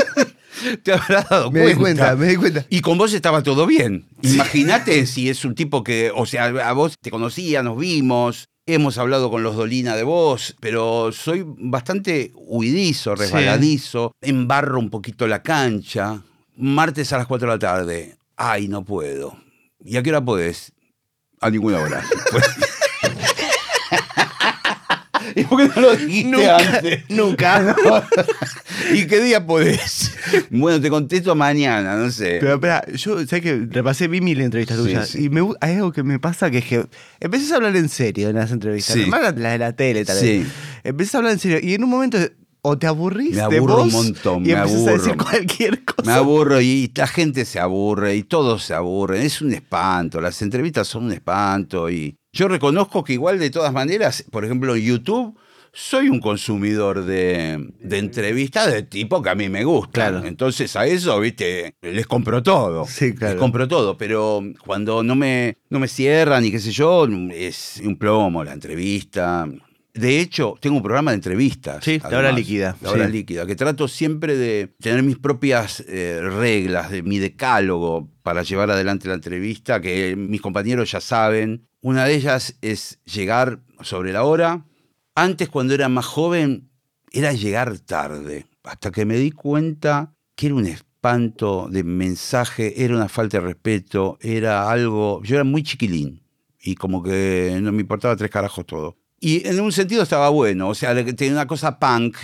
te 0.84 0.94
habrás 0.94 1.30
dado 1.30 1.52
Me 1.52 1.68
di 1.68 1.76
cuenta, 1.76 2.16
me 2.16 2.28
di 2.28 2.36
cuenta. 2.36 2.66
Y 2.70 2.82
con 2.82 2.98
vos 2.98 3.14
estaba 3.14 3.44
todo 3.44 3.66
bien. 3.66 4.06
Imagínate 4.22 5.06
si 5.06 5.30
es 5.30 5.46
un 5.46 5.56
tipo 5.56 5.84
que, 5.84 6.12
o 6.14 6.26
sea, 6.26 6.46
a 6.46 6.74
vos 6.74 6.96
te 7.02 7.12
conocía, 7.12 7.64
nos 7.64 7.78
vimos, 7.78 8.50
hemos 8.66 8.98
hablado 8.98 9.30
con 9.30 9.44
los 9.44 9.56
Dolina 9.56 9.96
de 9.96 10.04
vos, 10.04 10.56
pero 10.60 11.12
soy 11.12 11.44
bastante 11.46 12.32
huidizo, 12.36 13.16
resbaladizo, 13.16 14.14
embarro 14.22 14.80
un 14.80 14.90
poquito 14.90 15.28
la 15.28 15.42
cancha. 15.42 16.22
Martes 16.58 17.12
a 17.14 17.18
las 17.18 17.28
4 17.28 17.48
de 17.48 17.54
la 17.54 17.60
tarde. 17.60 18.18
Ay, 18.38 18.68
no 18.68 18.84
puedo. 18.84 19.38
¿Y 19.84 19.98
a 19.98 20.04
qué 20.04 20.10
hora 20.10 20.24
podés? 20.24 20.72
A 21.42 21.50
ninguna 21.50 21.80
hora. 21.80 22.04
¿Y 25.36 25.44
por 25.44 25.60
qué 25.62 25.70
no 25.76 25.82
lo 25.82 25.96
dijiste 25.96 26.30
Nunca, 26.32 26.58
antes? 26.58 27.04
nunca. 27.10 27.76
¿Y 28.94 29.06
qué 29.08 29.20
día 29.22 29.46
podés? 29.46 30.12
Bueno, 30.50 30.80
te 30.82 30.90
contesto 30.90 31.36
mañana, 31.36 31.96
no 31.96 32.10
sé. 32.12 32.38
Pero 32.40 32.56
espera, 32.56 32.84
yo 32.94 33.26
sé 33.26 33.42
que 33.42 33.68
repasé, 33.70 34.08
vi 34.08 34.22
mil 34.22 34.40
entrevistas 34.42 34.78
Sí, 34.78 34.84
tuyas 34.84 35.10
sí. 35.10 35.26
y 35.26 35.30
me, 35.30 35.42
hay 35.62 35.76
algo 35.76 35.92
que 35.92 36.04
me 36.04 36.20
pasa 36.20 36.50
que 36.52 36.60
es 36.60 36.66
que 36.66 36.86
empecé 37.20 37.52
a 37.54 37.58
hablar 37.58 37.76
en 37.76 37.90
serio 37.90 38.30
en 38.30 38.36
las 38.36 38.52
entrevistas, 38.52 38.96
Sí. 38.96 39.06
más 39.08 39.22
las 39.22 39.36
de 39.36 39.58
la 39.58 39.74
tele 39.76 40.06
tal 40.06 40.16
vez. 40.22 40.46
Sí. 40.46 40.52
Empecé 40.84 41.16
a 41.16 41.20
hablar 41.20 41.34
en 41.34 41.40
serio 41.40 41.60
y 41.62 41.74
en 41.74 41.84
un 41.84 41.90
momento 41.90 42.18
o 42.68 42.80
te 42.80 42.88
aburrís 42.88 43.32
Me 43.36 43.36
de 43.36 43.58
aburro 43.58 43.84
un 43.84 43.92
montón, 43.92 44.44
y 44.44 44.48
me 44.48 44.54
empezás 44.54 44.88
a 44.88 44.92
decir 44.94 45.12
aburro. 45.12 45.26
cualquier 45.30 45.86
cosa. 45.86 46.02
Me 46.04 46.14
aburro 46.14 46.62
y 46.62 46.92
la 46.96 47.06
gente 47.06 47.46
se 47.46 47.60
aburre 47.60 48.16
y 48.16 48.24
todos 48.24 48.64
se 48.64 48.74
aburren. 48.74 49.22
Es 49.22 49.40
un 49.44 49.54
espanto. 49.54 50.20
Las 50.20 50.42
entrevistas 50.42 50.88
son 50.88 51.06
un 51.06 51.12
espanto. 51.12 51.92
Y 51.92 52.16
yo 52.36 52.50
reconozco 52.50 53.04
que 53.04 53.14
igual 53.14 53.40
de 53.40 53.50
todas 53.50 53.72
maneras, 53.72 54.26
por 54.30 54.44
ejemplo, 54.44 54.76
en 54.76 54.84
YouTube, 54.84 55.40
soy 55.72 56.10
un 56.10 56.20
consumidor 56.20 57.06
de, 57.06 57.72
de 57.80 57.98
entrevistas 57.98 58.72
de 58.72 58.84
tipo 58.84 59.22
que 59.22 59.30
a 59.30 59.36
mí 59.36 59.50
me 59.50 59.64
gusta. 59.64 59.92
Claro. 59.92 60.26
Entonces 60.26 60.76
a 60.76 60.86
eso, 60.86 61.18
viste, 61.20 61.76
les 61.82 62.06
compro 62.06 62.44
todo. 62.44 62.86
Sí, 62.88 63.16
claro. 63.16 63.34
Les 63.34 63.40
compro 63.40 63.68
todo. 63.68 63.98
Pero 63.98 64.42
cuando 64.66 65.02
no 65.02 65.16
me, 65.16 65.58
no 65.70 65.80
me 65.80 65.88
cierran 65.88 66.46
y 66.46 66.52
qué 66.52 66.60
sé 66.60 66.72
yo, 66.72 67.08
es 67.32 67.82
un 67.84 67.98
plomo 67.98 68.44
la 68.44 68.54
entrevista. 68.54 69.48
De 69.96 70.20
hecho, 70.20 70.56
tengo 70.60 70.76
un 70.76 70.84
programa 70.84 71.12
de 71.12 71.16
entrevistas. 71.16 71.82
Sí, 71.82 72.02
La 72.12 72.18
Hora 72.18 72.32
Líquida, 72.34 72.76
La 72.82 72.92
hora 72.92 73.06
sí. 73.06 73.14
líquida, 73.14 73.46
que 73.46 73.56
trato 73.56 73.88
siempre 73.88 74.36
de 74.36 74.76
tener 74.82 75.02
mis 75.04 75.18
propias 75.18 75.80
eh, 75.88 76.20
reglas, 76.22 76.92
de 76.92 77.02
mi 77.02 77.18
decálogo 77.18 78.12
para 78.22 78.44
llevar 78.44 78.70
adelante 78.70 79.08
la 79.08 79.14
entrevista, 79.14 79.80
que 79.80 80.18
mis 80.18 80.42
compañeros 80.42 80.92
ya 80.92 81.00
saben. 81.00 81.70
Una 81.80 82.04
de 82.04 82.16
ellas 82.16 82.58
es 82.62 83.00
llegar 83.06 83.62
sobre 83.80 84.12
la 84.12 84.24
hora. 84.24 84.66
Antes, 85.16 85.48
cuando 85.48 85.74
era 85.74 85.88
más 85.88 86.06
joven, 86.06 86.70
era 87.14 87.32
llegar 87.32 87.80
tarde, 87.80 88.48
hasta 88.64 88.92
que 88.92 89.06
me 89.06 89.16
di 89.16 89.32
cuenta 89.32 90.14
que 90.36 90.48
era 90.48 90.56
un 90.56 90.66
espanto 90.66 91.70
de 91.72 91.86
mensaje, 91.86 92.84
era 92.84 92.96
una 92.96 93.08
falta 93.08 93.40
de 93.40 93.46
respeto, 93.46 94.18
era 94.20 94.70
algo... 94.70 95.24
Yo 95.24 95.36
era 95.36 95.46
muy 95.46 95.64
chiquilín 95.64 96.22
y 96.60 96.76
como 96.76 97.02
que 97.02 97.58
no 97.62 97.72
me 97.72 97.82
importaba 97.82 98.18
tres 98.18 98.30
carajos 98.30 98.66
todo. 98.66 98.98
Y 99.26 99.48
en 99.48 99.60
un 99.60 99.72
sentido 99.72 100.04
estaba 100.04 100.30
bueno, 100.30 100.70
o 100.70 100.76
sea, 100.76 100.94
tenía 101.04 101.34
una 101.34 101.48
cosa 101.48 101.80
punk 101.80 102.16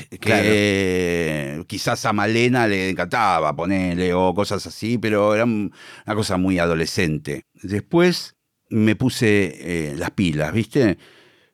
que 0.61 1.63
quizás 1.67 2.05
a 2.05 2.13
Malena 2.13 2.67
le 2.67 2.91
encantaba 2.91 3.55
ponerle 3.55 4.13
o 4.13 4.33
cosas 4.35 4.67
así, 4.67 4.99
pero 4.99 5.33
era 5.33 5.43
un- 5.45 5.73
una 6.05 6.15
cosa 6.15 6.37
muy 6.37 6.59
adolescente. 6.59 7.45
Después 7.63 8.35
me 8.69 8.95
puse 8.95 9.89
eh, 9.91 9.95
las 9.97 10.11
pilas, 10.11 10.53
¿viste? 10.53 10.99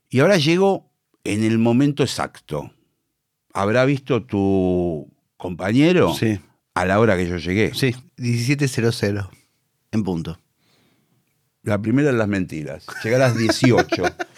Y 0.09 0.19
ahora 0.19 0.37
llego 0.37 0.91
en 1.23 1.43
el 1.43 1.57
momento 1.59 2.03
exacto. 2.03 2.71
¿Habrá 3.53 3.85
visto 3.85 4.25
tu 4.25 5.09
compañero 5.37 6.13
Sí, 6.13 6.39
a 6.75 6.85
la 6.85 6.99
hora 6.99 7.15
que 7.15 7.27
yo 7.27 7.37
llegué? 7.37 7.73
sí, 7.73 7.95
17.00 8.17 9.29
en 9.91 10.03
punto. 10.03 10.39
La 11.67 11.77
primera 11.81 12.11
de 12.13 12.17
las 12.17 12.29
mentiras. 12.29 12.85
Llegar 13.03 13.21
a 13.21 13.27
las 13.27 13.37
18. 13.37 13.85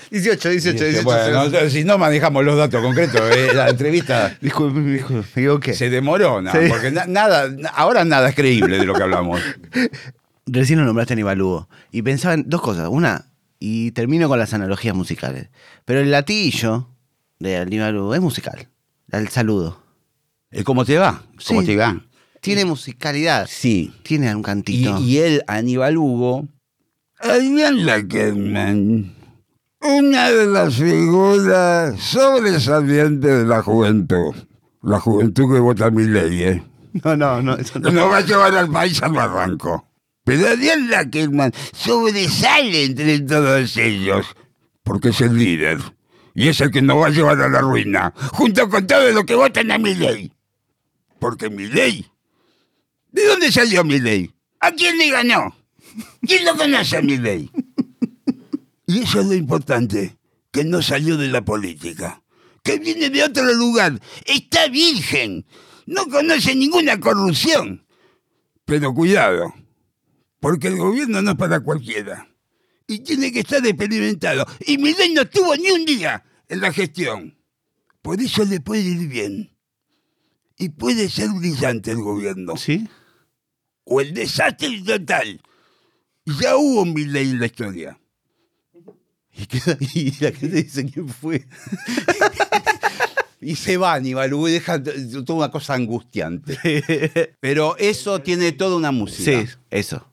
18, 0.09 0.49
18, 0.49 0.83
18. 0.83 1.03
Bueno, 1.03 1.69
si 1.69 1.83
no 1.83 1.99
manejamos 1.99 2.43
los 2.43 2.57
datos 2.57 2.81
concretos, 2.81 3.21
eh, 3.35 3.51
la 3.53 3.69
entrevista 3.69 4.35
Disculpe, 4.41 4.79
me 4.79 4.99
me 5.03 5.19
equivoqué. 5.19 5.73
se 5.75 5.91
demorona, 5.91 6.51
Sí. 6.51 6.57
porque 6.67 6.89
na- 6.89 7.05
nada, 7.05 7.47
ahora 7.75 8.03
nada 8.03 8.29
es 8.29 8.35
creíble 8.35 8.79
de 8.79 8.85
lo 8.87 8.95
que 8.95 9.03
hablamos. 9.03 9.39
Recién 10.47 10.79
lo 10.79 10.85
nombraste 10.85 11.13
a 11.13 11.15
Aníbal 11.15 11.37
Lugo. 11.37 11.69
Y 11.91 12.01
pensaba 12.01 12.33
en 12.33 12.49
dos 12.49 12.61
cosas. 12.61 12.87
Una, 12.89 13.25
y 13.59 13.91
termino 13.91 14.27
con 14.27 14.39
las 14.39 14.53
analogías 14.55 14.95
musicales. 14.95 15.49
Pero 15.85 15.99
el 15.99 16.09
latillo 16.09 16.89
de 17.37 17.63
Lugo 17.91 18.15
es 18.15 18.21
musical. 18.21 18.67
El 19.11 19.27
saludo. 19.29 19.83
Eh, 20.49 20.63
¿Cómo 20.63 20.83
te 20.83 20.97
va? 20.97 21.21
¿Cómo 21.47 21.61
Sí. 21.61 21.67
te 21.67 21.75
va? 21.75 22.01
Tiene 22.41 22.65
musicalidad. 22.65 23.47
Sí. 23.47 23.93
Tiene 24.01 24.33
un 24.33 24.39
Y, 24.41 24.43
cantito. 24.43 24.99
y 24.99 25.17
él, 25.19 25.43
Aníbal 25.45 25.95
Hugo, 25.97 26.47
Adrián 27.21 27.85
Lackerman, 27.85 29.13
una 29.81 30.31
de 30.31 30.45
las 30.47 30.75
figuras 30.75 31.99
sobresalientes 31.99 33.39
de 33.39 33.45
la 33.45 33.61
juventud. 33.61 34.33
La 34.81 35.01
juventud 35.01 35.53
que 35.53 35.59
vota 35.59 35.91
mi 35.91 36.05
ley, 36.05 36.43
¿eh? 36.43 36.63
No, 37.03 37.17
no, 37.17 37.41
no. 37.41 37.57
Eso 37.57 37.77
no. 37.79 37.91
No 37.91 38.07
va 38.07 38.17
a 38.17 38.21
llevar 38.21 38.55
al 38.55 38.71
país 38.71 39.03
al 39.03 39.11
barranco. 39.11 39.85
Pero 40.23 40.47
Adrián 40.47 40.89
Lackerman 40.89 41.51
sobresale 41.73 42.85
entre 42.85 43.19
todos 43.19 43.75
ellos, 43.75 44.25
porque 44.83 45.09
es 45.09 45.19
el 45.19 45.37
líder. 45.37 45.79
Y 46.35 46.47
es 46.47 46.61
el 46.61 46.71
que 46.71 46.81
nos 46.81 47.01
va 47.01 47.07
a 47.07 47.09
llevar 47.09 47.41
a 47.41 47.49
la 47.49 47.59
ruina, 47.59 48.13
junto 48.31 48.69
con 48.69 48.87
todos 48.87 49.13
los 49.13 49.25
que 49.25 49.35
votan 49.35 49.71
a 49.71 49.77
mi 49.77 49.93
ley. 49.93 50.31
Porque 51.19 51.49
mi 51.49 51.67
ley. 51.67 52.05
¿De 53.11 53.25
dónde 53.25 53.51
salió 53.51 53.83
mi 53.83 53.99
ley? 53.99 54.33
¿A 54.61 54.71
quién 54.71 54.97
le 54.97 55.09
ganó? 55.09 55.58
¿Quién 56.21 56.45
lo 56.45 56.55
conoce 56.55 56.97
a 56.97 57.01
mi 57.01 57.17
ley? 57.17 57.49
Y 58.87 58.99
eso 59.03 59.21
es 59.21 59.27
lo 59.27 59.35
importante, 59.35 60.17
que 60.51 60.63
no 60.63 60.81
salió 60.81 61.17
de 61.17 61.27
la 61.27 61.45
política, 61.45 62.23
que 62.63 62.79
viene 62.79 63.09
de 63.09 63.23
otro 63.23 63.53
lugar, 63.53 63.99
está 64.25 64.67
virgen, 64.67 65.45
no 65.85 66.07
conoce 66.07 66.55
ninguna 66.55 66.99
corrupción. 66.99 67.85
Pero 68.65 68.93
cuidado, 68.93 69.53
porque 70.39 70.67
el 70.67 70.77
gobierno 70.77 71.21
no 71.21 71.31
es 71.31 71.37
para 71.37 71.59
cualquiera. 71.59 72.27
Y 72.87 72.99
tiene 72.99 73.31
que 73.31 73.41
estar 73.41 73.65
experimentado. 73.65 74.45
Y 74.65 74.77
mi 74.79 74.93
ley 74.93 75.13
no 75.13 75.21
estuvo 75.21 75.55
ni 75.55 75.69
un 75.69 75.85
día 75.85 76.23
en 76.47 76.61
la 76.61 76.73
gestión. 76.73 77.37
Por 78.01 78.19
eso 78.21 78.43
le 78.45 78.59
puede 78.59 78.81
ir 78.81 79.07
bien. 79.07 79.55
Y 80.57 80.69
puede 80.69 81.09
ser 81.09 81.29
brillante 81.29 81.91
el 81.91 81.97
gobierno. 81.97 82.57
¿Sí? 82.57 82.87
O 83.83 84.01
el 84.01 84.13
desastre 84.13 84.81
total. 84.81 85.41
Ya 86.41 86.57
hubo 86.57 86.85
mi 86.85 87.05
ley 87.05 87.29
en 87.31 87.39
la 87.39 87.45
historia. 87.47 87.99
y, 89.35 89.45
queda- 89.45 89.77
y 89.93 90.11
la 90.19 90.31
gente 90.31 90.63
dice 90.63 90.85
quién 90.85 91.07
fue. 91.07 91.45
y 93.41 93.55
se 93.55 93.77
va 93.77 93.93
Aníbal 93.93 94.33
Hugo 94.33 94.49
y 94.49 94.53
deja 94.53 94.81
toda 94.83 95.33
una 95.37 95.51
cosa 95.51 95.73
angustiante. 95.75 96.57
Pero 97.39 97.77
eso 97.77 98.21
tiene 98.21 98.51
toda 98.51 98.75
una 98.75 98.91
música. 98.91 99.41
Sí, 99.45 99.47
eso. 99.69 100.05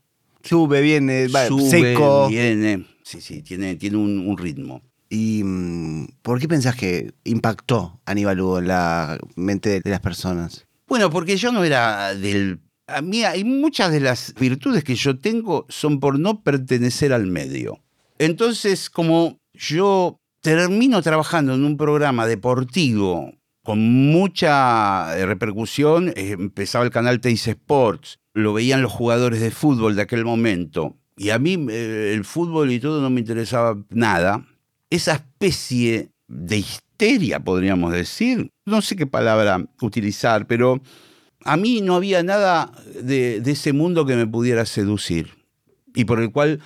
Sube, 0.42 0.80
viene, 0.80 1.26
va, 1.28 1.48
Sube, 1.48 1.68
seco. 1.70 2.28
viene. 2.28 2.86
Sí, 3.02 3.20
sí, 3.20 3.42
tiene, 3.42 3.74
tiene 3.76 3.96
un, 3.96 4.26
un 4.28 4.38
ritmo. 4.38 4.82
¿Y 5.08 5.42
mm, 5.44 6.06
por 6.22 6.38
qué 6.40 6.48
pensás 6.48 6.74
que 6.76 7.12
impactó 7.24 8.00
Aníbal 8.06 8.40
Hugo 8.40 8.58
en 8.60 8.68
la 8.68 9.18
mente 9.36 9.80
de 9.80 9.90
las 9.90 10.00
personas? 10.00 10.66
Bueno, 10.88 11.10
porque 11.10 11.36
yo 11.36 11.50
no 11.52 11.64
era 11.64 12.14
del... 12.14 12.60
A 12.88 13.02
mí 13.02 13.24
hay 13.24 13.44
muchas 13.44 13.90
de 13.90 14.00
las 14.00 14.32
virtudes 14.34 14.84
que 14.84 14.94
yo 14.94 15.18
tengo 15.18 15.66
son 15.68 15.98
por 15.98 16.18
no 16.18 16.42
pertenecer 16.42 17.12
al 17.12 17.26
medio. 17.26 17.80
Entonces, 18.18 18.88
como 18.90 19.40
yo 19.52 20.20
termino 20.40 21.02
trabajando 21.02 21.54
en 21.54 21.64
un 21.64 21.76
programa 21.76 22.26
deportivo 22.26 23.32
con 23.64 23.80
mucha 23.80 25.18
eh, 25.18 25.26
repercusión, 25.26 26.10
eh, 26.10 26.36
empezaba 26.38 26.84
el 26.84 26.92
canal 26.92 27.20
Teis 27.20 27.48
Sports, 27.48 28.20
lo 28.32 28.52
veían 28.52 28.80
los 28.80 28.92
jugadores 28.92 29.40
de 29.40 29.50
fútbol 29.50 29.96
de 29.96 30.02
aquel 30.02 30.24
momento, 30.24 30.96
y 31.16 31.30
a 31.30 31.40
mí 31.40 31.66
eh, 31.68 32.12
el 32.14 32.24
fútbol 32.24 32.70
y 32.70 32.78
todo 32.78 33.02
no 33.02 33.10
me 33.10 33.18
interesaba 33.18 33.76
nada, 33.90 34.46
esa 34.88 35.14
especie 35.14 36.10
de 36.28 36.58
histeria, 36.58 37.40
podríamos 37.40 37.92
decir, 37.92 38.52
no 38.64 38.82
sé 38.82 38.94
qué 38.94 39.08
palabra 39.08 39.64
utilizar, 39.80 40.46
pero 40.46 40.80
a 41.46 41.56
mí 41.56 41.80
no 41.80 41.94
había 41.94 42.22
nada 42.22 42.72
de, 43.02 43.40
de 43.40 43.50
ese 43.52 43.72
mundo 43.72 44.04
que 44.04 44.16
me 44.16 44.26
pudiera 44.26 44.66
seducir 44.66 45.30
y 45.94 46.04
por 46.04 46.20
el 46.20 46.30
cual 46.30 46.60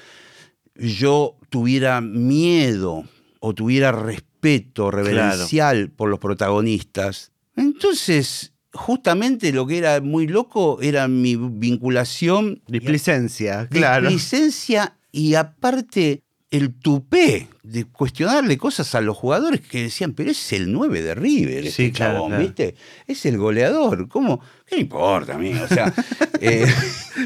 yo 0.74 1.36
tuviera 1.50 2.00
miedo 2.00 3.04
o 3.40 3.54
tuviera 3.54 3.92
respeto 3.92 4.90
reverencial 4.90 5.90
por 5.90 6.08
los 6.08 6.18
protagonistas. 6.18 7.32
Entonces, 7.56 8.52
justamente 8.72 9.52
lo 9.52 9.66
que 9.66 9.78
era 9.78 10.00
muy 10.00 10.26
loco 10.26 10.80
era 10.80 11.08
mi 11.08 11.36
vinculación. 11.36 12.62
Displicencia, 12.66 13.68
claro. 13.68 14.08
Displicencia 14.08 14.96
y 15.12 15.34
aparte 15.34 16.22
el 16.50 16.74
tupé 16.74 17.48
de 17.62 17.84
cuestionarle 17.84 18.58
cosas 18.58 18.94
a 18.94 19.00
los 19.00 19.16
jugadores 19.16 19.60
que 19.60 19.84
decían, 19.84 20.12
pero 20.14 20.30
es 20.30 20.52
el 20.52 20.72
9 20.72 21.02
de 21.02 21.14
River, 21.14 21.62
sí, 21.62 21.68
este 21.68 21.92
claro, 21.92 22.14
chabón, 22.14 22.28
claro. 22.30 22.44
¿viste? 22.44 22.74
Es 23.06 23.24
el 23.26 23.38
goleador. 23.38 24.08
¿Cómo? 24.08 24.40
¿Qué 24.66 24.78
importa 24.78 25.34
a 25.34 25.38
mí? 25.38 25.52
O 25.54 25.68
sea, 25.68 25.94
eh, 26.40 26.66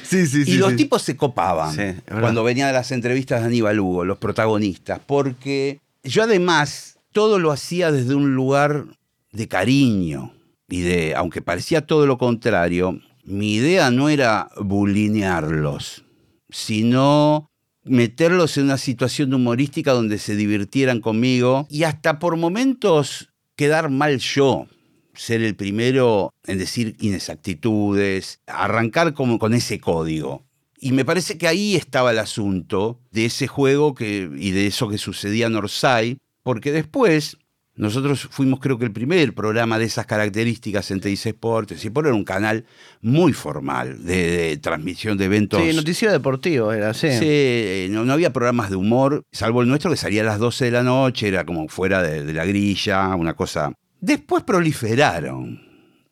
Sí, 0.03 0.27
sí, 0.27 0.45
y 0.47 0.57
los 0.57 0.77
tipos 0.77 1.03
se 1.03 1.17
copaban 1.17 2.03
cuando 2.21 2.43
venían 2.43 2.69
a 2.69 2.73
las 2.73 2.91
entrevistas 2.91 3.41
de 3.41 3.47
Aníbal 3.47 3.81
Hugo, 3.81 4.05
los 4.05 4.19
protagonistas, 4.19 5.01
porque 5.05 5.81
yo 6.03 6.23
además 6.23 6.99
todo 7.13 7.39
lo 7.39 7.53
hacía 7.53 7.93
desde 7.93 8.15
un 8.15 8.35
lugar 8.35 8.87
de 9.33 9.49
cariño 9.49 10.33
y 10.69 10.83
de, 10.83 11.15
aunque 11.15 11.43
parecía 11.43 11.87
todo 11.87 12.07
lo 12.07 12.19
contrario, 12.19 13.01
mi 13.25 13.55
idea 13.55 13.91
no 13.91 14.09
era 14.09 14.49
bulinearlos, 14.57 16.05
sino 16.51 17.51
meterlos 17.85 18.57
en 18.57 18.65
una 18.65 18.79
situación 18.79 19.33
humorística 19.35 19.93
donde 19.93 20.19
se 20.19 20.37
divirtieran 20.37 21.01
conmigo 21.01 21.67
y 21.71 21.85
hasta 21.85 22.19
por 22.19 22.37
momentos 22.37 23.31
quedar 23.57 23.91
mal 23.91 24.19
yo, 24.19 24.67
ser 25.15 25.43
el 25.43 25.55
primero 25.55 26.33
en 26.47 26.59
decir 26.59 26.97
inexactitudes, 27.01 28.41
arrancar 28.47 29.15
como 29.15 29.39
con 29.39 29.55
ese 29.55 29.79
código. 29.79 30.45
Y 30.79 30.93
me 30.93 31.05
parece 31.05 31.39
que 31.39 31.49
ahí 31.49 31.77
estaba 31.77 32.11
el 32.11 32.19
asunto 32.19 33.01
de 33.11 33.27
ese 33.27 33.47
juego 33.47 33.95
que, 33.95 34.29
y 34.37 34.51
de 34.51 34.67
eso 34.67 34.89
que 34.89 34.99
sucedía 34.99 35.47
en 35.47 35.57
Orsay, 35.57 36.19
porque 36.43 36.73
después 36.73 37.39
nosotros 37.77 38.29
fuimos 38.31 38.61
creo 38.61 38.79
que 38.79 38.85
el 38.85 38.93
primer 38.93 39.35
programa 39.35 39.79
de 39.79 39.87
esas 39.87 40.07
características 40.07 40.91
en 40.91 41.01
TIC 41.01 41.27
Sports, 41.27 41.91
por 41.93 42.07
era 42.07 42.15
un 42.15 42.25
canal 42.25 42.65
muy 43.01 43.33
formal 43.33 44.05
de, 44.05 44.31
de 44.31 44.57
transmisión 44.59 45.19
de 45.19 45.25
eventos. 45.25 45.61
Sí, 45.61 45.75
noticiero 45.75 46.13
deportivo 46.13 46.73
era, 46.73 46.95
sí. 46.95 47.09
Sí, 47.19 47.89
no, 47.91 48.05
no 48.05 48.13
había 48.13 48.33
programas 48.33 48.71
de 48.71 48.77
humor, 48.77 49.25
salvo 49.33 49.63
el 49.63 49.69
nuestro 49.69 49.91
que 49.91 49.97
salía 49.97 50.23
a 50.23 50.27
las 50.27 50.39
12 50.39 50.67
de 50.67 50.71
la 50.71 50.83
noche, 50.83 51.29
era 51.29 51.45
como 51.45 51.69
fuera 51.69 52.03
de, 52.03 52.25
de 52.25 52.33
la 52.33 52.45
grilla, 52.45 53.15
una 53.17 53.35
cosa. 53.35 53.73
Después 54.01 54.45
proliferaron 54.45 55.61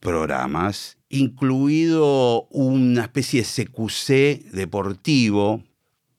programas, 0.01 0.98
incluido 1.11 2.48
una 2.51 3.03
especie 3.03 3.42
de 3.42 3.46
CQC 3.46 4.51
deportivo, 4.53 5.62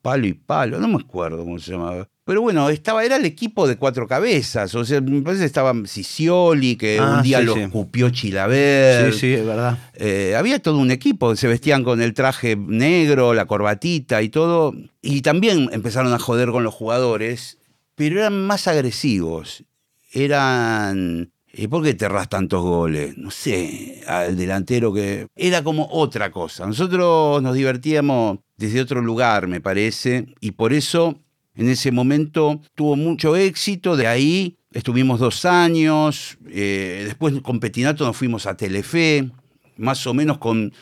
palo 0.04 0.28
y 0.28 0.34
palo, 0.34 0.80
no 0.80 0.88
me 0.88 0.98
acuerdo 0.98 1.40
cómo 1.44 1.58
se 1.58 1.72
llamaba. 1.72 2.08
Pero 2.26 2.42
bueno, 2.42 2.70
estaba, 2.70 3.04
era 3.04 3.16
el 3.16 3.26
equipo 3.26 3.68
de 3.68 3.76
cuatro 3.78 4.08
cabezas, 4.08 4.76
o 4.76 4.86
sea, 4.86 5.02
me 5.02 5.22
parece 5.22 5.42
que 5.42 5.46
estaba 5.48 5.74
Sicioli, 5.86 6.76
que 6.78 7.00
Ah, 7.00 7.16
un 7.18 7.24
día 7.24 7.40
sí, 7.40 7.46
lo 7.46 7.54
sí. 7.56 7.60
escupió 7.62 8.10
Chilaver. 8.12 9.12
sí, 9.14 9.20
sí, 9.20 9.34
es 9.34 9.46
verdad. 9.46 9.78
Eh, 9.96 10.36
había 10.38 10.60
todo 10.62 10.78
un 10.78 10.92
equipo, 10.92 11.36
se 11.36 11.48
vestían 11.48 11.84
con 11.84 12.02
el 12.02 12.14
traje 12.14 12.56
negro, 12.56 13.34
la 13.34 13.46
corbatita 13.46 14.22
y 14.22 14.30
todo. 14.30 14.74
Y 15.02 15.22
también 15.22 15.70
empezaron 15.74 16.14
a 16.14 16.20
joder 16.20 16.50
con 16.52 16.64
los 16.64 16.74
jugadores, 16.74 17.58
pero 17.96 18.20
eran 18.20 18.46
más 18.46 18.68
agresivos. 18.68 19.64
Eran. 20.12 21.32
¿Y 21.56 21.68
por 21.68 21.84
qué 21.84 21.94
te 21.94 22.06
erras 22.06 22.30
tantos 22.30 22.64
goles? 22.64 23.16
No 23.16 23.30
sé, 23.30 24.02
al 24.08 24.36
delantero 24.36 24.92
que. 24.92 25.28
Era 25.36 25.64
como 25.64 25.88
otra 25.92 26.32
cosa. 26.32 26.66
Nosotros 26.66 27.44
nos 27.44 27.54
divertíamos 27.54 28.40
desde 28.58 28.82
otro 28.82 29.02
lugar, 29.02 29.48
me 29.48 29.62
parece, 29.62 30.26
y 30.40 30.52
por 30.52 30.74
eso 30.74 31.20
en 31.56 31.70
ese 31.70 31.92
momento 31.92 32.60
tuvo 32.74 32.96
mucho 32.96 33.36
éxito. 33.36 33.96
De 33.96 34.08
ahí 34.08 34.58
estuvimos 34.72 35.20
dos 35.20 35.46
años. 35.46 36.38
eh, 36.50 37.04
después 37.06 37.40
con 37.42 37.60
Petinato 37.60 38.04
nos 38.04 38.18
fuimos 38.18 38.48
a 38.48 38.58
Telefe, 38.58 39.30
más 39.78 40.08
o 40.08 40.14
menos 40.16 40.40
con 40.40 40.74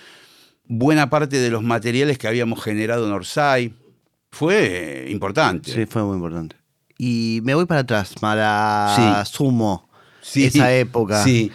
buena 0.65 1.09
parte 1.09 1.37
de 1.37 1.49
los 1.49 1.63
materiales 1.63 2.17
que 2.17 2.29
habíamos 2.29 2.63
generado 2.63 3.05
en 3.05 3.11
Orsay. 3.11 3.73
Fue 4.31 5.07
importante. 5.09 5.73
Sí, 5.73 5.85
fue 5.85 6.01
muy 6.03 6.15
importante. 6.15 6.55
Y 6.97 7.41
me 7.43 7.55
voy 7.55 7.65
para 7.65 7.81
atrás, 7.81 8.13
para 8.21 9.25
Sumo, 9.25 9.89
Sí, 10.21 10.45
esa 10.45 10.73
época. 10.73 11.23
Sí. 11.23 11.51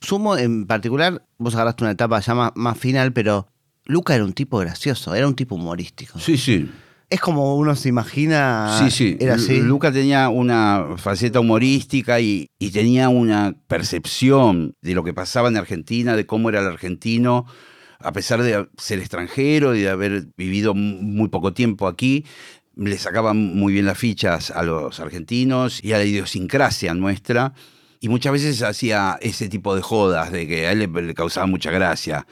Sumo 0.00 0.36
en 0.36 0.66
particular, 0.66 1.24
vos 1.38 1.54
agarraste 1.54 1.84
una 1.84 1.92
etapa 1.92 2.20
ya 2.20 2.34
más, 2.34 2.52
más 2.54 2.78
final, 2.78 3.12
pero 3.12 3.48
Luca 3.84 4.14
era 4.14 4.24
un 4.24 4.32
tipo 4.32 4.58
gracioso, 4.58 5.14
era 5.14 5.26
un 5.26 5.34
tipo 5.34 5.54
humorístico. 5.56 6.18
Sí, 6.18 6.36
sí. 6.36 6.70
Es 7.10 7.20
como 7.20 7.56
uno 7.56 7.74
se 7.74 7.88
imagina. 7.88 8.76
Sí, 8.78 8.90
sí. 8.90 9.16
Era 9.18 9.34
así. 9.36 9.58
Lu- 9.60 9.64
Luca 9.68 9.90
tenía 9.90 10.28
una 10.28 10.88
faceta 10.98 11.40
humorística 11.40 12.20
y, 12.20 12.48
y 12.58 12.70
tenía 12.70 13.08
una 13.08 13.54
percepción 13.66 14.74
de 14.82 14.94
lo 14.94 15.02
que 15.04 15.14
pasaba 15.14 15.48
en 15.48 15.56
Argentina, 15.56 16.16
de 16.16 16.26
cómo 16.26 16.50
era 16.50 16.60
el 16.60 16.66
argentino, 16.66 17.46
a 17.98 18.12
pesar 18.12 18.42
de 18.42 18.68
ser 18.76 18.98
extranjero 18.98 19.74
y 19.74 19.80
de 19.80 19.88
haber 19.88 20.28
vivido 20.36 20.74
muy 20.74 21.28
poco 21.28 21.52
tiempo 21.54 21.88
aquí. 21.88 22.24
Le 22.76 22.96
sacaba 22.98 23.32
muy 23.32 23.72
bien 23.72 23.86
las 23.86 23.98
fichas 23.98 24.50
a 24.52 24.62
los 24.62 25.00
argentinos 25.00 25.82
y 25.82 25.94
a 25.94 25.98
la 25.98 26.04
idiosincrasia 26.04 26.94
nuestra. 26.94 27.54
Y 28.00 28.08
muchas 28.08 28.32
veces 28.32 28.62
hacía 28.62 29.18
ese 29.20 29.48
tipo 29.48 29.74
de 29.74 29.82
jodas, 29.82 30.30
de 30.32 30.46
que 30.46 30.66
a 30.66 30.72
él 30.72 30.78
le, 30.80 31.02
le 31.02 31.14
causaba 31.14 31.46
mucha 31.46 31.70
gracia. 31.70 32.26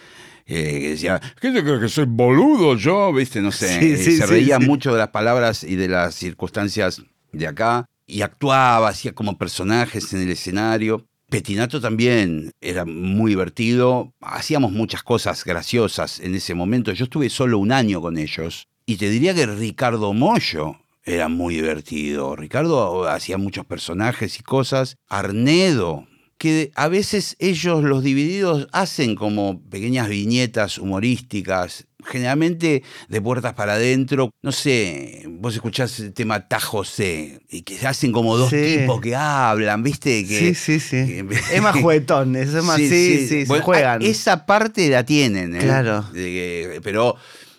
Eh, 0.47 0.79
que 0.81 0.89
decía, 0.91 1.21
¿qué 1.41 1.51
te 1.51 1.63
crees 1.65 1.81
que 1.81 1.89
soy 1.89 2.05
boludo 2.07 2.77
yo? 2.77 3.13
¿Viste? 3.13 3.41
No 3.41 3.51
sé. 3.51 3.81
Sí, 3.81 3.93
Eh, 3.93 3.97
sí, 3.97 4.17
se 4.17 4.27
sí, 4.27 4.33
reía 4.33 4.59
mucho 4.61 4.93
de 4.93 4.99
las 4.99 5.09
palabras 5.09 5.65
y 5.65 5.75
de 5.77 5.89
las 5.89 6.15
circunstancias 6.15 7.03
de 7.33 7.47
acá. 7.49 7.87
Y 8.07 8.23
actuaba, 8.23 8.89
hacía 8.89 9.13
como 9.13 9.37
personajes 9.37 10.13
en 10.13 10.23
el 10.23 10.31
escenario. 10.31 11.05
Petinato 11.29 11.81
también 11.81 12.53
era 12.61 12.85
muy 12.85 13.31
divertido. 13.31 14.13
Hacíamos 14.21 14.71
muchas 14.71 15.03
cosas 15.03 15.45
graciosas 15.45 16.21
en 16.21 16.37
ese 16.37 16.55
momento. 16.55 16.93
Yo 16.93 17.05
estuve 17.05 17.29
solo 17.29 17.59
un 17.59 17.73
año 17.73 18.01
con 18.01 18.17
ellos. 18.17 18.69
Y 18.87 18.99
te 18.99 19.11
diría 19.11 19.35
que 19.35 19.47
Ricardo 19.47 20.13
Mollo 20.13 20.77
era 21.07 21.29
muy 21.29 21.55
divertido. 21.55 22.37
Ricardo 22.37 23.09
hacía 23.09 23.39
muchos 23.39 23.65
personajes 23.65 24.39
y 24.39 24.43
cosas. 24.43 24.97
Arnedo, 25.09 26.07
que 26.39 26.71
a 26.75 26.89
veces 26.89 27.37
ellos, 27.39 27.83
los 27.83 28.03
divididos, 28.03 28.69
hacen 28.73 29.15
como 29.15 29.63
pequeñas 29.71 30.09
viñetas 30.09 30.77
humorísticas, 30.79 31.87
generalmente 32.05 32.83
de 33.09 33.21
puertas 33.23 33.55
para 33.55 33.75
adentro. 33.75 34.31
No 34.43 34.53
sé, 34.53 35.25
vos 35.29 35.55
escuchás 35.55 35.99
el 36.01 36.13
tema 36.13 36.47
Tajo 36.47 36.85
C, 36.85 37.41
y 37.49 37.63
que 37.63 37.79
se 37.79 37.87
hacen 37.87 38.13
como 38.13 38.37
dos 38.37 38.51
Sí. 38.51 38.77
tipos 38.81 39.01
que 39.01 39.17
hablan, 39.17 39.83
¿viste? 39.83 40.21
sí, 40.25 40.29
Que, 40.29 40.55
sí, 40.55 40.79
sí. 40.79 41.07
que- 41.07 41.27
es 41.55 41.63
más 41.63 41.77
juguetón, 41.81 42.37
es 42.37 42.51
más. 42.65 42.77
Sí, 42.77 43.27
sí, 43.29 43.45
Bueno, 43.47 43.65
juegan. 43.65 44.03
Esa 44.03 44.45
parte 44.45 44.89
la 44.91 45.05
tienen, 45.07 45.57
¿eh? 45.57 45.61
Claro. 45.61 46.03
De 46.13 46.21
que- 46.23 46.81
pero 46.83 47.17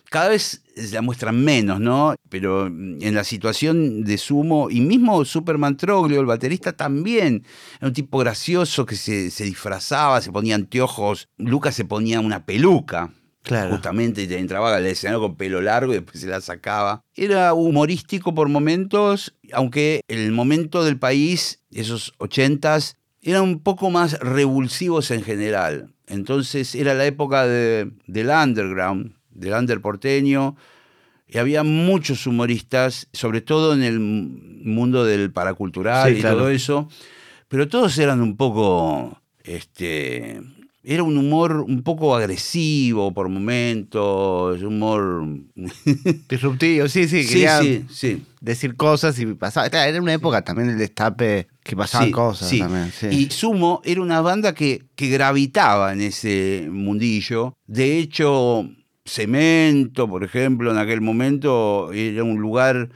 cada 0.10 0.30
vez 0.30 0.64
la 0.92 1.02
muestran 1.02 1.44
menos, 1.44 1.80
¿no? 1.80 2.16
Pero 2.30 2.70
mm, 2.70 2.98
en 3.02 3.16
la 3.16 3.24
situación 3.24 4.04
de 4.04 4.18
Sumo, 4.18 4.70
y 4.70 4.82
mismo 4.82 5.24
Superman 5.26 5.78
Troglio, 5.78 6.20
el 6.20 6.26
baterista, 6.26 6.74
también 6.74 7.44
era 7.80 7.88
un 7.88 7.94
tipo 7.94 8.18
gracioso 8.20 8.86
que 8.86 8.96
se, 8.96 9.32
se 9.32 9.44
disfrazaba, 9.44 10.22
se 10.22 10.32
ponía 10.32 10.56
anteojos. 10.56 11.28
Lucas 11.38 11.76
se 11.76 11.86
ponía 11.86 12.20
una 12.20 12.46
peluca. 12.46 13.14
Claro. 13.44 13.72
Justamente 13.72 14.24
y 14.24 14.34
entraba 14.34 14.76
al 14.76 14.86
escenario 14.86 15.22
con 15.22 15.36
pelo 15.38 15.62
largo 15.62 15.94
y 15.94 15.96
después 15.96 16.20
se 16.20 16.28
la 16.28 16.42
sacaba. 16.42 17.02
Era 17.16 17.54
humorístico 17.54 18.36
por 18.36 18.50
momentos, 18.50 19.36
aunque 19.54 20.02
el 20.10 20.34
momento 20.34 20.84
del 20.84 21.00
país, 21.00 21.62
esos 21.72 22.14
ochentas, 22.18 22.98
eran 23.22 23.44
un 23.44 23.60
poco 23.62 23.90
más 23.90 24.20
revulsivos 24.20 25.12
en 25.12 25.24
general. 25.24 25.94
Entonces 26.08 26.76
era 26.76 26.94
la 26.94 27.06
época 27.06 27.48
de- 27.48 27.92
del 28.08 28.28
underground, 28.30 29.14
del 29.38 29.54
under 29.54 29.80
porteño, 29.82 30.56
Y 31.30 31.38
había 31.40 31.64
muchos 31.64 32.26
humoristas, 32.26 33.08
sobre 33.12 33.42
todo 33.42 33.74
en 33.74 33.84
el 33.84 34.00
mundo 34.00 35.04
del 35.04 35.30
paracultural 35.32 36.12
Sí, 36.14 36.20
y 36.20 36.22
claro. 36.22 36.38
todo 36.38 36.50
eso, 36.50 36.88
pero 37.50 37.68
todos 37.68 37.98
eran 37.98 38.22
un 38.22 38.38
poco, 38.38 39.22
este, 39.44 40.40
era 40.84 41.04
un 41.04 41.18
humor 41.18 41.66
un 41.68 41.84
poco 41.84 42.16
agresivo 42.16 43.14
por 43.14 43.28
momentos, 43.28 44.62
humor... 44.62 45.28
Disruptivo, 46.30 46.88
sí, 46.88 47.10
sí, 47.10 47.28
quería 47.28 47.60
sí, 47.62 47.86
sí. 47.92 48.24
decir 48.40 48.76
cosas 48.78 49.20
y 49.20 49.26
pasaba. 49.34 49.68
Era 49.68 50.02
una 50.02 50.14
época 50.14 50.42
también 50.44 50.70
del 50.70 50.78
destape 50.78 51.48
que 51.62 51.76
pasaban 51.76 52.08
Sí, 52.08 52.12
cosas 52.14 52.58
también. 52.58 52.90
Y 53.12 53.30
Sumo 53.32 53.82
era 53.84 54.02
una 54.02 54.22
banda 54.22 54.54
que, 54.54 54.86
que 54.96 55.10
gravitaba 55.10 55.92
en 55.92 56.02
ese 56.02 56.68
mundillo. 56.72 57.54
De 57.66 57.98
hecho, 58.00 58.70
Cemento, 59.08 60.08
por 60.08 60.24
ejemplo, 60.24 60.72
en 60.72 60.78
aquel 60.78 61.02
momento 61.02 61.92
era 61.94 62.24
un 62.24 62.40
lugar 62.40 62.90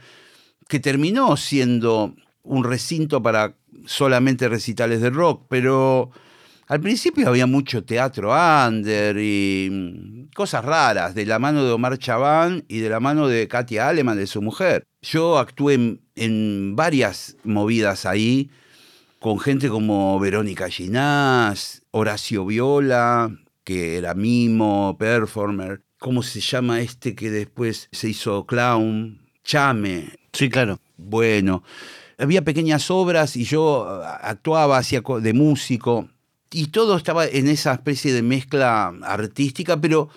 que 0.68 0.80
terminó 0.80 1.36
siendo 1.36 2.14
un 2.42 2.64
recinto 2.64 3.22
para 3.22 3.56
solamente 3.86 4.48
recitales 4.48 5.00
de 5.00 5.10
rock, 5.10 5.46
pero 5.48 6.10
al 6.68 6.80
principio 6.80 7.28
había 7.28 7.46
mucho 7.46 7.84
teatro 7.84 8.32
under 8.32 9.16
y 9.18 9.68
mm, 9.70 10.30
cosas 10.34 10.64
raras, 10.64 11.14
de 11.14 11.26
la 11.26 11.38
mano 11.38 11.64
de 11.64 11.72
Omar 11.72 11.98
Chabán 11.98 12.64
y 12.68 12.78
de 12.78 12.88
la 12.88 13.00
mano 13.00 13.28
de 13.28 13.48
Katia 13.48 13.88
Aleman, 13.88 14.16
de 14.16 14.26
su 14.26 14.40
mujer. 14.40 14.86
Yo 15.02 15.38
actué 15.38 15.74
en, 15.74 16.00
en 16.14 16.76
varias 16.76 17.36
movidas 17.44 18.06
ahí, 18.06 18.50
con 19.18 19.38
gente 19.38 19.68
como 19.68 20.18
Verónica 20.18 20.68
Ginás, 20.68 21.82
Horacio 21.90 22.46
Viola, 22.46 23.30
que 23.64 23.96
era 23.98 24.14
mimo, 24.14 24.96
performer. 24.98 25.82
¿Cómo 26.02 26.24
se 26.24 26.40
llama 26.40 26.80
este 26.80 27.14
que 27.14 27.30
después 27.30 27.88
se 27.92 28.08
hizo 28.08 28.44
clown? 28.44 29.20
Chame. 29.44 30.08
sí, 30.32 30.48
claro. 30.50 30.80
Bueno, 30.96 31.62
había 32.18 32.42
pequeñas 32.42 32.90
obras 32.90 33.36
y 33.36 33.44
yo 33.44 33.86
ah, 33.88 34.18
actuaba, 34.20 34.78
hacía 34.78 35.00
de 35.20 35.32
músico 35.32 36.08
y 36.50 36.66
todo 36.66 36.96
estaba 36.96 37.24
en 37.26 37.46
esa 37.46 37.72
especie 37.74 38.12
de 38.12 38.22
mezcla 38.22 38.92
artística, 39.04 39.80
pero 39.80 40.08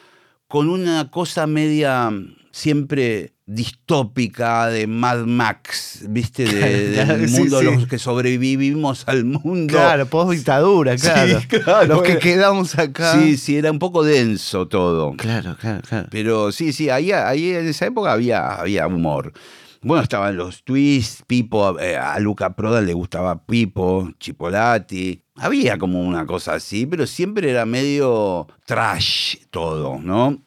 con 0.47 0.69
una 0.69 1.11
cosa 1.11 1.45
media 1.45 2.11
siempre 2.55 3.33
distópica 3.45 4.67
de 4.67 4.87
Mad 4.87 5.25
Max, 5.25 6.05
¿viste? 6.07 6.45
De- 6.45 6.93
Claro, 6.93 7.17
del 7.17 7.29
sí, 7.29 7.37
mundo, 7.41 7.59
sí. 7.59 7.65
los 7.65 7.87
que 7.87 7.99
sobrevivimos 7.99 9.03
al 9.07 9.25
mundo. 9.25 9.73
Claro, 9.73 10.05
post 10.05 10.31
dictadura, 10.31 10.97
Sí, 10.97 11.09
claro. 11.63 11.85
Los 11.95 12.03
que 12.03 12.17
quedamos 12.17 12.79
acá. 12.79 13.13
Sí, 13.19 13.35
sí, 13.35 13.57
era 13.57 13.69
un 13.71 13.79
poco 13.79 14.05
denso 14.05 14.69
todo. 14.69 15.11
Claro, 15.17 15.57
claro, 15.59 15.81
claro. 15.87 16.07
Pero 16.09 16.53
sí, 16.53 16.71
sí, 16.71 16.89
ahí, 16.89 17.11
ahí 17.11 17.49
en 17.49 17.67
esa 17.67 17.87
época 17.87 18.13
había, 18.13 18.47
había 18.55 18.87
humor. 18.87 19.33
Bueno, 19.81 20.01
estaban 20.01 20.37
los 20.37 20.63
twists, 20.63 21.23
Pipo, 21.27 21.77
eh, 21.79 21.97
a 21.97 22.17
Luca 22.19 22.55
Prodan 22.55 22.85
le 22.87 22.93
gustaba 22.93 23.45
Pipo, 23.45 24.09
Chipolati. 24.17 25.21
Había 25.35 25.77
como 25.77 26.01
una 26.01 26.25
cosa 26.25 26.53
así, 26.53 26.85
pero 26.85 27.05
siempre 27.05 27.51
era 27.51 27.65
medio 27.65 28.47
trash 28.65 29.35
todo, 29.51 29.99
¿no? 29.99 30.41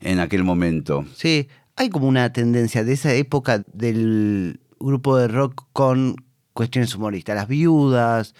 En 0.00 0.18
aquel 0.20 0.44
momento. 0.44 1.04
Sí, 1.14 1.48
hay 1.76 1.90
como 1.90 2.08
una 2.08 2.32
tendencia 2.32 2.84
de 2.84 2.92
esa 2.92 3.12
época 3.14 3.62
del 3.72 4.60
grupo 4.78 5.16
de 5.16 5.28
rock 5.28 5.66
con 5.72 6.16
cuestiones 6.52 6.94
humoristas. 6.94 7.36
Las 7.36 7.48
viudas, 7.48 8.34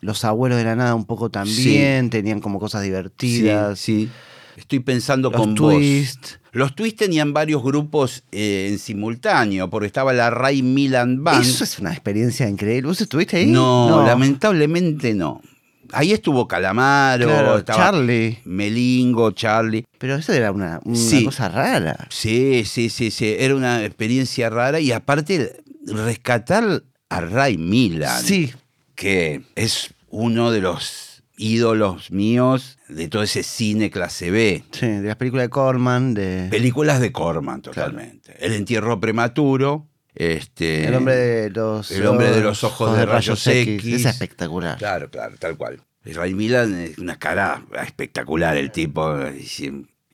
los 0.00 0.24
abuelos 0.24 0.58
de 0.58 0.64
la 0.64 0.76
nada 0.76 0.94
un 0.94 1.04
poco 1.04 1.30
también, 1.30 2.10
tenían 2.10 2.40
como 2.40 2.58
cosas 2.58 2.82
divertidas. 2.82 3.78
Sí, 3.78 4.06
sí. 4.06 4.10
Estoy 4.56 4.80
pensando 4.80 5.30
Los 5.30 5.40
con 5.40 5.54
Twist. 5.54 6.20
vos. 6.20 6.40
Los 6.52 6.76
Twist 6.76 6.96
tenían 6.96 7.32
varios 7.32 7.62
grupos 7.64 8.22
eh, 8.30 8.68
en 8.70 8.78
simultáneo, 8.78 9.68
porque 9.68 9.86
estaba 9.88 10.12
la 10.12 10.30
Ray 10.30 10.62
Milan 10.62 11.24
Band. 11.24 11.42
Eso 11.42 11.64
es 11.64 11.80
una 11.80 11.90
experiencia 11.90 12.48
increíble. 12.48 12.86
¿Vos 12.88 13.00
estuviste 13.00 13.38
ahí? 13.38 13.46
No, 13.46 14.06
lamentablemente 14.06 15.14
no. 15.14 15.40
Ahí 15.94 16.12
estuvo 16.12 16.46
Calamaro, 16.48 17.26
Claro, 17.26 17.60
Charlie. 17.62 18.38
Melingo, 18.44 19.30
Charlie. 19.32 19.84
Pero 19.98 20.16
eso 20.16 20.32
era 20.32 20.52
una, 20.52 20.80
una 20.84 20.96
Sí. 20.96 21.24
cosa 21.24 21.48
rara. 21.48 22.06
Sí, 22.10 22.64
sí, 22.64 22.90
sí, 22.90 23.10
sí. 23.10 23.34
Era 23.38 23.54
una 23.54 23.84
experiencia 23.84 24.50
rara 24.50 24.80
y 24.80 24.92
aparte 24.92 25.56
rescatar 25.86 26.82
a 27.08 27.20
Ray 27.20 27.58
Milan, 27.58 28.22
Sí, 28.22 28.52
que 28.94 29.42
es 29.54 29.94
uno 30.08 30.50
de 30.50 30.60
los 30.60 31.22
ídolos 31.36 32.10
míos 32.12 32.78
de 32.88 33.08
todo 33.08 33.22
ese 33.22 33.42
cine 33.42 33.90
clase 33.90 34.30
B. 34.30 34.62
sí, 34.70 34.86
de 34.86 35.02
las 35.08 35.16
películas 35.16 35.44
de 35.46 35.50
Corman, 35.50 36.14
de 36.14 36.46
Películas 36.50 37.00
de 37.00 37.10
Corman, 37.12 37.60
totalmente. 37.62 38.34
El 38.44 38.52
entierro 38.52 39.00
prematuro. 39.00 39.86
Este, 40.14 40.86
El 40.86 40.94
hombre 40.94 41.16
de 41.16 41.50
los 41.50 41.90
El 41.90 42.06
hombre 42.06 42.30
de 42.30 42.40
los 42.40 42.62
ojos 42.64 42.96
de 42.96 43.06
rayos 43.06 43.46
X. 43.46 43.84
Es 43.84 44.04
espectacular. 44.04 44.78
Claro, 44.78 45.10
claro, 45.10 45.34
tal 45.38 45.56
cual. 45.56 45.80
Ray 46.04 46.34
Milan 46.34 46.74
es 46.74 46.98
una 46.98 47.18
cara 47.18 47.64
espectacular 47.84 48.56
el 48.56 48.70
tipo. 48.70 49.16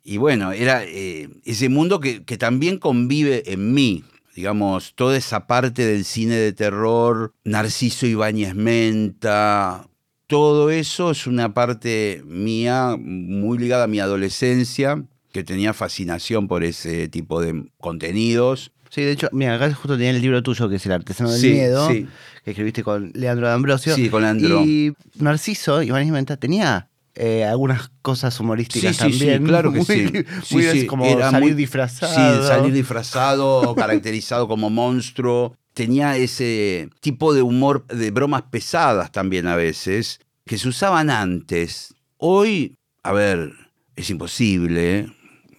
Y, 0.02 0.16
bueno, 0.16 0.52
era 0.52 0.84
eh, 0.84 1.28
ese 1.44 1.68
mundo 1.68 2.00
que, 2.00 2.24
que 2.24 2.38
también 2.38 2.78
convive 2.78 3.52
en 3.52 3.74
mí. 3.74 4.04
Digamos, 4.34 4.94
toda 4.94 5.16
esa 5.16 5.46
parte 5.46 5.84
del 5.84 6.04
cine 6.04 6.36
de 6.36 6.52
terror, 6.52 7.34
Narciso 7.44 8.06
Ibáñez 8.06 8.54
Menta, 8.54 9.90
todo 10.30 10.70
eso 10.70 11.10
es 11.10 11.26
una 11.26 11.54
parte 11.54 12.22
mía 12.24 12.96
muy 12.96 13.58
ligada 13.58 13.84
a 13.84 13.88
mi 13.88 13.98
adolescencia, 13.98 15.02
que 15.32 15.42
tenía 15.42 15.74
fascinación 15.74 16.46
por 16.46 16.62
ese 16.62 17.08
tipo 17.08 17.42
de 17.42 17.68
contenidos. 17.78 18.70
Sí, 18.90 19.03
de 19.03 19.12
hecho, 19.12 19.29
mira, 19.33 19.55
acá 19.55 19.72
justo 19.72 19.96
tenía 19.96 20.11
el 20.11 20.20
libro 20.20 20.42
tuyo, 20.42 20.68
que 20.68 20.76
es 20.76 20.85
El 20.87 20.92
artesano 20.92 21.31
del 21.31 21.40
Sí, 21.40 21.53
miedo, 21.53 21.88
sí. 21.88 22.07
que 22.44 22.50
escribiste 22.50 22.83
con 22.83 23.12
Leandro 23.14 23.46
D'Ambrosio. 23.46 23.94
Sí, 23.94 24.09
con 24.09 24.22
Leandro. 24.22 24.62
Y 24.64 24.92
Narciso, 25.14 25.81
Iván 25.83 26.11
Menta, 26.11 26.37
tenía 26.37 26.88
eh, 27.14 27.44
algunas 27.44 27.90
cosas 28.03 28.38
humorísticas 28.40 28.96
Sí, 28.96 29.03
sí, 29.05 29.12
sí, 29.12 29.18
también. 29.18 29.44
claro 29.44 29.70
que 29.72 29.79
muy, 29.79 29.87
sí. 29.87 30.07
Sí, 30.44 30.55
muy 30.55 30.62
sí, 30.64 30.87
como 30.87 31.05
era 31.07 31.31
salir 31.31 31.50
muy- 31.50 31.55
disfrazado. 31.57 32.42
Sí, 32.42 32.48
salir 32.48 32.72
disfrazado, 32.72 33.74
caracterizado 33.76 34.48
como 34.48 34.70
monstruo. 34.70 35.55
Tenía 35.72 36.16
ese 36.16 36.90
tipo 37.00 37.33
de 37.33 37.42
humor, 37.42 37.87
de 37.87 38.11
bromas 38.11 38.42
pesadas 38.50 39.12
también 39.12 39.46
a 39.46 39.55
veces, 39.55 40.18
que 40.44 40.59
se 40.59 40.68
usaban 40.68 41.11
antes. 41.11 41.94
Hoy, 42.16 42.74
a 43.05 43.12
ver, 43.12 43.53
es 43.94 44.11
imposible. 44.11 44.98
¿eh? 44.98 45.07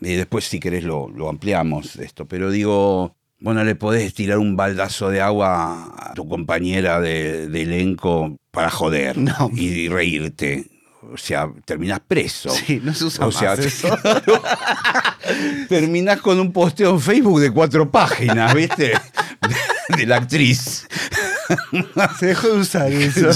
Y 0.02 0.16
después, 0.16 0.44
si 0.46 0.60
querés, 0.60 0.84
lo, 0.84 1.10
lo 1.10 1.30
ampliamos 1.30 1.96
esto. 1.96 2.28
Pero 2.28 2.52
digo, 2.52 3.16
bueno, 3.42 3.64
le 3.64 3.76
podés 3.76 4.14
tirar 4.14 4.38
un 4.38 4.56
baldazo 4.56 5.10
de 5.10 5.20
agua 5.22 5.94
a 5.98 6.14
tu 6.14 6.28
compañera 6.30 7.02
de, 7.02 7.48
de 7.50 7.62
elenco 7.64 8.38
para 8.52 8.70
joder 8.70 9.18
No. 9.18 9.50
y 9.54 9.90
reírte. 9.90 10.68
O 11.14 11.18
sea, 11.18 11.50
terminás 11.66 12.00
preso. 12.08 12.52
Sí, 12.52 12.80
no 12.84 12.94
se 12.94 13.06
usa 13.06 13.26
O 13.26 13.32
más 13.32 13.38
sea, 13.40 13.54
eso. 13.56 13.98
terminás 15.68 16.22
con 16.22 16.40
un 16.40 16.52
posteo 16.52 16.92
en 16.92 17.02
Facebook 17.02 17.40
de 17.40 17.52
cuatro 17.52 17.90
páginas, 17.90 18.54
¿viste? 18.54 18.94
De, 19.90 19.98
de 19.98 20.06
la 20.06 20.18
actriz. 20.18 20.88
Se 22.20 22.26
dejó 22.28 22.48
de 22.50 22.60
usar 22.60 22.92
eso. 22.92 23.30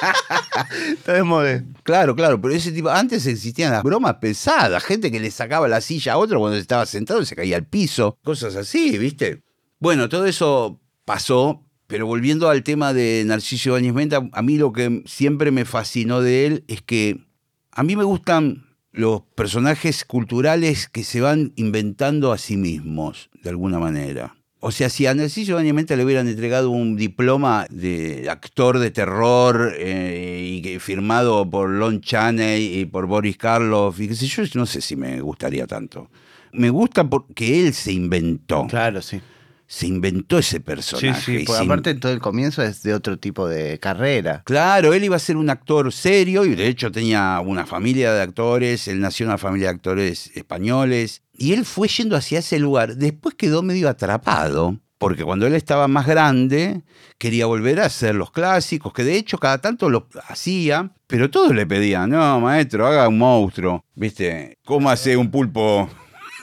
Claro, 1.82 2.14
claro, 2.14 2.40
pero 2.40 2.54
ese 2.54 2.72
tipo, 2.72 2.88
antes 2.88 3.26
existían 3.26 3.72
las 3.72 3.82
bromas 3.82 4.16
pesadas, 4.16 4.82
gente 4.84 5.10
que 5.10 5.20
le 5.20 5.30
sacaba 5.30 5.68
la 5.68 5.80
silla 5.80 6.14
a 6.14 6.18
otro 6.18 6.40
cuando 6.40 6.58
estaba 6.58 6.86
sentado 6.86 7.22
y 7.22 7.26
se 7.26 7.36
caía 7.36 7.56
al 7.56 7.66
piso, 7.66 8.18
cosas 8.22 8.56
así, 8.56 8.98
¿viste? 8.98 9.42
Bueno, 9.78 10.08
todo 10.08 10.26
eso 10.26 10.80
pasó, 11.04 11.64
pero 11.86 12.06
volviendo 12.06 12.48
al 12.48 12.62
tema 12.62 12.92
de 12.92 13.22
Narciso 13.26 13.70
Ibáñez 13.70 13.94
Menta, 13.94 14.28
a 14.32 14.42
mí 14.42 14.58
lo 14.58 14.72
que 14.72 15.02
siempre 15.06 15.50
me 15.50 15.64
fascinó 15.64 16.20
de 16.20 16.46
él 16.46 16.64
es 16.68 16.82
que 16.82 17.24
a 17.72 17.82
mí 17.82 17.96
me 17.96 18.04
gustan 18.04 18.66
los 18.92 19.22
personajes 19.34 20.04
culturales 20.04 20.88
que 20.88 21.04
se 21.04 21.20
van 21.20 21.52
inventando 21.56 22.32
a 22.32 22.38
sí 22.38 22.56
mismos, 22.56 23.30
de 23.42 23.50
alguna 23.50 23.78
manera. 23.78 24.34
O 24.60 24.72
sea, 24.72 24.88
si 24.90 25.06
a 25.06 25.14
Narciso 25.14 25.52
Ibáñez 25.52 25.72
Menta 25.72 25.94
le 25.94 26.04
hubieran 26.04 26.26
entregado 26.26 26.70
un 26.70 26.96
diploma 26.96 27.66
de 27.70 28.28
actor 28.28 28.80
de 28.80 28.90
terror 28.90 29.72
eh, 29.78 30.42
y 30.56 30.62
que 30.62 30.80
firmado 30.80 31.48
por 31.48 31.70
Lon 31.70 32.00
Chaney 32.00 32.80
y 32.80 32.84
por 32.86 33.06
Boris 33.06 33.36
Karloff 33.36 34.00
y 34.00 34.08
qué 34.08 34.16
sé 34.16 34.26
yo, 34.26 34.42
no 34.54 34.66
sé 34.66 34.80
si 34.80 34.96
me 34.96 35.20
gustaría 35.20 35.66
tanto. 35.68 36.10
Me 36.52 36.70
gusta 36.70 37.08
porque 37.08 37.60
él 37.66 37.72
se 37.72 37.92
inventó, 37.92 38.66
Claro, 38.66 39.00
sí. 39.00 39.20
se 39.68 39.86
inventó 39.86 40.38
ese 40.38 40.56
Sí, 40.56 40.60
personaje. 40.60 41.20
sí, 41.20 41.32
y 41.42 41.44
porque 41.44 41.58
se 41.58 41.64
aparte 41.64 41.94
todo 41.94 42.10
el 42.10 42.18
comienzo 42.20 42.60
es 42.62 42.82
de 42.82 42.94
otro 42.94 43.16
tipo 43.16 43.46
de 43.46 43.78
carrera. 43.78 44.42
Claro, 44.44 44.92
él 44.92 45.04
iba 45.04 45.14
a 45.14 45.20
ser 45.20 45.36
un 45.36 45.50
actor 45.50 45.92
serio 45.92 46.44
y 46.44 46.56
de 46.56 46.66
hecho 46.66 46.90
tenía 46.90 47.40
una 47.44 47.64
familia 47.64 48.12
de 48.12 48.22
actores, 48.22 48.88
él 48.88 48.98
nació 48.98 49.24
en 49.24 49.28
una 49.30 49.38
familia 49.38 49.68
de 49.68 49.74
actores 49.74 50.32
españoles 50.34 51.22
y 51.38 51.52
él 51.54 51.64
fue 51.64 51.88
yendo 51.88 52.16
hacia 52.16 52.40
ese 52.40 52.58
lugar. 52.58 52.96
Después 52.96 53.34
quedó 53.34 53.62
medio 53.62 53.88
atrapado, 53.88 54.78
porque 54.98 55.24
cuando 55.24 55.46
él 55.46 55.54
estaba 55.54 55.88
más 55.88 56.06
grande 56.06 56.82
quería 57.16 57.46
volver 57.46 57.80
a 57.80 57.86
hacer 57.86 58.14
los 58.14 58.30
clásicos, 58.30 58.92
que 58.92 59.04
de 59.04 59.16
hecho 59.16 59.38
cada 59.38 59.58
tanto 59.58 59.88
los 59.88 60.02
hacía, 60.28 60.92
pero 61.06 61.30
todos 61.30 61.54
le 61.54 61.66
pedían, 61.66 62.10
no, 62.10 62.40
maestro, 62.40 62.86
haga 62.86 63.08
un 63.08 63.18
monstruo, 63.18 63.84
¿viste? 63.94 64.58
¿Cómo 64.64 64.90
hace 64.90 65.16
un 65.16 65.30
pulpo? 65.30 65.88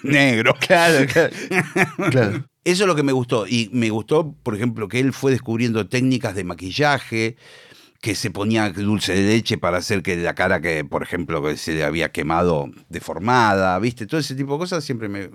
negro. 0.05 0.55
Claro, 0.59 1.05
claro. 1.07 1.33
claro. 2.11 2.45
Eso 2.63 2.83
es 2.83 2.87
lo 2.87 2.95
que 2.95 3.03
me 3.03 3.11
gustó. 3.11 3.45
Y 3.47 3.69
me 3.73 3.89
gustó, 3.89 4.33
por 4.43 4.55
ejemplo, 4.55 4.87
que 4.87 4.99
él 4.99 5.13
fue 5.13 5.31
descubriendo 5.31 5.87
técnicas 5.87 6.35
de 6.35 6.43
maquillaje, 6.43 7.35
que 8.05 8.13
se 8.13 8.29
ponía 8.29 8.69
dulce 8.69 9.15
de 9.15 9.23
leche 9.23 9.57
para 9.57 9.79
hacer 9.79 10.03
que 10.03 10.15
la 10.15 10.35
cara 10.35 10.61
que, 10.61 10.85
por 10.85 11.01
ejemplo, 11.01 11.41
que 11.41 11.57
se 11.57 11.73
le 11.73 11.83
había 11.83 12.11
quemado 12.11 12.69
deformada, 12.87 13.79
¿viste? 13.79 14.05
Todo 14.05 14.19
ese 14.19 14.35
tipo 14.35 14.53
de 14.53 14.59
cosas 14.59 14.83
siempre 14.83 15.09
me, 15.09 15.27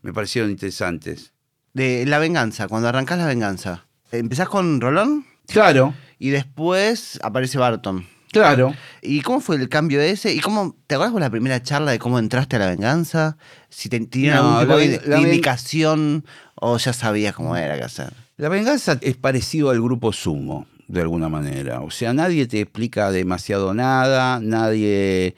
me 0.00 0.10
parecieron 0.14 0.50
interesantes. 0.50 1.34
De 1.74 2.06
la 2.06 2.18
venganza, 2.18 2.66
cuando 2.66 2.88
arrancás 2.88 3.18
la 3.18 3.26
venganza. 3.26 3.84
¿Empezás 4.10 4.48
con 4.48 4.80
Rolón? 4.80 5.26
Claro, 5.48 5.92
Y 6.18 6.30
después 6.30 7.20
aparece 7.22 7.58
Barton. 7.58 8.06
claro. 8.32 8.72
¿Y 9.02 9.20
cómo 9.20 9.40
fue 9.40 9.56
el 9.56 9.68
cambio 9.68 10.00
ese? 10.00 10.32
¿Y 10.32 10.40
cómo, 10.40 10.78
te 10.86 10.94
acuerdas 10.94 11.12
con 11.12 11.20
la 11.20 11.28
primera 11.28 11.62
charla 11.62 11.90
de 11.90 11.98
cómo 11.98 12.18
entraste 12.18 12.56
a 12.56 12.60
la 12.60 12.68
venganza? 12.70 13.36
Si 13.68 13.90
te, 13.90 14.00
tenían 14.00 14.36
No, 14.36 14.58
algún 14.60 14.80
tipo 14.80 15.08
la 15.10 15.16
de, 15.16 15.22
indicación 15.22 16.24
o 16.54 16.78
ya 16.78 16.94
sabías 16.94 17.34
cómo 17.34 17.54
era 17.54 17.76
que 17.76 17.84
hacer. 17.84 18.14
La 18.38 18.48
venganza 18.48 18.96
es 19.02 19.16
parecido 19.18 19.68
al 19.68 19.82
grupo 19.82 20.10
sumo, 20.14 20.66
de 20.88 21.00
alguna 21.00 21.28
manera. 21.28 21.80
O 21.80 21.90
sea, 21.90 22.12
nadie 22.12 22.46
te 22.46 22.60
explica 22.60 23.10
demasiado 23.10 23.74
nada, 23.74 24.40
nadie 24.40 25.34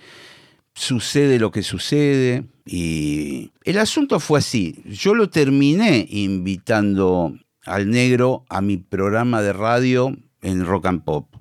sucede 0.74 1.38
lo 1.38 1.50
que 1.50 1.62
sucede. 1.62 2.44
Y 2.64 3.52
el 3.64 3.78
asunto 3.78 4.20
fue 4.20 4.40
así. 4.40 4.82
Yo 4.84 5.14
lo 5.14 5.30
terminé 5.30 6.06
invitando 6.10 7.34
al 7.64 7.90
negro 7.90 8.44
a 8.48 8.60
mi 8.60 8.76
programa 8.76 9.42
de 9.42 9.52
radio 9.52 10.16
en 10.42 10.64
Rock 10.64 10.86
and 10.86 11.04
Pop. 11.04 11.34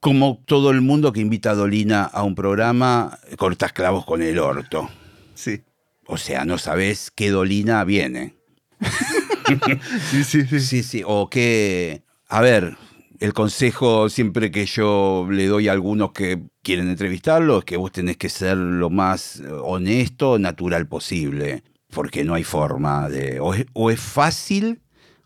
Como 0.00 0.42
todo 0.44 0.70
el 0.70 0.82
mundo 0.82 1.12
que 1.12 1.20
invita 1.20 1.52
a 1.52 1.54
Dolina 1.54 2.04
a 2.04 2.22
un 2.22 2.34
programa, 2.34 3.18
cortas 3.38 3.72
clavos 3.72 4.04
con 4.04 4.20
el 4.22 4.38
orto. 4.38 4.90
Sí. 5.34 5.62
O 6.06 6.18
sea, 6.18 6.44
no 6.44 6.58
sabes 6.58 7.10
qué 7.10 7.30
Dolina 7.30 7.84
viene. 7.84 8.34
Sí, 10.10 10.24
sí, 10.24 10.46
sí. 10.46 10.60
Sí, 10.60 10.82
sí, 10.82 11.02
o 11.04 11.28
que, 11.28 12.02
a 12.28 12.40
ver, 12.40 12.78
el 13.24 13.32
consejo 13.32 14.08
siempre 14.10 14.50
que 14.50 14.66
yo 14.66 15.26
le 15.30 15.46
doy 15.46 15.68
a 15.68 15.72
algunos 15.72 16.12
que 16.12 16.42
quieren 16.62 16.90
entrevistarlo 16.90 17.58
es 17.60 17.64
que 17.64 17.76
vos 17.78 17.90
tenés 17.90 18.16
que 18.18 18.28
ser 18.28 18.56
lo 18.56 18.90
más 18.90 19.40
eh, 19.40 19.46
honesto, 19.50 20.38
natural 20.38 20.86
posible, 20.86 21.62
porque 21.90 22.22
no 22.24 22.34
hay 22.34 22.44
forma 22.44 23.08
de, 23.08 23.40
o 23.40 23.54
es, 23.54 23.64
o 23.72 23.90
es 23.90 23.98
fácil 24.00 24.82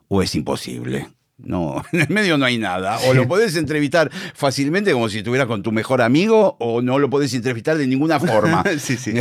o 0.07 0.23
es 0.23 0.35
imposible. 0.37 1.09
No, 1.39 1.85
en 1.93 2.01
el 2.03 2.09
medio 2.09 2.37
no 2.39 2.45
hay 2.47 2.59
nada. 2.59 2.99
O 3.09 3.15
lo 3.15 3.27
podés 3.27 3.57
entrevistar 3.57 4.11
fácilmente 4.35 4.93
como 4.93 5.09
si 5.09 5.19
estuvieras 5.19 5.47
con 5.49 5.63
tu 5.63 5.71
mejor 5.73 6.01
amigo, 6.03 6.57
o 6.61 6.83
no 6.83 6.99
lo 6.99 7.11
podés 7.11 7.33
entrevistar 7.35 7.77
de 7.79 7.87
ninguna 7.87 8.19
forma. 8.21 8.65
sí, 8.79 8.97
sí. 8.97 9.15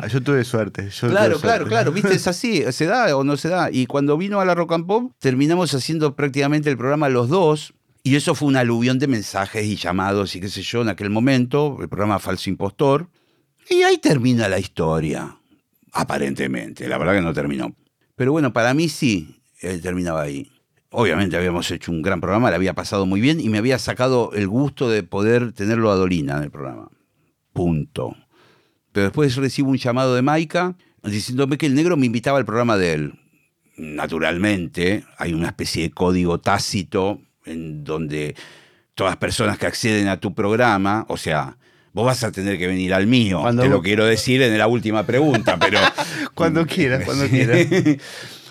Ah, 0.00 0.06
Yo 0.08 0.22
tuve 0.22 0.44
suerte. 0.44 0.88
yo 0.90 1.08
Claro, 1.08 1.34
tuve 1.34 1.40
claro, 1.40 1.40
suerte. 1.40 1.68
claro, 1.68 1.92
viste, 1.92 2.14
es 2.14 2.26
así, 2.26 2.64
se 2.70 2.86
da 2.86 3.14
o 3.16 3.24
no 3.24 3.36
se 3.36 3.48
da. 3.48 3.70
Y 3.70 3.86
cuando 3.86 4.16
vino 4.18 4.40
a 4.40 4.44
la 4.44 4.54
Rock 4.54 4.72
and 4.72 4.86
Pop, 4.86 5.12
terminamos 5.18 5.74
haciendo 5.74 6.14
prácticamente 6.16 6.68
el 6.70 6.76
programa 6.76 7.08
los 7.08 7.28
dos, 7.30 7.72
y 8.02 8.16
eso 8.16 8.34
fue 8.34 8.48
un 8.48 8.56
aluvión 8.56 8.98
de 8.98 9.06
mensajes 9.06 9.64
y 9.64 9.76
llamados 9.76 10.34
y 10.36 10.40
qué 10.40 10.48
sé 10.48 10.62
yo 10.62 10.82
en 10.82 10.88
aquel 10.88 11.10
momento, 11.10 11.78
el 11.80 11.88
programa 11.88 12.18
Falso 12.18 12.50
Impostor, 12.50 13.08
y 13.68 13.82
ahí 13.82 13.98
termina 13.98 14.48
la 14.48 14.58
historia, 14.58 15.36
aparentemente, 15.92 16.88
la 16.88 16.98
verdad 16.98 17.14
que 17.14 17.20
no 17.20 17.34
terminó. 17.34 17.74
Pero 18.16 18.32
bueno, 18.32 18.52
para 18.52 18.72
mí 18.74 18.88
sí, 18.88 19.42
terminaba 19.82 20.22
ahí. 20.22 20.50
Obviamente 20.90 21.36
habíamos 21.36 21.70
hecho 21.70 21.92
un 21.92 22.00
gran 22.00 22.20
programa, 22.20 22.48
le 22.48 22.56
había 22.56 22.74
pasado 22.74 23.04
muy 23.04 23.20
bien 23.20 23.40
y 23.40 23.50
me 23.50 23.58
había 23.58 23.78
sacado 23.78 24.32
el 24.32 24.48
gusto 24.48 24.88
de 24.88 25.02
poder 25.02 25.52
tenerlo 25.52 25.90
a 25.90 25.96
Dolina 25.96 26.38
en 26.38 26.44
el 26.44 26.50
programa. 26.50 26.90
Punto. 27.52 28.16
Pero 28.92 29.04
después 29.04 29.36
recibo 29.36 29.68
un 29.70 29.76
llamado 29.76 30.14
de 30.14 30.22
Maika 30.22 30.76
diciéndome 31.02 31.58
que 31.58 31.66
el 31.66 31.74
negro 31.74 31.96
me 31.96 32.06
invitaba 32.06 32.38
al 32.38 32.46
programa 32.46 32.78
de 32.78 32.94
él. 32.94 33.20
Naturalmente, 33.76 35.04
hay 35.18 35.34
una 35.34 35.48
especie 35.48 35.82
de 35.82 35.90
código 35.90 36.40
tácito 36.40 37.20
en 37.48 37.84
donde 37.84 38.34
todas 38.94 39.12
las 39.12 39.16
personas 39.18 39.58
que 39.58 39.66
acceden 39.66 40.08
a 40.08 40.18
tu 40.20 40.34
programa, 40.34 41.04
o 41.08 41.16
sea, 41.16 41.56
vos 41.92 42.04
vas 42.06 42.22
a 42.24 42.32
tener 42.32 42.58
que 42.58 42.66
venir 42.66 42.92
al 42.94 43.06
mío, 43.06 43.40
Cuando- 43.40 43.62
te 43.62 43.68
lo 43.68 43.82
quiero 43.82 44.04
decir 44.04 44.42
en 44.42 44.56
la 44.58 44.66
última 44.66 45.04
pregunta, 45.04 45.56
pero... 45.58 45.78
Cuando 46.34 46.66
quieras, 46.66 47.04
cuando 47.04 47.26
quieras. 47.28 47.66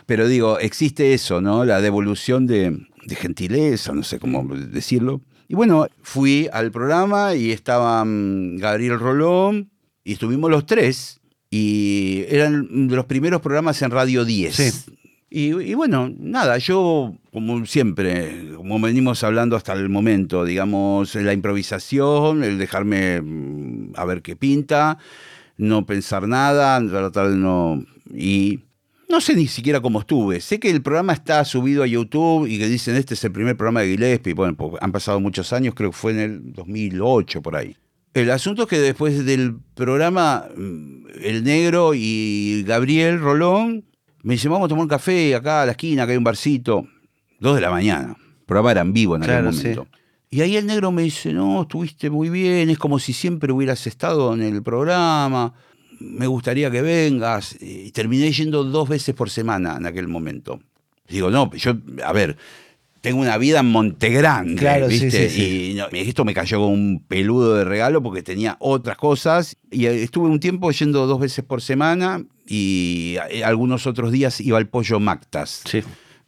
Pero 0.05 0.27
digo, 0.27 0.59
existe 0.59 1.13
eso, 1.13 1.39
¿no? 1.41 1.63
La 1.65 1.79
devolución 1.81 2.45
de, 2.47 2.77
de 3.05 3.15
gentileza, 3.15 3.93
no 3.93 4.03
sé 4.03 4.19
cómo 4.19 4.45
decirlo. 4.55 5.21
Y 5.47 5.55
bueno, 5.55 5.87
fui 6.01 6.49
al 6.51 6.71
programa 6.71 7.33
y 7.35 7.51
estaban 7.51 8.57
Gabriel 8.57 8.99
Rolón 8.99 9.69
y 10.03 10.13
estuvimos 10.13 10.49
los 10.51 10.65
tres. 10.65 11.19
Y 11.49 12.25
eran 12.27 12.87
de 12.89 12.95
los 12.97 13.05
primeros 13.05 13.39
programas 13.41 13.81
en 13.81 13.91
Radio 13.91 14.25
10. 14.25 14.55
Sí. 14.55 14.71
Y, 15.29 15.73
bueno, 15.73 16.09
nada, 16.17 16.57
yo, 16.57 17.13
como 17.33 17.65
siempre, 17.65 18.53
como 18.55 18.79
venimos 18.79 19.25
hablando 19.25 19.57
hasta 19.57 19.73
el 19.73 19.89
momento, 19.89 20.45
digamos, 20.45 21.15
la 21.15 21.33
improvisación, 21.33 22.45
el 22.45 22.57
dejarme 22.57 23.21
mm, 23.21 23.93
a 23.97 24.05
ver 24.05 24.21
qué 24.21 24.37
pinta, 24.37 24.97
no 25.57 25.85
pensar 25.85 26.29
nada, 26.29 26.79
tratar 26.87 27.29
de 27.29 27.35
no. 27.35 27.83
Y 28.13 28.61
no 29.09 29.19
sé 29.19 29.35
ni 29.35 29.47
siquiera 29.47 29.81
cómo 29.81 29.99
estuve. 29.99 30.39
Sé 30.39 30.61
que 30.61 30.69
el 30.69 30.81
programa 30.81 31.11
está 31.11 31.43
subido 31.43 31.83
a 31.83 31.87
YouTube 31.87 32.47
y 32.47 32.57
que 32.57 32.69
dicen 32.69 32.95
este 32.95 33.15
es 33.15 33.23
el 33.25 33.33
primer 33.33 33.57
programa 33.57 33.81
de 33.81 33.89
Gillespie. 33.89 34.33
Bueno, 34.33 34.55
pues 34.55 34.75
han 34.79 34.93
pasado 34.93 35.19
muchos 35.19 35.51
años, 35.51 35.75
creo 35.75 35.91
que 35.91 35.97
fue 35.97 36.13
en 36.13 36.19
el 36.19 36.53
2008 36.53 37.41
por 37.41 37.57
ahí. 37.57 37.75
El 38.13 38.31
asunto 38.31 38.63
es 38.63 38.69
que 38.69 38.79
después 38.79 39.25
del 39.25 39.57
programa, 39.75 40.45
mm, 40.55 41.05
el 41.21 41.43
negro 41.43 41.91
y 41.93 42.63
Gabriel 42.65 43.19
Rolón 43.19 43.83
me 44.27 44.33
dicen, 44.33 44.51
vamos 44.51 44.65
a 44.65 44.67
tomar 44.67 44.83
un 44.83 44.89
café 44.89 45.33
acá 45.35 45.61
a 45.61 45.65
la 45.65 45.71
esquina, 45.71 46.03
acá 46.03 46.11
hay 46.11 46.17
un 46.17 46.23
barcito. 46.25 46.85
Dos 47.39 47.55
de 47.55 47.61
la 47.61 47.71
mañana. 47.71 48.17
El 48.19 48.45
programa 48.45 48.71
era 48.71 48.81
en 48.81 48.91
vivo 48.91 49.15
en 49.15 49.23
aquel 49.23 49.45
momento. 49.45 49.87
Y 50.29 50.41
ahí 50.41 50.57
el 50.57 50.65
negro 50.65 50.91
me 50.91 51.03
dice, 51.03 51.31
no, 51.31 51.61
estuviste 51.61 52.09
muy 52.09 52.29
bien, 52.29 52.69
es 52.69 52.77
como 52.77 52.99
si 52.99 53.13
siempre 53.13 53.53
hubieras 53.53 53.87
estado 53.87 54.33
en 54.33 54.41
el 54.41 54.61
programa, 54.61 55.53
me 56.01 56.27
gustaría 56.27 56.69
que 56.69 56.81
vengas. 56.81 57.55
Y 57.61 57.91
terminé 57.91 58.29
yendo 58.33 58.65
dos 58.65 58.89
veces 58.89 59.15
por 59.15 59.29
semana 59.29 59.77
en 59.77 59.85
aquel 59.85 60.09
momento. 60.09 60.59
Digo, 61.07 61.31
no, 61.31 61.49
yo, 61.53 61.77
a 62.03 62.11
ver, 62.11 62.35
tengo 63.07 63.21
una 63.21 63.37
vida 63.37 63.59
en 63.61 63.67
Montegrande, 63.67 64.55
Claro, 64.55 64.87
¿viste? 64.87 65.29
sí, 65.29 65.35
sí. 65.35 65.71
Y 65.71 65.73
no, 65.75 65.87
esto 65.91 66.25
me 66.25 66.33
cayó 66.33 66.57
como 66.59 66.73
un 66.73 67.03
peludo 67.07 67.55
de 67.55 67.63
regalo 67.63 68.01
porque 68.03 68.21
tenía 68.23 68.57
otras 68.59 68.97
cosas. 68.97 69.55
Y 69.71 69.85
eh, 69.85 70.03
estuve 70.03 70.27
un 70.27 70.39
tiempo 70.39 70.69
yendo 70.71 71.07
dos 71.07 71.19
veces 71.19 71.43
por 71.45 71.61
semana 71.61 72.23
y 72.45 73.15
eh, 73.29 73.43
algunos 73.43 73.87
otros 73.87 74.11
días 74.11 74.39
iba 74.41 74.57
al 74.57 74.67
pollo 74.67 74.99
Mactas. 74.99 75.61
Sí. 75.65 75.81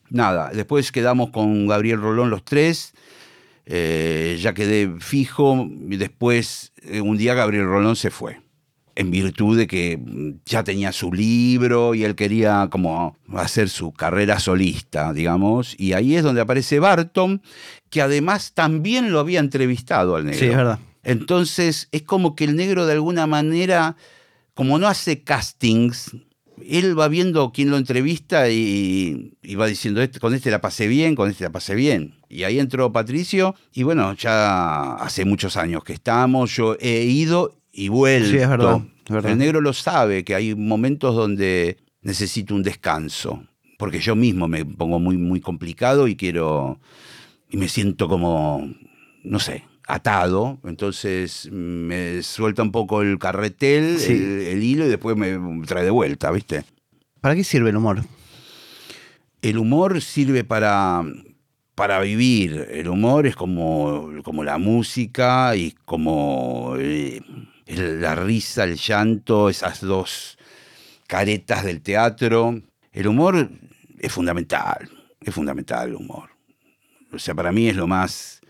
Nada, 0.09 0.51
después 0.53 0.91
quedamos 0.91 1.29
con 1.29 1.67
Gabriel 1.67 2.01
Rolón 2.01 2.29
los 2.29 2.43
tres. 2.43 2.93
eh, 3.65 4.37
ya 4.41 4.53
quedé 4.53 4.89
fijo. 4.99 5.67
y 5.89 5.97
Después, 5.97 6.71
un 7.01 7.17
día 7.17 7.33
Gabriel 7.35 7.65
Rolón 7.65 7.95
se 7.95 8.09
fue. 8.09 8.39
En 8.99 9.11
virtud 9.11 9.57
de 9.57 9.65
que 9.65 9.97
mm, 9.97 10.41
ya 10.45 10.63
tenía 10.63 10.91
su 10.91 11.13
libro 11.13 11.95
y 11.95 12.03
él 12.03 12.15
quería 12.15 12.67
como 12.69 13.15
hacer 13.33 13.69
su 13.69 13.93
carrera 13.93 14.39
solista, 14.39 15.13
digamos. 15.13 15.73
Y 15.79 15.93
ahí 15.93 16.15
es 16.17 16.23
donde 16.23 16.41
aparece 16.41 16.79
Barton, 16.79 17.41
que 17.89 18.01
además 18.01 18.51
también 18.53 19.11
lo 19.11 19.19
había 19.19 19.39
entrevistado 19.39 20.15
al 20.17 20.25
negro. 20.25 20.39
Sí, 20.39 20.45
es 20.47 20.55
verdad. 20.57 20.79
Entonces, 21.03 21.87
es 21.91 22.01
como 22.03 22.35
que 22.35 22.43
el 22.43 22.55
negro 22.57 22.85
de 22.85 22.93
alguna 22.93 23.25
manera, 23.25 23.95
como 24.53 24.77
no 24.79 24.87
hace 24.87 25.23
castings, 25.23 26.11
él 26.67 26.99
va 26.99 27.07
viendo 27.07 27.51
quién 27.53 27.69
lo 27.71 27.77
entrevista 27.77 28.49
y, 28.49 29.33
y 29.41 29.55
va 29.55 29.65
diciendo, 29.67 30.01
"Este- 30.01 30.19
con 30.19 30.33
este 30.35 30.51
la 30.51 30.59
pasé 30.59 30.87
bien, 30.87 31.15
con 31.15 31.29
este 31.29 31.45
la 31.45 31.51
pasé 31.51 31.73
bien. 31.73 32.15
Y 32.27 32.43
ahí 32.43 32.59
entró 32.59 32.91
Patricio 32.91 33.55
y 33.73 33.83
bueno, 33.83 34.13
ya 34.13 34.95
hace 34.95 35.23
muchos 35.23 35.55
años 35.55 35.83
que 35.85 35.93
estamos, 35.93 36.53
yo 36.53 36.75
he 36.81 37.03
ido 37.05 37.55
y 37.71 37.87
vuelto. 37.89 38.29
Sí, 38.29 38.37
es 38.37 38.49
verdad, 38.49 38.81
es 39.05 39.11
verdad. 39.11 39.31
El 39.31 39.37
negro 39.37 39.61
lo 39.61 39.73
sabe, 39.73 40.23
que 40.23 40.35
hay 40.35 40.55
momentos 40.55 41.15
donde 41.15 41.77
necesito 42.01 42.55
un 42.55 42.63
descanso, 42.63 43.43
porque 43.77 43.99
yo 43.99 44.15
mismo 44.15 44.47
me 44.47 44.65
pongo 44.65 44.99
muy, 44.99 45.17
muy 45.17 45.39
complicado 45.41 46.07
y 46.07 46.15
quiero, 46.15 46.79
y 47.49 47.57
me 47.57 47.67
siento 47.69 48.07
como, 48.07 48.69
no 49.23 49.39
sé, 49.39 49.63
atado, 49.87 50.59
entonces 50.65 51.49
me 51.51 52.21
suelta 52.21 52.61
un 52.61 52.71
poco 52.71 53.01
el 53.01 53.17
carretel, 53.17 53.97
Sí. 53.97 54.13
el, 54.13 54.41
el 54.41 54.63
hilo 54.63 54.85
y 54.85 54.89
después 54.89 55.15
me 55.17 55.37
trae 55.65 55.83
de 55.83 55.89
vuelta, 55.91 56.31
¿viste? 56.31 56.63
¿Para 57.21 57.35
qué 57.35 57.43
sirve 57.43 57.69
el 57.71 57.77
humor? 57.77 58.03
El 59.41 59.57
humor 59.57 60.01
sirve 60.01 60.43
para, 60.43 61.01
para 61.75 61.99
vivir, 62.01 62.67
el 62.71 62.87
humor 62.89 63.25
es 63.25 63.35
como, 63.35 64.11
como 64.23 64.43
la 64.43 64.57
música 64.57 65.55
y 65.55 65.71
como 65.85 66.75
eh, 66.77 67.21
la 67.77 68.15
risa, 68.15 68.63
el 68.63 68.75
llanto, 68.77 69.49
esas 69.49 69.81
dos 69.81 70.37
caretas 71.07 71.63
del 71.65 71.81
teatro. 71.81 72.61
El 72.91 73.07
humor 73.07 73.49
es 73.99 74.11
fundamental, 74.11 74.89
es 75.21 75.33
fundamental 75.33 75.89
el 75.89 75.95
humor. 75.95 76.29
O 77.13 77.19
sea, 77.19 77.35
para 77.35 77.51
mí 77.51 77.69
es 77.69 77.75
lo 77.75 77.87
más 77.87 78.41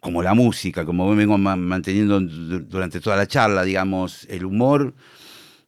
como 0.00 0.22
la 0.22 0.34
música, 0.34 0.84
como 0.84 1.14
vengo 1.14 1.36
ma- 1.36 1.56
manteniendo 1.56 2.20
du- 2.20 2.60
durante 2.60 3.00
toda 3.00 3.16
la 3.16 3.26
charla, 3.26 3.64
digamos, 3.64 4.26
el 4.30 4.44
humor 4.44 4.94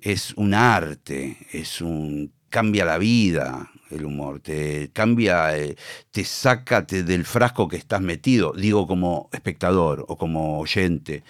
es 0.00 0.32
un 0.36 0.54
arte, 0.54 1.38
es 1.52 1.80
un 1.80 2.32
cambia 2.50 2.84
la 2.84 2.98
vida 2.98 3.70
el 3.90 4.06
humor, 4.06 4.40
te 4.40 4.90
cambia, 4.92 5.56
eh, 5.56 5.76
te 6.10 6.24
saca 6.24 6.82
del 6.82 7.24
frasco 7.26 7.68
que 7.68 7.76
estás 7.76 8.00
metido, 8.00 8.52
digo 8.56 8.86
como 8.86 9.28
espectador 9.32 10.04
o 10.08 10.16
como 10.16 10.60
oyente. 10.60 11.24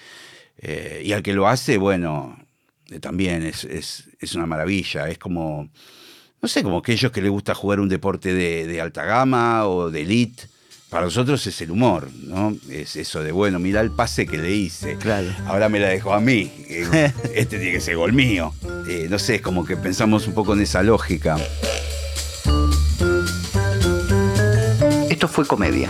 Eh, 0.58 1.02
y 1.04 1.12
al 1.12 1.22
que 1.22 1.32
lo 1.32 1.48
hace, 1.48 1.76
bueno, 1.78 2.38
eh, 2.90 2.98
también 3.00 3.42
es, 3.44 3.64
es- 3.64 4.04
es 4.20 4.34
una 4.34 4.46
maravilla, 4.46 5.08
es 5.08 5.18
como, 5.18 5.68
no 6.40 6.48
sé, 6.48 6.62
como 6.62 6.78
aquellos 6.78 7.10
que 7.10 7.20
les 7.22 7.30
gusta 7.30 7.54
jugar 7.54 7.80
un 7.80 7.88
deporte 7.88 8.32
de, 8.34 8.66
de 8.66 8.80
alta 8.80 9.04
gama 9.04 9.66
o 9.66 9.90
de 9.90 10.02
elite. 10.02 10.44
Para 10.90 11.06
nosotros 11.06 11.46
es 11.46 11.58
el 11.62 11.70
humor, 11.70 12.10
¿no? 12.26 12.54
Es 12.68 12.96
eso 12.96 13.22
de, 13.22 13.32
bueno, 13.32 13.58
mira 13.58 13.80
el 13.80 13.90
pase 13.92 14.26
que 14.26 14.36
le 14.36 14.52
hice. 14.54 14.96
Claro. 14.98 15.28
Ahora 15.46 15.70
me 15.70 15.80
la 15.80 15.88
dejó 15.88 16.12
a 16.12 16.20
mí. 16.20 16.52
Este 17.34 17.58
tiene 17.58 17.72
que 17.72 17.80
ser 17.80 17.96
gol 17.96 18.12
mío. 18.12 18.52
Eh, 18.86 19.06
no 19.08 19.18
sé, 19.18 19.36
es 19.36 19.40
como 19.40 19.64
que 19.64 19.76
pensamos 19.78 20.26
un 20.26 20.34
poco 20.34 20.52
en 20.52 20.60
esa 20.60 20.82
lógica. 20.82 21.38
Esto 25.08 25.28
fue 25.28 25.46
Comedia, 25.46 25.88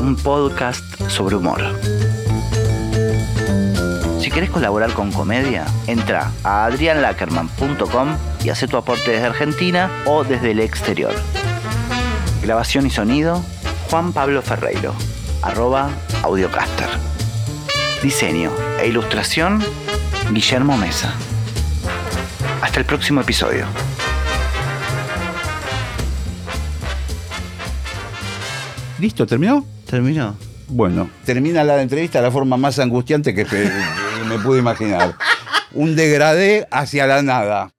un 0.00 0.16
podcast 0.16 0.82
sobre 1.08 1.36
humor. 1.36 1.60
Querés 4.34 4.48
colaborar 4.48 4.94
con 4.94 5.12
Comedia, 5.12 5.66
entra 5.86 6.32
a 6.42 6.64
adrianlackerman.com 6.64 8.16
y 8.42 8.48
hace 8.48 8.66
tu 8.66 8.78
aporte 8.78 9.10
desde 9.10 9.26
Argentina 9.26 9.90
o 10.06 10.24
desde 10.24 10.52
el 10.52 10.60
exterior. 10.60 11.12
Grabación 12.42 12.86
y 12.86 12.90
sonido, 12.90 13.44
Juan 13.90 14.14
Pablo 14.14 14.40
Ferreiro, 14.40 14.94
arroba 15.42 15.90
audiocaster. 16.22 16.88
Diseño 18.02 18.50
e 18.80 18.88
ilustración, 18.88 19.62
Guillermo 20.30 20.78
Mesa. 20.78 21.12
Hasta 22.62 22.80
el 22.80 22.86
próximo 22.86 23.20
episodio. 23.20 23.66
¿Listo? 28.98 29.26
¿Terminó? 29.26 29.66
¿Terminó? 29.84 30.36
Bueno, 30.68 31.10
termina 31.26 31.62
la 31.64 31.82
entrevista 31.82 32.20
de 32.20 32.24
la 32.24 32.30
forma 32.30 32.56
más 32.56 32.78
angustiante 32.78 33.34
que 33.34 33.44
me 34.24 34.38
pude 34.38 34.58
imaginar. 34.58 35.14
Un 35.72 35.96
degradé 35.96 36.66
hacia 36.70 37.06
la 37.06 37.22
nada. 37.22 37.72